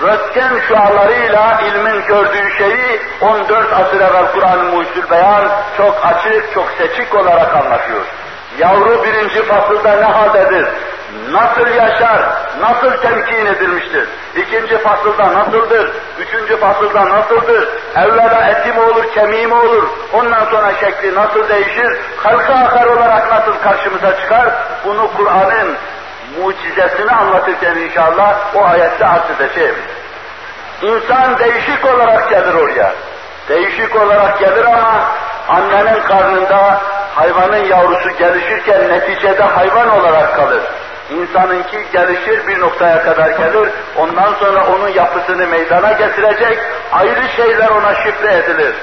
Röntgen 0.02 0.60
şualarıyla 0.68 1.60
ilmin 1.60 2.06
gördüğü 2.06 2.50
şeyi 2.58 3.00
14 3.20 3.72
asır 3.72 4.00
evvel 4.00 4.32
Kur'an-ı 4.32 4.64
Mucizül 4.64 5.10
Beyan 5.10 5.48
çok 5.76 6.04
açık, 6.04 6.54
çok 6.54 6.70
seçik 6.78 7.14
olarak 7.14 7.56
anlatıyor. 7.56 8.04
Yavru 8.58 9.04
birinci 9.04 9.42
fasılda 9.42 9.92
ne 9.92 10.04
haldedir? 10.04 10.66
Nasıl 11.30 11.66
yaşar? 11.66 12.44
nasıl 12.60 12.90
temkin 13.02 13.46
edilmiştir? 13.46 14.08
İkinci 14.36 14.78
fasılda 14.78 15.34
nasıldır? 15.34 15.90
Üçüncü 16.18 16.56
fasılda 16.56 17.08
nasıldır? 17.08 17.68
Evvela 17.96 18.48
eti 18.48 18.72
mi 18.72 18.80
olur, 18.80 19.04
kemiği 19.14 19.46
mi 19.46 19.54
olur? 19.54 19.88
Ondan 20.12 20.44
sonra 20.44 20.72
şekli 20.80 21.14
nasıl 21.14 21.48
değişir? 21.48 21.98
Halka 22.22 22.54
akar 22.54 22.86
olarak 22.86 23.32
nasıl 23.32 23.62
karşımıza 23.62 24.20
çıkar? 24.20 24.48
Bunu 24.84 25.10
Kur'an'ın 25.16 25.76
mucizesini 26.38 27.10
anlatırken 27.10 27.76
inşallah 27.76 28.36
o 28.54 28.64
ayette 28.64 29.06
arz 29.06 29.40
edeceğim. 29.40 29.74
İnsan 30.82 31.38
değişik 31.38 31.86
olarak 31.94 32.30
gelir 32.30 32.54
oraya. 32.54 32.92
Değişik 33.48 33.96
olarak 33.96 34.38
gelir 34.38 34.64
ama 34.64 35.04
annenin 35.48 36.00
karnında 36.00 36.80
hayvanın 37.14 37.64
yavrusu 37.64 38.10
gelişirken 38.10 38.88
neticede 38.88 39.42
hayvan 39.42 39.90
olarak 40.00 40.36
kalır. 40.36 40.62
İnsanınki 41.10 41.86
gelişir 41.92 42.46
bir 42.48 42.60
noktaya 42.60 43.02
kadar 43.02 43.30
gelir, 43.30 43.70
ondan 43.96 44.34
sonra 44.34 44.66
onun 44.66 44.88
yapısını 44.88 45.46
meydana 45.46 45.92
getirecek, 45.92 46.58
ayrı 46.92 47.28
şeyler 47.36 47.68
ona 47.68 47.94
şifre 47.94 48.34
edilir. 48.34 48.74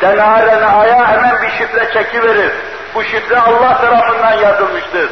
DNA 0.00 0.46
RNA'ya 0.46 1.08
hemen 1.08 1.42
bir 1.42 1.50
şifre 1.50 1.92
çekiverir. 1.92 2.52
Bu 2.94 3.04
şifre 3.04 3.38
Allah 3.38 3.80
tarafından 3.80 4.32
yazılmıştır. 4.32 5.10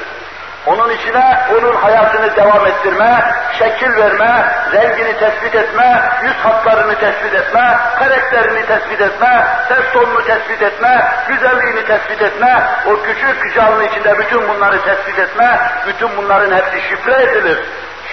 Onun 0.67 0.91
içine 0.91 1.39
onun 1.59 1.77
hayatını 1.77 2.37
devam 2.37 2.67
ettirme, 2.67 3.35
şekil 3.59 3.97
verme, 3.97 4.45
rengini 4.73 5.19
tespit 5.19 5.55
etme, 5.55 6.03
yüz 6.23 6.35
hatlarını 6.35 6.95
tespit 6.95 7.35
etme, 7.35 7.79
karakterini 7.99 8.67
tespit 8.67 9.01
etme, 9.01 9.47
ses 9.69 9.93
tonunu 9.93 10.25
tespit 10.25 10.63
etme, 10.63 11.05
güzelliğini 11.29 11.85
tespit 11.85 12.23
etme, 12.23 12.63
o 12.87 13.03
küçük 13.03 13.55
canlı 13.55 13.85
içinde 13.85 14.19
bütün 14.19 14.49
bunları 14.49 14.83
tespit 14.83 15.19
etme, 15.19 15.61
bütün 15.87 16.17
bunların 16.17 16.57
hepsi 16.57 16.89
şifre 16.89 17.23
edilir. 17.23 17.59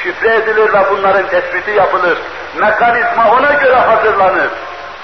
Şifre 0.04 0.36
edilir 0.36 0.74
ve 0.74 0.80
bunların 0.91 1.28
tespiti 1.28 1.72
yapılır. 1.72 2.18
Mekanizma 2.56 3.32
ona 3.32 3.54
göre 3.54 3.76
hazırlanır. 3.76 4.50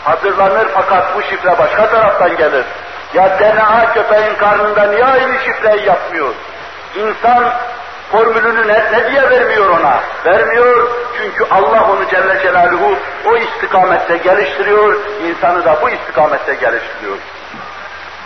Hazırlanır 0.04 0.68
fakat 0.74 1.16
bu 1.16 1.22
şifre 1.22 1.58
başka 1.60 1.89
taraftan 1.89 2.38
gelir. 2.38 2.66
Ya 3.14 3.39
DNA 3.39 3.94
köpeğin 3.94 4.36
karnında 4.36 4.84
niye 4.84 5.06
aynı 5.06 5.39
şifreyi 5.39 5.86
yapmıyor? 5.86 6.34
İnsan 6.96 7.54
formülünü 8.12 8.68
ne, 8.68 8.91
ne 8.91 9.12
diye 9.12 9.30
vermiyor 9.30 9.70
ona? 9.70 10.00
Vermiyor 10.26 10.88
çünkü 11.18 11.46
Allah 11.52 11.89
onu 11.91 12.10
Celle 12.10 12.41
Celaluhu 12.41 12.98
o 13.26 13.38
istikamette 13.38 14.18
geliştiriyor, 14.18 14.96
insanı 15.24 15.66
da 15.66 15.82
bu 15.82 15.89
istikamette 15.89 16.54
geliştiriyor. 16.54 17.18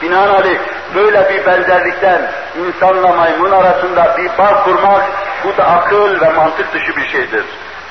Binaenaleyh 0.01 0.59
böyle 0.95 1.30
bir 1.30 1.45
benzerlikten 1.45 2.32
insanla 2.57 3.07
maymun 3.07 3.51
arasında 3.51 4.18
bir 4.18 4.38
bağ 4.38 4.63
kurmak, 4.63 5.03
bu 5.43 5.57
da 5.57 5.68
akıl 5.68 6.22
ve 6.22 6.30
mantık 6.30 6.74
dışı 6.74 6.97
bir 6.97 7.07
şeydir. 7.09 7.45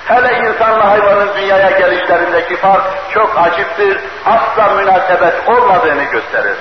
Hele 0.06 0.38
insanla 0.38 0.90
hayvanın 0.90 1.28
dünyaya 1.36 1.70
gelişlerindeki 1.70 2.56
fark 2.56 2.84
çok 3.14 3.38
aciptir, 3.38 4.00
asla 4.26 4.74
münasebet 4.74 5.34
olmadığını 5.48 6.04
gösterir. 6.04 6.56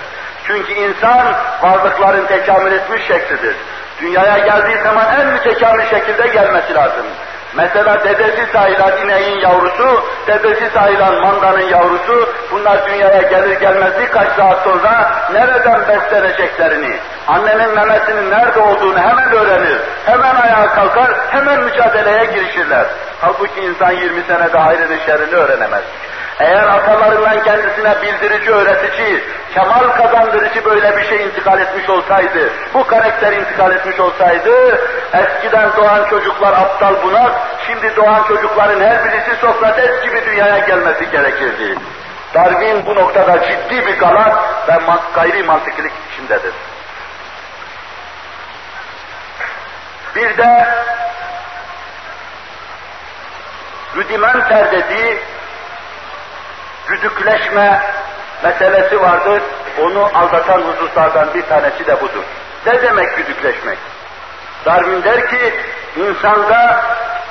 Çünkü 0.47 0.73
insan 0.73 1.35
varlıkların 1.61 2.25
tekamül 2.25 2.71
etmiş 2.71 3.07
şeklidir. 3.07 3.55
Dünyaya 4.01 4.37
geldiği 4.37 4.83
zaman 4.83 5.05
en 5.19 5.27
mütekamil 5.27 5.85
şekilde 5.85 6.27
gelmesi 6.27 6.73
lazım. 6.73 7.05
Mesela 7.55 8.03
dedesi 8.03 8.51
sayılan 8.53 8.97
ineğin 9.05 9.39
yavrusu, 9.39 10.03
dedesi 10.27 10.69
sayılan 10.73 11.15
mandanın 11.21 11.69
yavrusu, 11.69 12.33
bunlar 12.51 12.87
dünyaya 12.87 13.21
gelir 13.21 13.59
gelmez 13.59 13.91
birkaç 13.99 14.27
saat 14.31 14.63
sonra 14.63 15.11
nereden 15.33 15.87
besleneceklerini, 15.87 16.95
annenin 17.27 17.75
memesinin 17.75 18.31
nerede 18.31 18.59
olduğunu 18.59 18.99
hemen 18.99 19.33
öğrenir, 19.33 19.79
hemen 20.05 20.35
ayağa 20.35 20.67
kalkar, 20.67 21.11
hemen 21.29 21.63
mücadeleye 21.63 22.25
girişirler. 22.25 22.85
Halbuki 23.21 23.61
insan 23.61 23.91
20 23.91 24.21
senede 24.23 24.57
hayrını 24.57 24.97
şerrini 25.05 25.35
öğrenemez. 25.35 25.83
Eğer 26.39 26.67
atalarından 26.67 27.43
kendisine 27.43 28.01
bildirici, 28.01 28.51
öğretici, 28.51 29.23
kemal 29.53 29.89
kazandırıcı 29.89 30.65
böyle 30.65 30.97
bir 30.97 31.03
şey 31.03 31.25
intikal 31.25 31.59
etmiş 31.59 31.89
olsaydı, 31.89 32.53
bu 32.73 32.87
karakter 32.87 33.33
intikal 33.33 33.71
etmiş 33.71 33.99
olsaydı, 33.99 34.79
eskiden 35.13 35.69
doğan 35.77 36.09
çocuklar 36.09 36.53
aptal 36.53 37.03
bunak, 37.03 37.31
şimdi 37.67 37.95
doğan 37.95 38.23
çocukların 38.27 38.81
her 38.81 39.05
birisi 39.05 39.35
Sokrates 39.41 40.03
gibi 40.03 40.25
dünyaya 40.25 40.59
gelmesi 40.59 41.11
gerekirdi. 41.11 41.77
Darwin 42.33 42.85
bu 42.85 42.95
noktada 42.95 43.43
ciddi 43.47 43.85
bir 43.87 43.99
galat 43.99 44.37
ve 44.67 44.73
gayri 45.15 45.43
mantıklık 45.43 45.91
içindedir. 46.11 46.53
Bir 50.15 50.37
de 50.37 50.67
rudimenter 53.95 54.71
dediği 54.71 55.19
güdükleşme 56.87 57.81
meselesi 58.43 59.01
vardır. 59.01 59.41
Onu 59.81 60.09
aldatan 60.13 60.61
hususlardan 60.61 61.33
bir 61.33 61.41
tanesi 61.41 61.87
de 61.87 62.01
budur. 62.01 62.23
Ne 62.65 62.81
demek 62.81 63.17
güdükleşmek? 63.17 63.77
Darwin 64.65 65.03
der 65.03 65.29
ki, 65.29 65.53
insanda 65.95 66.83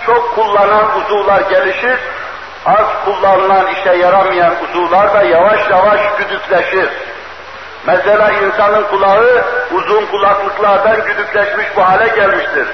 çok 0.07 0.34
kullanan 0.34 0.96
uzuvlar 0.96 1.40
gelişir, 1.40 1.98
az 2.66 2.86
kullanılan 3.05 3.66
işe 3.66 3.92
yaramayan 3.92 4.55
uzuvlar 4.64 5.14
da 5.14 5.22
yavaş 5.22 5.70
yavaş 5.70 6.00
güdükleşir. 6.18 6.88
Mesela 7.86 8.30
insanın 8.30 8.82
kulağı 8.82 9.44
uzun 9.72 10.07
kulaklıklardan 10.07 10.96
güdükleşmiş 11.07 11.66
bu 11.76 11.82
hale 11.82 12.09
gelmiştir. 12.09 12.66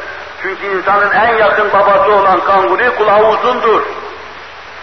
Çünkü 0.43 0.67
insanın 0.67 1.11
en 1.11 1.37
yakın 1.37 1.73
babası 1.73 2.13
olan 2.13 2.41
kanguru 2.45 2.97
kulağı 2.97 3.29
uzundur. 3.29 3.83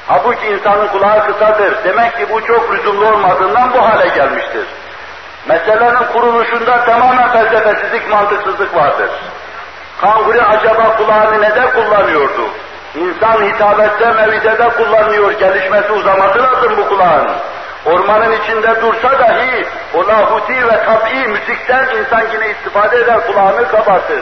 Halbuki 0.08 0.48
insanın 0.48 0.88
kulağı 0.88 1.28
kısadır. 1.28 1.84
Demek 1.84 2.18
ki 2.18 2.28
bu 2.32 2.46
çok 2.46 2.74
lüzumlu 2.74 3.08
olmadığından 3.08 3.74
bu 3.74 3.90
hale 3.90 4.08
gelmiştir. 4.08 4.66
Meselenin 5.48 6.12
kuruluşunda 6.14 6.86
tamamen 6.86 7.32
felsefesizlik, 7.32 8.10
mantıksızlık 8.10 8.76
vardır. 8.76 9.10
Kanguru 10.02 10.42
acaba 10.42 10.96
kulağını 10.98 11.42
neden 11.42 11.72
kullanıyordu? 11.72 12.50
İnsan 12.96 13.42
hitabette, 13.42 14.12
mevizede 14.12 14.70
kullanıyor, 14.70 15.32
gelişmesi 15.32 15.92
uzaması 15.92 16.44
lazım 16.44 16.78
bu 16.78 16.90
kulağın. 16.90 17.28
Ormanın 17.86 18.32
içinde 18.32 18.82
dursa 18.82 19.20
dahi 19.20 19.66
o 19.94 20.08
lahuti 20.08 20.68
ve 20.68 20.84
tabi 20.86 21.28
müzikten 21.28 21.86
insan 21.98 22.24
yine 22.34 22.50
istifade 22.50 22.98
eder, 22.98 23.28
kulağını 23.28 23.68
kabartır 23.68 24.22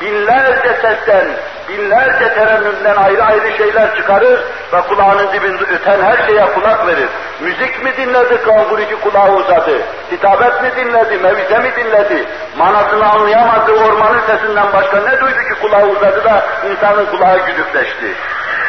binlerce 0.00 0.76
sesten, 0.82 1.26
binlerce 1.68 2.34
terennümden 2.34 2.96
ayrı 2.96 3.24
ayrı 3.24 3.56
şeyler 3.56 3.96
çıkarır 3.96 4.40
ve 4.72 4.80
kulağının 4.80 5.32
dibinde 5.32 5.64
öten 5.64 6.02
her 6.02 6.26
şeye 6.26 6.46
kulak 6.46 6.86
verir. 6.86 7.08
Müzik 7.40 7.84
mi 7.84 7.96
dinledi, 7.96 8.42
kangurici 8.42 9.00
kulağı 9.00 9.32
uzadı. 9.34 9.78
Hitabet 10.12 10.62
mi 10.62 10.70
dinledi, 10.76 11.18
mevize 11.18 11.58
mi 11.58 11.76
dinledi? 11.76 12.26
Manasını 12.56 13.10
anlayamadı, 13.10 13.72
ormanın 13.72 14.20
sesinden 14.26 14.72
başka 14.72 14.96
ne 14.96 15.20
duydu 15.20 15.38
ki 15.38 15.60
kulağı 15.60 15.86
uzadı 15.86 16.24
da 16.24 16.46
insanın 16.70 17.06
kulağı 17.06 17.46
güdükleşti. 17.46 18.14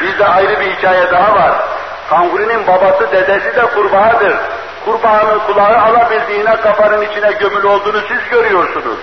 Bizde 0.02 0.26
ayrı 0.26 0.60
bir 0.60 0.72
hikaye 0.72 1.12
daha 1.12 1.36
var. 1.36 1.52
Kangurinin 2.10 2.68
babası, 2.68 3.12
dedesi 3.12 3.56
de 3.56 3.62
kurbağadır. 3.62 4.36
Kurbağanın 4.86 5.40
kulağı 5.40 5.78
alabildiğine 5.78 6.56
kafanın 6.56 7.02
içine 7.02 7.32
gömülü 7.32 7.68
olduğunu 7.68 8.02
siz 8.08 8.30
görüyorsunuz. 8.32 9.00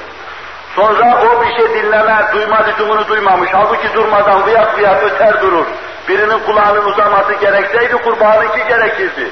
Sonra 0.77 1.23
o 1.23 1.43
bir 1.43 1.57
şey 1.57 1.75
dinleme, 1.75 2.23
duyma 2.35 2.65
lüzumunu 2.67 3.09
duymamış. 3.09 3.51
Halbuki 3.53 3.95
durmadan 3.95 4.47
vıyak 4.47 4.79
vıyak 4.79 5.03
öter 5.03 5.43
durur. 5.43 5.67
Birinin 6.09 6.39
kulağının 6.39 6.85
uzaması 6.85 7.33
gerekseydi 7.33 7.97
kurbağanınki 7.97 8.65
gerekirdi. 8.69 9.31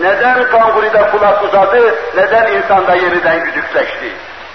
Neden 0.00 0.50
kanguride 0.50 1.10
kulak 1.10 1.44
uzadı, 1.44 1.94
neden 2.16 2.52
insanda 2.52 2.94
yeniden 2.94 3.44
güdükleşti? 3.44 4.12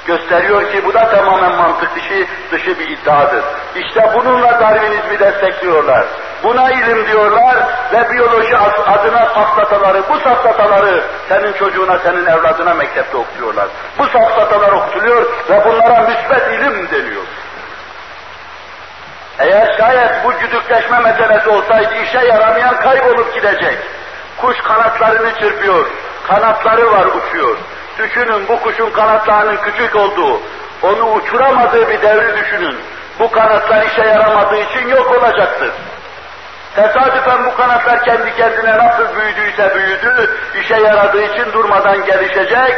Gösteriyor 0.09 0.71
ki 0.71 0.85
bu 0.85 0.93
da 0.93 1.09
tamamen 1.09 1.55
mantık 1.55 1.95
dışı, 1.95 2.25
dışı 2.51 2.79
bir 2.79 2.89
iddiadır. 2.89 3.43
İşte 3.75 4.09
bununla 4.15 4.59
Darwinizmi 4.59 5.19
destekliyorlar. 5.19 6.05
Buna 6.43 6.71
ilim 6.71 7.07
diyorlar 7.07 7.55
ve 7.93 8.09
biyoloji 8.11 8.57
adına 8.57 9.25
safsataları, 9.25 10.03
bu 10.09 10.19
safsataları 10.19 11.03
senin 11.29 11.53
çocuğuna, 11.53 11.99
senin 11.99 12.25
evladına 12.25 12.73
mektepte 12.73 13.17
okutuyorlar. 13.17 13.67
Bu 13.97 14.05
safsatalar 14.07 14.71
okutuluyor 14.71 15.25
ve 15.49 15.65
bunlara 15.65 16.01
müsbet 16.01 16.47
ilim 16.47 16.89
deniyor. 16.91 17.23
Eğer 19.39 19.77
şayet 19.77 20.23
bu 20.23 20.33
güdükleşme 20.39 20.99
meselesi 20.99 21.49
olsaydı 21.49 21.95
işe 22.03 22.19
yaramayan 22.19 22.75
kaybolup 22.75 23.35
gidecek. 23.35 23.77
Kuş 24.41 24.57
kanatlarını 24.61 25.39
çırpıyor, 25.39 25.85
kanatları 26.27 26.91
var 26.91 27.05
uçuyor. 27.05 27.57
Düşünün 27.99 28.47
bu 28.47 28.61
kuşun 28.61 28.89
kanatlarının 28.89 29.57
küçük 29.57 29.95
olduğu, 29.95 30.41
onu 30.83 31.13
uçuramadığı 31.13 31.89
bir 31.89 32.01
devri 32.01 32.37
düşünün. 32.37 32.75
Bu 33.19 33.31
kanatlar 33.31 33.85
işe 33.85 34.01
yaramadığı 34.01 34.57
için 34.57 34.87
yok 34.87 35.11
olacaktır. 35.11 35.71
Tesadüfen 36.75 37.45
bu 37.45 37.55
kanatlar 37.55 38.03
kendi 38.03 38.35
kendine 38.35 38.77
nasıl 38.77 39.15
büyüdüyse 39.15 39.75
büyüdü, 39.75 40.29
işe 40.61 40.75
yaradığı 40.75 41.21
için 41.21 41.53
durmadan 41.53 42.05
gelişecek, 42.05 42.75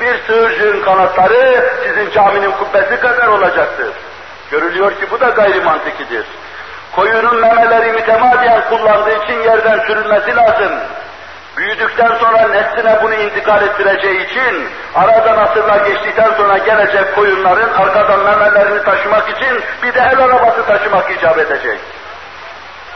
bir 0.00 0.18
sığırcığın 0.26 0.82
kanatları 0.82 1.64
sizin 1.84 2.10
caminin 2.10 2.52
kubbesi 2.52 3.00
kadar 3.00 3.26
olacaktır. 3.26 3.92
Görülüyor 4.50 4.90
ki 4.90 5.06
bu 5.10 5.20
da 5.20 5.28
gayrimantıkidir. 5.28 6.26
Koyunun 6.96 7.40
memeleri 7.40 7.92
mütemadiyen 7.92 8.60
kullandığı 8.68 9.24
için 9.24 9.42
yerden 9.42 9.80
sürülmesi 9.86 10.36
lazım. 10.36 10.72
Büyüdükten 11.56 12.08
sonra 12.08 12.48
nesline 12.48 12.98
bunu 13.02 13.14
intikal 13.14 13.62
ettireceği 13.62 14.26
için 14.26 14.68
aradan 14.94 15.36
asırlar 15.36 15.86
geçtikten 15.86 16.30
sonra 16.36 16.58
gelecek 16.58 17.14
koyunların 17.14 17.72
arkadan 17.72 18.20
memelerini 18.20 18.82
taşımak 18.82 19.28
için 19.28 19.60
bir 19.82 19.94
de 19.94 20.00
el 20.12 20.18
arabası 20.18 20.66
taşımak 20.66 21.10
icap 21.10 21.38
edecek. 21.38 21.78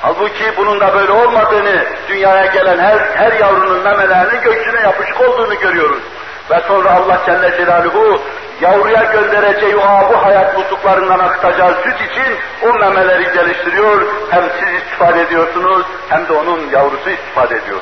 Halbuki 0.03 0.57
bunun 0.57 0.81
da 0.81 0.95
böyle 0.95 1.13
olmadığını, 1.13 1.85
dünyaya 2.09 2.47
gelen 2.47 2.79
her, 2.79 2.99
her 2.99 3.33
yavrunun 3.33 3.83
memelerinin 3.83 4.43
göğsüne 4.43 4.81
yapışık 4.81 5.21
olduğunu 5.21 5.59
görüyoruz. 5.59 6.03
Ve 6.51 6.61
sonra 6.69 6.91
Allah 6.91 7.21
Celle 7.27 7.57
Celaluhu 7.57 8.21
yavruya 8.61 9.05
göndereceği 9.05 9.77
o 9.77 9.83
abu 9.83 10.17
hayat 10.25 10.59
musluklarından 10.59 11.19
akıtacağı 11.19 11.75
süt 11.83 12.11
için 12.11 12.37
o 12.63 12.79
memeleri 12.79 13.33
geliştiriyor. 13.33 14.07
Hem 14.31 14.43
siz 14.61 14.83
istifade 14.83 15.23
ediyorsunuz 15.23 15.87
hem 16.09 16.29
de 16.29 16.33
onun 16.33 16.71
yavrusu 16.71 17.11
istifade 17.11 17.57
ediyor. 17.57 17.81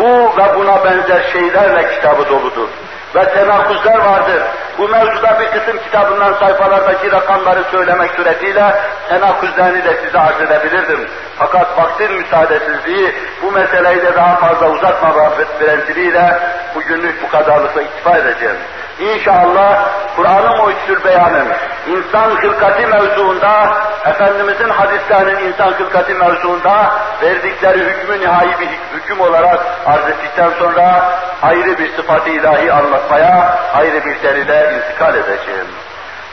Bu 0.00 0.36
ve 0.36 0.58
buna 0.58 0.84
benzer 0.84 1.22
şeylerle 1.32 1.90
kitabı 1.94 2.28
doludur. 2.28 2.68
Ve 3.14 3.24
tenakuzlar 3.24 3.98
vardır. 3.98 4.42
Bu 4.78 4.88
mevzuda 4.88 5.40
bir 5.40 5.46
kısım 5.46 5.78
kitabından 5.78 6.32
sayfalardaki 6.32 7.12
rakamları 7.12 7.64
söylemek 7.70 8.10
suretiyle 8.10 8.74
tenakuzlarını 9.08 9.84
de 9.84 9.96
size 10.04 10.18
arz 10.18 10.40
edebilirdim. 10.40 11.08
Fakat 11.38 11.78
vaktin 11.78 12.12
müsaadesizliği 12.12 13.14
bu 13.42 13.52
meseleyi 13.52 14.02
de 14.02 14.16
daha 14.16 14.36
fazla 14.36 14.70
uzatma 14.70 15.14
prensiliyle 15.58 16.38
bugünlük 16.74 17.22
bu 17.22 17.30
kadarlıkla 17.30 17.82
iktifa 17.82 18.18
edeceğim. 18.18 18.56
İnşallah 19.00 19.88
Kur'an-ı 20.16 20.56
Mucizül 20.56 21.04
Beyan'ın 21.04 21.48
insan 21.86 22.30
hılkati 22.30 22.86
mevzuunda, 22.86 23.76
Efendimizin 24.06 24.68
hadislerinin 24.68 25.48
insan 25.48 25.70
hılkati 25.70 26.14
mevzuunda 26.14 26.92
verdikleri 27.22 27.78
hükmü 27.78 28.20
nihai 28.20 28.60
bir 28.60 28.68
hüküm 28.92 29.20
olarak 29.20 29.60
arz 29.86 30.08
ettikten 30.08 30.50
sonra 30.58 31.12
ayrı 31.42 31.78
bir 31.78 31.96
sıfat-ı 31.96 32.30
ilahi 32.30 32.72
anlatmaya, 32.72 33.58
ayrı 33.74 34.04
bir 34.04 34.22
delile 34.22 34.72
intikal 34.76 35.14
edeceğim. 35.14 35.66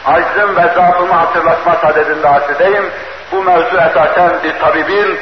Aczım 0.05 0.55
ve 0.55 0.73
zaafımı 0.75 1.13
hatırlatma 1.13 1.75
sadedinde 1.75 2.27
arz 2.27 2.49
edeyim. 2.49 2.91
Bu 3.31 3.43
mevzu 3.43 3.77
esasen 3.77 4.43
bir 4.43 4.59
tabibin, 4.59 5.19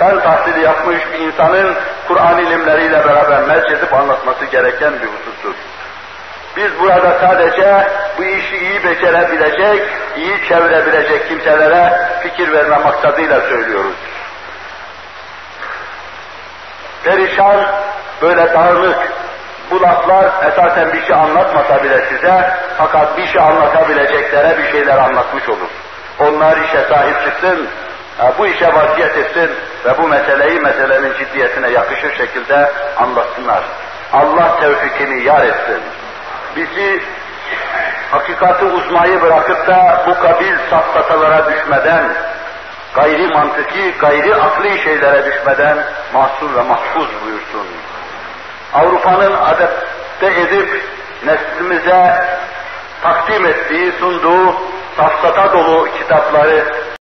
ben 0.00 0.20
tahsili 0.20 0.60
yapmış 0.60 0.98
bir 1.12 1.18
insanın 1.18 1.74
Kur'an 2.08 2.38
ilimleriyle 2.38 3.04
beraber 3.04 3.38
edip 3.72 3.94
anlatması 3.94 4.44
gereken 4.44 4.92
bir 4.92 5.06
husustur. 5.06 5.54
Biz 6.58 6.80
burada 6.80 7.18
sadece 7.20 7.88
bu 8.18 8.24
işi 8.24 8.56
iyi 8.56 8.84
becerebilecek, 8.84 9.82
iyi 10.16 10.48
çevirebilecek 10.48 11.28
kimselere 11.28 12.10
fikir 12.22 12.52
verme 12.52 12.76
maksadıyla 12.76 13.40
söylüyoruz. 13.40 13.94
Perişan, 17.04 17.60
böyle 18.22 18.52
dağınık, 18.54 19.12
bu 19.70 19.82
laflar 19.82 20.24
esasen 20.48 20.92
bir 20.92 21.02
şey 21.02 21.16
anlatmasa 21.16 21.84
bile 21.84 22.04
size, 22.08 22.50
fakat 22.78 23.18
bir 23.18 23.26
şey 23.26 23.42
anlatabileceklere 23.42 24.58
bir 24.58 24.72
şeyler 24.72 24.98
anlatmış 24.98 25.48
olur. 25.48 25.68
Onlar 26.20 26.56
işe 26.56 26.82
sahip 26.82 27.24
çıksın, 27.24 27.68
bu 28.38 28.46
işe 28.46 28.74
vaziyet 28.74 29.16
etsin 29.16 29.50
ve 29.84 29.98
bu 29.98 30.08
meseleyi 30.08 30.60
meselenin 30.60 31.14
ciddiyetine 31.18 31.70
yakışır 31.70 32.16
şekilde 32.16 32.72
anlatsınlar. 32.96 33.62
Allah 34.12 34.60
tevfikini 34.60 35.22
yar 35.22 35.42
etsin 35.42 35.82
bizi 36.56 37.02
hakikati 38.10 38.64
uzmayı 38.64 39.22
bırakıp 39.22 39.66
da 39.66 40.04
bu 40.06 40.20
kabil 40.20 40.54
safsatalara 40.70 41.52
düşmeden, 41.52 42.04
gayri 42.94 43.28
mantıki, 43.28 43.94
gayri 44.00 44.34
akli 44.34 44.78
şeylere 44.78 45.24
düşmeden 45.26 45.78
mahsur 46.12 46.54
ve 46.54 46.62
mahfuz 46.62 47.08
buyursun. 47.24 47.66
Avrupa'nın 48.74 49.32
adette 49.32 50.40
edip 50.40 50.82
neslimize 51.26 52.24
takdim 53.02 53.46
ettiği, 53.46 53.92
sunduğu 53.92 54.54
safsata 54.96 55.52
dolu 55.52 55.88
kitapları 55.98 56.64